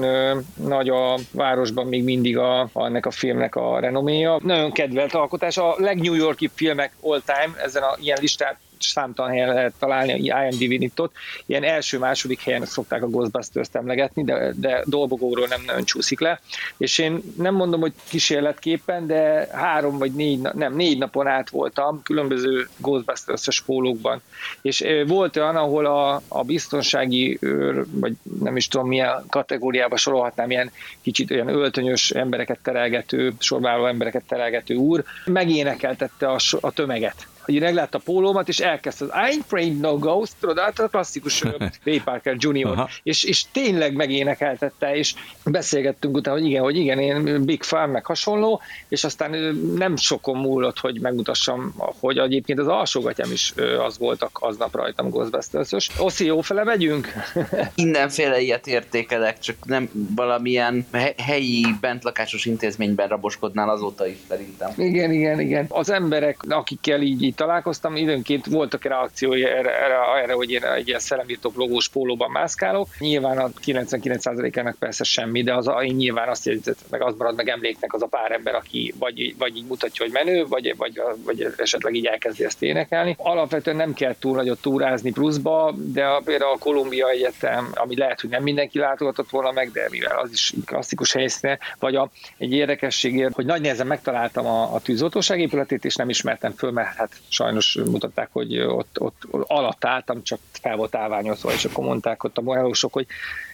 nagy 0.55 0.89
a 0.89 1.17
városban 1.31 1.87
még 1.87 2.03
mindig 2.03 2.37
a, 2.37 2.69
ennek 2.73 3.05
a 3.05 3.11
filmnek 3.11 3.55
a 3.55 3.79
renoméja. 3.79 4.39
Nagyon 4.43 4.71
kedvelt 4.71 5.13
alkotás. 5.13 5.57
A 5.57 5.75
legnew 5.77 6.13
Yorki 6.13 6.49
filmek 6.53 6.91
all 7.01 7.21
time, 7.25 7.63
ezen 7.63 7.83
a 7.83 7.95
ilyen 8.01 8.17
listát 8.21 8.57
számtalan 8.79 9.31
helyen 9.31 9.53
lehet 9.53 9.73
találni, 9.79 10.13
IMDb 10.13 10.79
nyitott. 10.79 11.13
Ilyen 11.45 11.63
első-második 11.63 12.41
helyen 12.41 12.65
szokták 12.65 13.03
a 13.03 13.07
Ghostbusters-t 13.07 13.75
emlegetni, 13.75 14.23
de, 14.23 14.53
de 14.55 14.83
dolgogóról 14.85 15.47
nem 15.47 15.61
nagyon 15.65 15.83
csúszik 15.83 16.19
le. 16.19 16.39
És 16.77 16.97
én 16.97 17.21
nem 17.37 17.55
mondom, 17.55 17.79
hogy 17.79 17.93
kísérletképpen, 18.09 19.07
de 19.07 19.47
három 19.51 19.97
vagy 19.97 20.11
négy, 20.11 20.39
nem, 20.39 20.75
négy 20.75 20.97
napon 20.97 21.27
át 21.27 21.49
voltam 21.49 22.01
különböző 22.03 22.67
Ghostbusters-es 22.77 23.61
pólókban. 23.61 24.21
És 24.61 24.85
volt 25.07 25.37
olyan, 25.37 25.55
ahol 25.55 25.85
a, 25.85 26.21
a 26.27 26.43
biztonsági 26.43 27.37
őr, 27.41 27.85
vagy 27.91 28.13
nem 28.39 28.55
is 28.55 28.67
tudom 28.67 28.87
milyen 28.87 29.23
kategóriába 29.29 29.97
sorolhatnám, 29.97 30.51
ilyen 30.51 30.71
kicsit 31.01 31.31
olyan 31.31 31.47
öltönyös 31.47 32.11
embereket 32.11 32.59
terelgető, 32.63 33.33
sorváló 33.39 33.85
embereket 33.85 34.23
terelgető 34.27 34.75
úr, 34.75 35.03
megénekeltette 35.25 36.27
a, 36.27 36.37
a 36.61 36.71
tömeget 36.71 37.27
hogy 37.53 37.61
meglátta 37.61 37.97
a 37.97 38.01
pólómat, 38.05 38.47
és 38.47 38.59
elkezdte 38.59 39.05
az 39.05 39.11
I'm 39.13 39.39
afraid 39.39 39.79
no 39.79 39.97
ghost, 39.97 40.33
tudod, 40.39 40.59
hát 40.59 40.79
a 40.79 40.87
klasszikus 40.87 41.43
Ray 41.83 42.01
Parker 42.05 42.35
Jr. 42.39 42.87
És, 43.03 43.23
és 43.23 43.43
tényleg 43.51 43.93
megénekeltette, 43.95 44.95
és 44.95 45.13
beszélgettünk 45.45 46.15
utána, 46.15 46.37
hogy 46.37 46.47
igen, 46.47 46.63
hogy 46.63 46.75
igen, 46.75 46.99
én 46.99 47.45
Big 47.45 47.63
Fan, 47.63 47.89
meg 47.89 48.05
hasonló, 48.05 48.61
és 48.87 49.03
aztán 49.03 49.31
nem 49.75 49.95
sokon 49.95 50.37
múlott, 50.37 50.79
hogy 50.79 50.99
megmutassam, 51.01 51.73
hogy 51.99 52.17
egyébként 52.17 52.59
az 52.59 52.67
alsógatyám 52.67 53.31
is 53.31 53.53
az 53.85 53.97
voltak 53.97 54.37
aznap 54.41 54.75
rajtam 54.75 55.09
Ghostbusters-ös. 55.09 55.89
Oszi, 55.99 56.25
jó 56.25 56.41
fele 56.41 56.63
megyünk? 56.63 57.07
Mindenféle 57.75 58.39
ilyet 58.39 58.67
értékelek, 58.67 59.39
csak 59.39 59.55
nem 59.65 59.89
valamilyen 60.15 60.87
helyi 61.17 61.65
bentlakásos 61.81 62.45
intézményben 62.45 63.07
raboskodnál 63.07 63.69
azóta 63.69 64.07
is 64.07 64.17
szerintem. 64.27 64.71
Igen, 64.75 65.11
igen, 65.11 65.39
igen. 65.39 65.65
Az 65.69 65.89
emberek, 65.89 66.37
akikkel 66.49 67.01
így, 67.01 67.23
így 67.23 67.35
találkoztam, 67.37 67.95
időnként 67.95 68.45
voltak 68.45 68.83
reakciói 68.83 69.45
erre, 69.45 69.83
erre, 69.83 69.95
erre 70.21 70.33
hogy 70.33 70.51
én 70.51 70.63
egy 70.63 70.87
ilyen 70.87 70.99
szellemírtók 70.99 71.55
logós 71.55 71.89
pólóban 71.89 72.31
mászkálok. 72.31 72.87
Nyilván 72.99 73.37
a 73.37 73.49
99%-ának 73.65 74.75
persze 74.79 75.03
semmi, 75.03 75.43
de 75.43 75.53
az, 75.53 75.71
én 75.81 75.95
nyilván 75.95 76.29
azt 76.29 76.45
jegyzett, 76.45 76.77
meg 76.89 77.01
az 77.01 77.15
marad 77.17 77.35
meg 77.35 77.49
emléknek 77.49 77.93
az 77.93 78.01
a 78.01 78.05
pár 78.05 78.31
ember, 78.31 78.55
aki 78.55 78.93
vagy, 78.99 79.35
vagy 79.37 79.57
így 79.57 79.65
mutatja, 79.67 80.05
hogy 80.05 80.13
menő, 80.13 80.45
vagy, 80.45 80.73
vagy, 80.77 81.01
vagy 81.25 81.53
esetleg 81.57 81.95
így 81.95 82.05
elkezdi 82.05 82.43
ezt 82.43 82.63
énekelni. 82.63 83.15
Alapvetően 83.17 83.77
nem 83.77 83.93
kell 83.93 84.15
túl 84.19 84.35
nagyot 84.35 84.61
túrázni 84.61 85.11
pluszba, 85.11 85.73
de 85.75 86.05
a, 86.05 86.21
például 86.25 86.51
a 86.51 86.57
Kolumbia 86.57 87.09
Egyetem, 87.09 87.71
ami 87.73 87.97
lehet, 87.97 88.21
hogy 88.21 88.29
nem 88.29 88.43
mindenki 88.43 88.79
látogatott 88.79 89.29
volna 89.29 89.51
meg, 89.51 89.71
de 89.71 89.87
mivel 89.89 90.19
az 90.19 90.31
is 90.31 90.53
klasszikus 90.65 91.13
helyszíne, 91.13 91.59
vagy 91.79 91.95
a, 91.95 92.09
egy 92.37 92.53
érdekességért, 92.53 93.33
hogy 93.33 93.45
nagy 93.45 93.61
nehezen 93.61 93.87
megtaláltam 93.87 94.45
a, 94.45 94.73
a 94.73 94.79
tűzoltóság 94.79 95.39
épületét, 95.39 95.85
és 95.85 95.95
nem 95.95 96.09
ismertem 96.09 96.51
föl, 96.51 96.71
mert 96.71 96.95
hát 96.95 97.09
sajnos 97.29 97.79
mutatták, 97.85 98.29
hogy 98.31 98.59
ott, 98.59 98.99
ott, 98.99 99.23
alatt 99.31 99.85
álltam, 99.85 100.23
csak 100.23 100.39
fel 100.51 100.75
volt 100.75 100.95
állványozva, 100.95 101.51
és 101.51 101.65
akkor 101.65 101.83
mondták 101.83 102.23
ott 102.23 102.37
a 102.37 102.41
morálósok, 102.41 102.93
hogy 102.93 103.07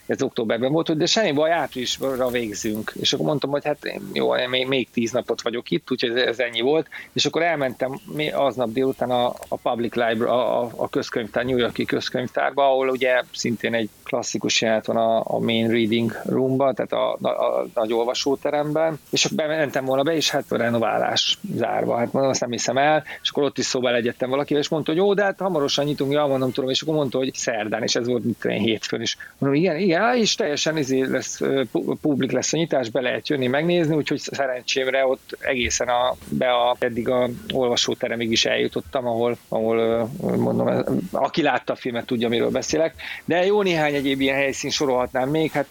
ez 0.05 0.21
októberben 0.21 0.71
volt, 0.71 0.97
de 0.97 1.05
semmi 1.05 1.31
baj, 1.31 1.51
áprilisra 1.51 2.27
végzünk. 2.27 2.93
És 2.99 3.13
akkor 3.13 3.25
mondtam, 3.25 3.49
hogy 3.49 3.65
hát 3.65 3.99
jó, 4.13 4.35
én 4.35 4.49
még, 4.49 4.67
még 4.67 4.89
tíz 4.89 5.11
napot 5.11 5.41
vagyok 5.41 5.71
itt, 5.71 5.91
úgyhogy 5.91 6.09
ez, 6.09 6.27
ez 6.27 6.39
ennyi 6.39 6.61
volt. 6.61 6.87
És 7.13 7.25
akkor 7.25 7.41
elmentem 7.41 7.99
aznap 8.33 8.71
délután 8.71 9.11
a, 9.11 9.27
a 9.47 9.57
Public 9.61 9.95
Library, 9.95 10.31
a, 10.31 10.61
a 10.75 10.89
közkönyvtár, 10.89 11.45
New 11.45 11.57
Yorki 11.57 11.85
közkönyvtárba, 11.85 12.65
ahol 12.65 12.89
ugye 12.89 13.21
szintén 13.33 13.73
egy 13.73 13.89
klasszikus 14.03 14.61
jelent 14.61 14.85
van 14.85 14.97
a, 14.97 15.23
a 15.25 15.39
main 15.39 15.67
reading 15.67 16.21
roomba, 16.25 16.73
tehát 16.73 16.91
a, 16.91 17.17
a, 17.21 17.27
a 17.27 17.67
nagy 17.73 17.93
olvasóteremben, 17.93 18.99
és 19.09 19.27
bementem 19.27 19.85
volna 19.85 20.03
be, 20.03 20.15
és 20.15 20.29
hát 20.29 20.51
a 20.51 20.57
renoválás 20.57 21.39
zárva, 21.55 21.97
hát 21.97 22.11
mondom, 22.11 22.31
azt 22.31 22.41
nem 22.41 22.51
hiszem 22.51 22.77
el, 22.77 23.03
és 23.21 23.29
akkor 23.29 23.43
ott 23.43 23.57
is 23.57 23.65
szóba 23.65 23.95
egyettem 23.95 24.29
valakivel, 24.29 24.61
és 24.61 24.69
mondta, 24.69 24.91
hogy 24.91 25.01
jó, 25.01 25.13
de 25.13 25.23
hát 25.23 25.39
hamarosan 25.39 25.85
nyitunk, 25.85 26.11
ja, 26.11 26.25
mondom, 26.25 26.51
tudom, 26.51 26.69
és 26.69 26.81
akkor 26.81 26.95
mondta, 26.95 27.17
hogy 27.17 27.33
szerdán, 27.33 27.83
és 27.83 27.95
ez 27.95 28.07
volt 28.07 28.23
mint 28.23 28.43
hétfőn 28.43 29.01
is. 29.01 29.17
Mondom, 29.37 29.59
igen, 29.59 29.77
igen, 29.77 29.92
és 30.15 30.35
teljesen 30.35 30.77
izé 30.77 31.01
lesz, 31.01 31.39
publik 32.01 32.31
lesz 32.31 32.53
a 32.53 32.57
nyitás, 32.57 32.89
be 32.89 33.01
lehet 33.01 33.27
jönni, 33.27 33.47
megnézni, 33.47 33.95
úgyhogy 33.95 34.19
szerencsémre 34.19 35.05
ott 35.05 35.37
egészen 35.39 35.87
a, 35.87 36.15
be 36.29 36.51
a, 36.51 36.75
eddig 36.79 37.09
a 37.09 37.29
olvasóteremig 37.53 38.31
is 38.31 38.45
eljutottam, 38.45 39.07
ahol, 39.07 39.37
ahol 39.47 40.09
mondom, 40.37 40.83
aki 41.11 41.41
látta 41.41 41.73
a 41.73 41.75
filmet, 41.75 42.05
tudja, 42.05 42.29
miről 42.29 42.49
beszélek. 42.49 42.95
De 43.25 43.45
jó 43.45 43.61
néhány 43.61 43.93
egyéb 43.93 44.21
ilyen 44.21 44.35
helyszín 44.35 44.69
sorolhatnám 44.69 45.29
még, 45.29 45.51
hát, 45.51 45.67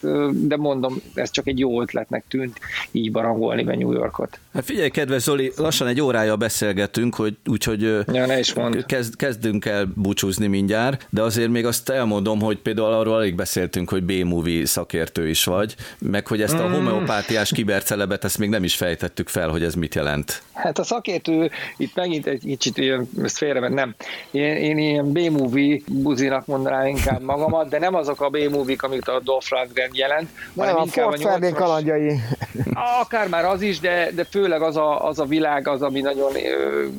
de 0.46 0.56
mondom, 0.56 0.94
ez 1.14 1.30
csak 1.30 1.46
egy 1.46 1.58
jó 1.58 1.80
ötletnek 1.82 2.24
tűnt 2.28 2.58
így 2.90 3.12
barangolni 3.12 3.62
be 3.62 3.76
New 3.76 3.92
Yorkot. 3.92 4.38
Hát 4.52 4.64
figyelj, 4.64 4.88
kedves 4.88 5.22
Zoli, 5.22 5.52
lassan 5.56 5.86
egy 5.86 6.00
órája 6.00 6.36
beszélgetünk, 6.36 7.14
hogy 7.14 7.36
úgyhogy 7.46 7.82
ja, 7.82 8.26
ne 8.26 8.38
is 8.38 8.54
mond. 8.54 8.86
Kezd, 8.86 9.16
kezdünk 9.16 9.64
el 9.64 9.92
búcsúzni 9.94 10.46
mindjárt, 10.46 11.06
de 11.10 11.22
azért 11.22 11.50
még 11.50 11.66
azt 11.66 11.88
elmondom, 11.88 12.40
hogy 12.40 12.58
például 12.58 12.92
arról 12.92 13.14
alig 13.14 13.34
beszéltünk, 13.34 13.90
hogy 13.90 14.02
B-movie 14.02 14.66
szakértő 14.66 15.28
is 15.28 15.44
vagy, 15.44 15.74
meg 15.98 16.26
hogy 16.26 16.42
ezt 16.42 16.58
a 16.58 16.68
mm. 16.68 16.72
homeopátiás 16.72 17.52
kibercelebet, 17.52 18.24
ezt 18.24 18.38
még 18.38 18.48
nem 18.48 18.64
is 18.64 18.74
fejtettük 18.74 19.28
fel, 19.28 19.48
hogy 19.48 19.62
ez 19.62 19.74
mit 19.74 19.94
jelent. 19.94 20.42
Hát 20.52 20.78
a 20.78 20.84
szakértő 20.84 21.50
itt 21.76 21.94
megint 21.94 22.26
egy 22.26 22.42
kicsit 22.44 22.78
ilyen, 22.78 23.08
ezt 23.22 23.36
félre, 23.36 23.68
nem. 23.68 23.94
Én, 24.30 24.56
én 24.56 24.78
ilyen 24.78 25.12
B-movie 25.12 25.80
buzinak 25.86 26.46
mondanám 26.46 26.86
inkább 26.86 27.22
magamat, 27.22 27.68
de 27.68 27.78
nem 27.78 27.94
azok 27.94 28.20
a 28.20 28.28
B-movie-k, 28.28 28.82
amit 28.82 29.08
a 29.08 29.20
Dolph 29.24 29.46
Lundgren 29.50 29.90
jelent, 29.92 30.28
nem, 30.52 30.66
hanem 30.66 30.80
a 30.80 30.84
inkább 30.84 31.04
Ford 31.04 31.24
a 31.24 31.38
80 31.38 31.52
kalandjai. 31.52 32.20
Akár 33.00 33.28
már 33.28 33.44
az 33.44 33.62
is, 33.62 33.80
de, 33.80 34.10
de 34.14 34.24
főleg 34.42 34.62
az 34.62 34.76
a, 34.76 35.06
az 35.06 35.18
a 35.18 35.24
világ, 35.24 35.68
az, 35.68 35.82
ami 35.82 36.00
nagyon 36.00 36.32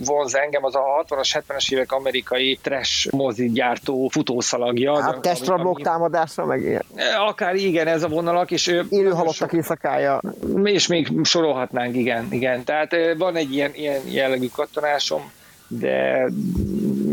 vonz 0.05 0.35
engem, 0.35 0.63
az 0.63 0.75
a 0.75 1.05
60-as, 1.07 1.41
70-es 1.47 1.71
évek 1.73 1.91
amerikai 1.91 2.59
trash 2.61 3.13
mozi 3.13 3.51
gyártó 3.51 4.07
futószalagja. 4.07 5.01
Hát 5.01 5.19
testrablók 5.19 5.81
támadásra, 5.81 6.45
meg 6.45 6.61
ilyen. 6.61 6.83
Akár 7.27 7.55
igen, 7.55 7.87
ez 7.87 8.03
a 8.03 8.07
vonalak, 8.07 8.51
és 8.51 8.67
Élő 8.89 9.09
halottak 9.09 9.53
éjszakája. 9.53 10.21
És 10.63 10.87
még 10.87 11.11
sorolhatnánk, 11.23 11.95
igen, 11.95 12.27
igen. 12.29 12.63
Tehát 12.63 12.95
van 13.17 13.35
egy 13.35 13.53
ilyen, 13.53 13.71
ilyen 13.73 14.01
jellegű 14.09 14.47
katonásom, 14.55 15.31
de 15.67 16.27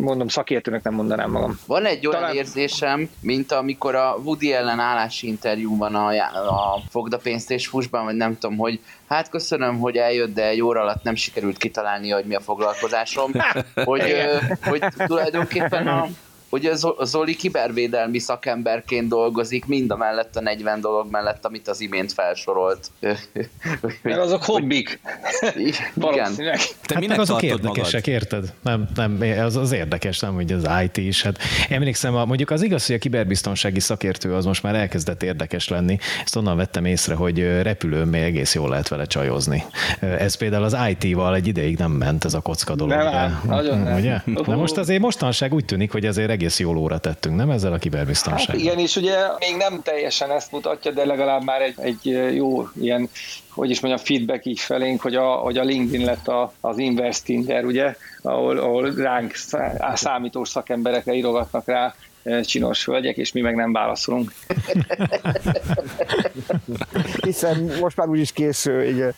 mondom, 0.01 0.29
szakértőnek 0.29 0.83
nem 0.83 0.95
mondanám 0.95 1.31
magam. 1.31 1.59
Van 1.67 1.85
egy 1.85 2.07
olyan 2.07 2.21
Talán... 2.21 2.37
érzésem, 2.37 3.11
mint 3.21 3.53
amikor 3.53 3.95
a 3.95 4.17
Woody 4.25 4.53
ellen 4.53 4.81
állási 4.81 5.27
interjúban 5.27 5.95
a, 5.95 6.09
a 6.49 6.83
Fogda 6.91 7.19
pénzt 7.19 7.51
és 7.51 7.67
fusban, 7.67 8.05
vagy 8.05 8.17
nem 8.17 8.39
tudom, 8.39 8.57
hogy 8.57 8.81
hát 9.09 9.29
köszönöm, 9.29 9.79
hogy 9.79 9.97
eljött, 9.97 10.35
de 10.35 10.49
egy 10.49 10.63
óra 10.63 10.81
alatt 10.81 11.03
nem 11.03 11.15
sikerült 11.15 11.57
kitalálni, 11.57 12.11
hogy 12.11 12.25
mi 12.25 12.35
a 12.35 12.41
foglalkozásom, 12.41 13.33
hogy, 13.75 14.03
hogy 14.63 14.85
tulajdonképpen 15.07 15.89
a, 15.89 16.07
hogy 16.51 16.67
a 16.97 17.05
Zoli 17.05 17.37
kibervédelmi 17.37 18.19
szakemberként 18.19 19.09
dolgozik, 19.09 19.67
mind 19.67 19.91
a 19.91 19.97
mellett 19.97 20.37
a 20.37 20.41
40 20.41 20.81
dolog 20.81 21.11
mellett, 21.11 21.45
amit 21.45 21.69
az 21.69 21.81
imént 21.81 22.13
felsorolt. 22.13 22.91
Mert 24.03 24.19
azok 24.19 24.45
hobbik. 24.45 25.01
Igen. 25.97 26.35
Te 26.87 26.95
hát 26.95 27.07
meg 27.07 27.19
azok 27.19 27.43
érdekesek, 27.43 28.07
magad? 28.07 28.21
érted? 28.21 28.53
Nem, 28.63 28.89
nem, 28.95 29.19
az, 29.45 29.57
az 29.57 29.73
érdekes, 29.73 30.19
nem, 30.19 30.35
hogy 30.35 30.53
az 30.53 30.69
IT 30.83 30.97
is. 30.97 31.23
Hát 31.23 31.39
emlékszem, 31.69 32.15
a, 32.15 32.25
mondjuk 32.25 32.51
az 32.51 32.63
igaz, 32.63 32.87
hogy 32.87 32.95
a 32.95 32.99
kiberbiztonsági 32.99 33.81
szakértő 33.81 34.35
az 34.35 34.45
most 34.45 34.63
már 34.63 34.75
elkezdett 34.75 35.23
érdekes 35.23 35.69
lenni. 35.69 35.99
Ezt 36.25 36.37
onnan 36.37 36.57
vettem 36.57 36.85
észre, 36.85 37.15
hogy 37.15 37.63
repülőn 37.63 38.07
még 38.07 38.23
egész 38.23 38.55
jól 38.55 38.69
lehet 38.69 38.89
vele 38.89 39.05
csajozni. 39.05 39.65
Ez 40.01 40.35
például 40.35 40.65
az 40.65 40.77
IT-val 40.89 41.35
egy 41.35 41.47
ideig 41.47 41.77
nem 41.77 41.91
ment 41.91 42.25
ez 42.25 42.35
a 42.35 42.41
kocka 42.41 42.75
dolog. 42.75 42.97
Nem, 42.97 43.11
de, 43.11 43.41
nagyon 43.45 43.79
nem. 43.79 43.97
Ugye? 43.97 44.21
De 44.47 44.55
most 44.55 44.77
azért 44.77 45.01
mostanság 45.01 45.55
úgy 45.55 45.65
tűnik, 45.65 45.93
hogy 45.93 46.07
azért 46.07 46.31
egész 46.41 46.59
jól 46.59 46.76
óra 46.76 46.99
tettünk, 46.99 47.36
nem 47.36 47.51
ezzel 47.51 47.72
a 47.72 47.78
kiberbiztonsággal? 47.78 48.57
Hát 48.57 48.64
igen, 48.64 48.78
és 48.78 48.97
ugye 48.97 49.16
még 49.38 49.57
nem 49.57 49.82
teljesen 49.82 50.30
ezt 50.30 50.53
mutatja, 50.53 50.91
de 50.91 51.05
legalább 51.05 51.45
már 51.45 51.62
egy, 51.62 51.74
egy 51.76 52.34
jó 52.34 52.68
ilyen, 52.80 53.09
hogy 53.49 53.70
is 53.70 53.80
mondjam, 53.80 54.05
feedback 54.05 54.47
így 54.47 54.61
felénk, 54.61 55.01
hogy 55.01 55.14
a, 55.14 55.26
hogy 55.26 55.59
a 55.59 55.62
LinkedIn 55.62 56.07
lett 56.07 56.28
a, 56.28 56.53
az 56.61 56.78
Invest 56.78 57.24
Tinder, 57.24 57.64
ugye, 57.64 57.95
ahol, 58.22 58.59
ahol 58.59 58.95
ránk 58.95 59.34
számítós 59.95 60.49
szakemberekre 60.49 61.12
írogatnak 61.12 61.66
rá 61.66 61.95
csinos 62.43 62.84
hölgyek, 62.84 63.16
és 63.16 63.32
mi 63.32 63.41
meg 63.41 63.55
nem 63.55 63.72
válaszolunk. 63.72 64.32
Hiszen 67.22 67.70
most 67.80 67.97
már 67.97 68.09
úgyis 68.09 68.32
készül, 68.32 68.82
igen. 68.82 69.14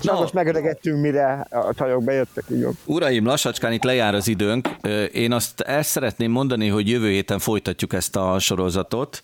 Na, 0.00 0.12
most 0.12 0.32
megöregettünk, 0.32 1.00
mire 1.00 1.46
a 1.50 1.74
csajok 1.74 2.04
bejöttek. 2.04 2.44
Így 2.52 2.66
Uraim, 2.84 3.24
lassacskán 3.26 3.72
itt 3.72 3.82
lejár 3.82 4.14
az 4.14 4.28
időnk. 4.28 4.68
Én 5.12 5.32
azt 5.32 5.60
el 5.60 5.82
szeretném 5.82 6.30
mondani, 6.30 6.68
hogy 6.68 6.88
jövő 6.88 7.08
héten 7.08 7.38
folytatjuk 7.38 7.92
ezt 7.92 8.16
a 8.16 8.38
sorozatot, 8.38 9.22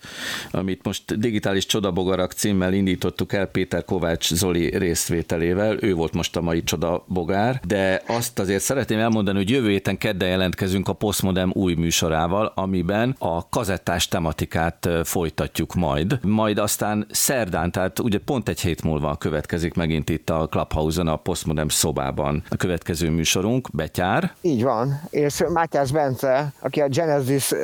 amit 0.51 0.85
most 0.85 1.19
digitális 1.19 1.67
csodabogarak 1.67 2.33
címmel 2.33 2.73
indítottuk 2.73 3.33
el 3.33 3.47
Péter 3.47 3.85
Kovács 3.85 4.35
Zoli 4.35 4.77
részvételével. 4.77 5.77
Ő 5.81 5.95
volt 5.95 6.15
most 6.15 6.37
a 6.37 6.41
mai 6.41 6.63
csodabogár, 6.63 7.61
de 7.67 8.03
azt 8.07 8.39
azért 8.39 8.63
szeretném 8.63 8.99
elmondani, 8.99 9.37
hogy 9.37 9.51
jövő 9.51 9.69
héten 9.69 9.99
kedden 9.99 10.29
jelentkezünk 10.29 10.89
a 10.89 10.93
Postmodem 10.93 11.51
új 11.55 11.75
műsorával, 11.75 12.53
amiben 12.55 13.17
a 13.19 13.49
kazettás 13.49 14.09
tematikát 14.09 14.89
folytatjuk 15.05 15.75
majd. 15.75 16.19
Majd 16.23 16.59
aztán 16.59 17.07
szerdán, 17.11 17.73
tehát 17.73 17.99
ugye 17.99 18.19
pont 18.19 18.49
egy 18.49 18.61
hét 18.61 18.83
múlva 18.83 19.17
következik 19.17 19.75
megint 19.75 20.11
itt 20.11 20.18
a 20.27 20.47
Clubhouse-on, 20.47 21.09
a 21.09 21.17
Postmodern 21.17 21.69
szobában. 21.69 22.43
A 22.49 22.57
következő 22.57 23.11
műsorunk, 23.11 23.69
Betyár. 23.73 24.33
Így 24.41 24.63
van, 24.63 25.01
és 25.11 25.45
Mátyás 25.53 25.91
Bence, 25.93 26.53
aki 26.61 26.81
a 26.81 26.89
Genesis 26.89 27.51
uh, 27.51 27.59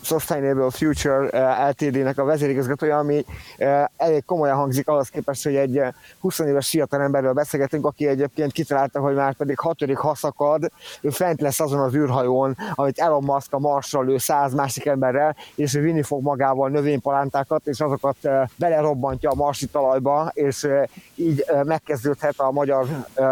Sustainable 0.00 0.70
Future 0.70 1.18
uh, 1.18 1.68
Ltd-nek 1.68 2.18
a 2.18 2.24
vezérigazgatója, 2.24 2.98
ami 2.98 3.24
uh, 3.58 3.84
elég 3.96 4.24
komolyan 4.24 4.56
hangzik 4.56 4.88
ahhoz 4.88 5.08
képest, 5.08 5.44
hogy 5.44 5.54
egy 5.54 5.80
20 6.20 6.38
éves 6.38 6.68
fiatal 6.68 7.02
emberről 7.02 7.32
beszélgetünk, 7.32 7.86
aki 7.86 8.06
egyébként 8.06 8.52
kitalálta, 8.52 9.00
hogy 9.00 9.14
már 9.14 9.34
pedig 9.34 9.58
hatodik 9.58 9.96
haszakad, 9.96 10.70
ő 11.00 11.10
fent 11.10 11.40
lesz 11.40 11.60
azon 11.60 11.80
az 11.80 11.94
űrhajón, 11.94 12.56
amit 12.74 12.98
Elon 12.98 13.24
Musk 13.24 13.52
a 13.52 13.58
Marsra 13.58 14.00
lő 14.00 14.18
száz 14.18 14.54
másik 14.54 14.86
emberrel, 14.86 15.36
és 15.54 15.74
ő 15.74 15.80
vinni 15.80 16.02
fog 16.02 16.22
magával 16.22 16.68
növénypalántákat, 16.68 17.66
és 17.66 17.80
azokat 17.80 18.16
belerobbantja 18.56 19.30
a 19.30 19.34
marsi 19.34 19.66
talajba, 19.66 20.30
és 20.34 20.68
így 21.14 21.44
megkezdődhet 21.64 22.34
a 22.36 22.50
magyar 22.50 22.86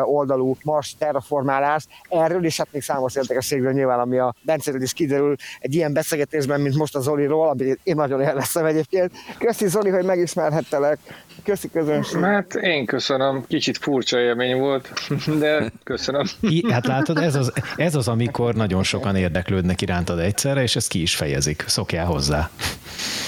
oldalú 0.05 0.57
Mars 0.63 0.95
terraformálás. 0.99 1.87
Erről 2.09 2.45
is 2.45 2.57
hát 2.57 2.69
még 2.73 2.83
számos 2.83 3.15
érdekességről 3.17 3.73
nyilván, 3.73 3.99
ami 3.99 4.19
a 4.19 4.35
Bencéről 4.43 4.83
is 4.83 4.93
kiderül 4.93 5.37
egy 5.61 5.75
ilyen 5.75 5.93
beszélgetésben, 5.93 6.61
mint 6.61 6.77
most 6.77 6.97
a 6.97 7.01
Zoliról, 7.01 7.49
amit 7.49 7.81
én 7.83 7.95
nagyon 7.95 8.21
élveztem 8.21 8.65
egyébként. 8.65 9.13
Köszi 9.39 9.69
Zoli, 9.69 9.91
hogy 9.91 10.05
megismerhettelek. 10.05 10.99
Köszi 11.45 11.71
közönség. 11.71 12.21
Hát 12.21 12.55
én 12.55 12.87
köszönöm, 12.87 13.45
kicsit 13.49 13.79
furcsa 13.79 14.19
élmény 14.19 14.59
volt, 14.59 14.93
de 15.39 15.73
köszönöm. 15.85 16.27
I, 16.41 16.73
hát 16.73 16.87
látod, 16.87 17.19
ez 17.19 17.35
az, 17.35 17.53
ez 17.77 17.95
az, 17.95 18.09
amikor 18.09 18.55
nagyon 18.55 18.83
sokan 18.83 19.17
érdeklődnek 19.17 19.81
irántad 19.81 20.19
egyszerre, 20.19 20.63
és 20.63 20.77
ezt 20.77 20.89
ki 20.89 21.03
is 21.03 21.17
fejezik. 21.17 21.65
Szokjál 21.67 22.07
hozzá. 22.07 22.51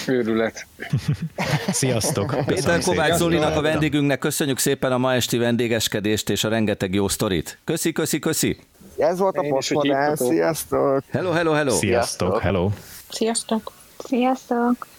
Őrület. 0.06 0.66
Sziasztok. 1.70 2.36
Péter 2.46 2.80
Kovács 2.80 3.14
Zolinak 3.14 3.56
a 3.56 3.60
vendégünknek 3.60 4.18
köszönjük 4.18 4.58
szépen 4.58 4.92
a 4.92 4.98
ma 4.98 5.14
esti 5.14 5.38
vendégeskedést 5.38 6.30
és 6.30 6.44
a 6.44 6.48
rengeteg 6.48 6.94
jó 6.94 7.08
sztorit. 7.08 7.58
Köszi, 7.64 7.92
köszi, 7.92 8.18
köszi. 8.18 8.56
Ez 8.96 9.18
volt 9.18 9.36
a 9.36 9.42
Postmodern. 9.48 10.14
Sziasztok. 10.14 11.04
Hello, 11.10 11.30
hello, 11.30 11.52
hello. 11.52 11.70
Sziasztok, 11.70 12.38
hello. 12.38 12.70
Sziasztok. 13.08 13.72
Sziasztok. 13.98 14.86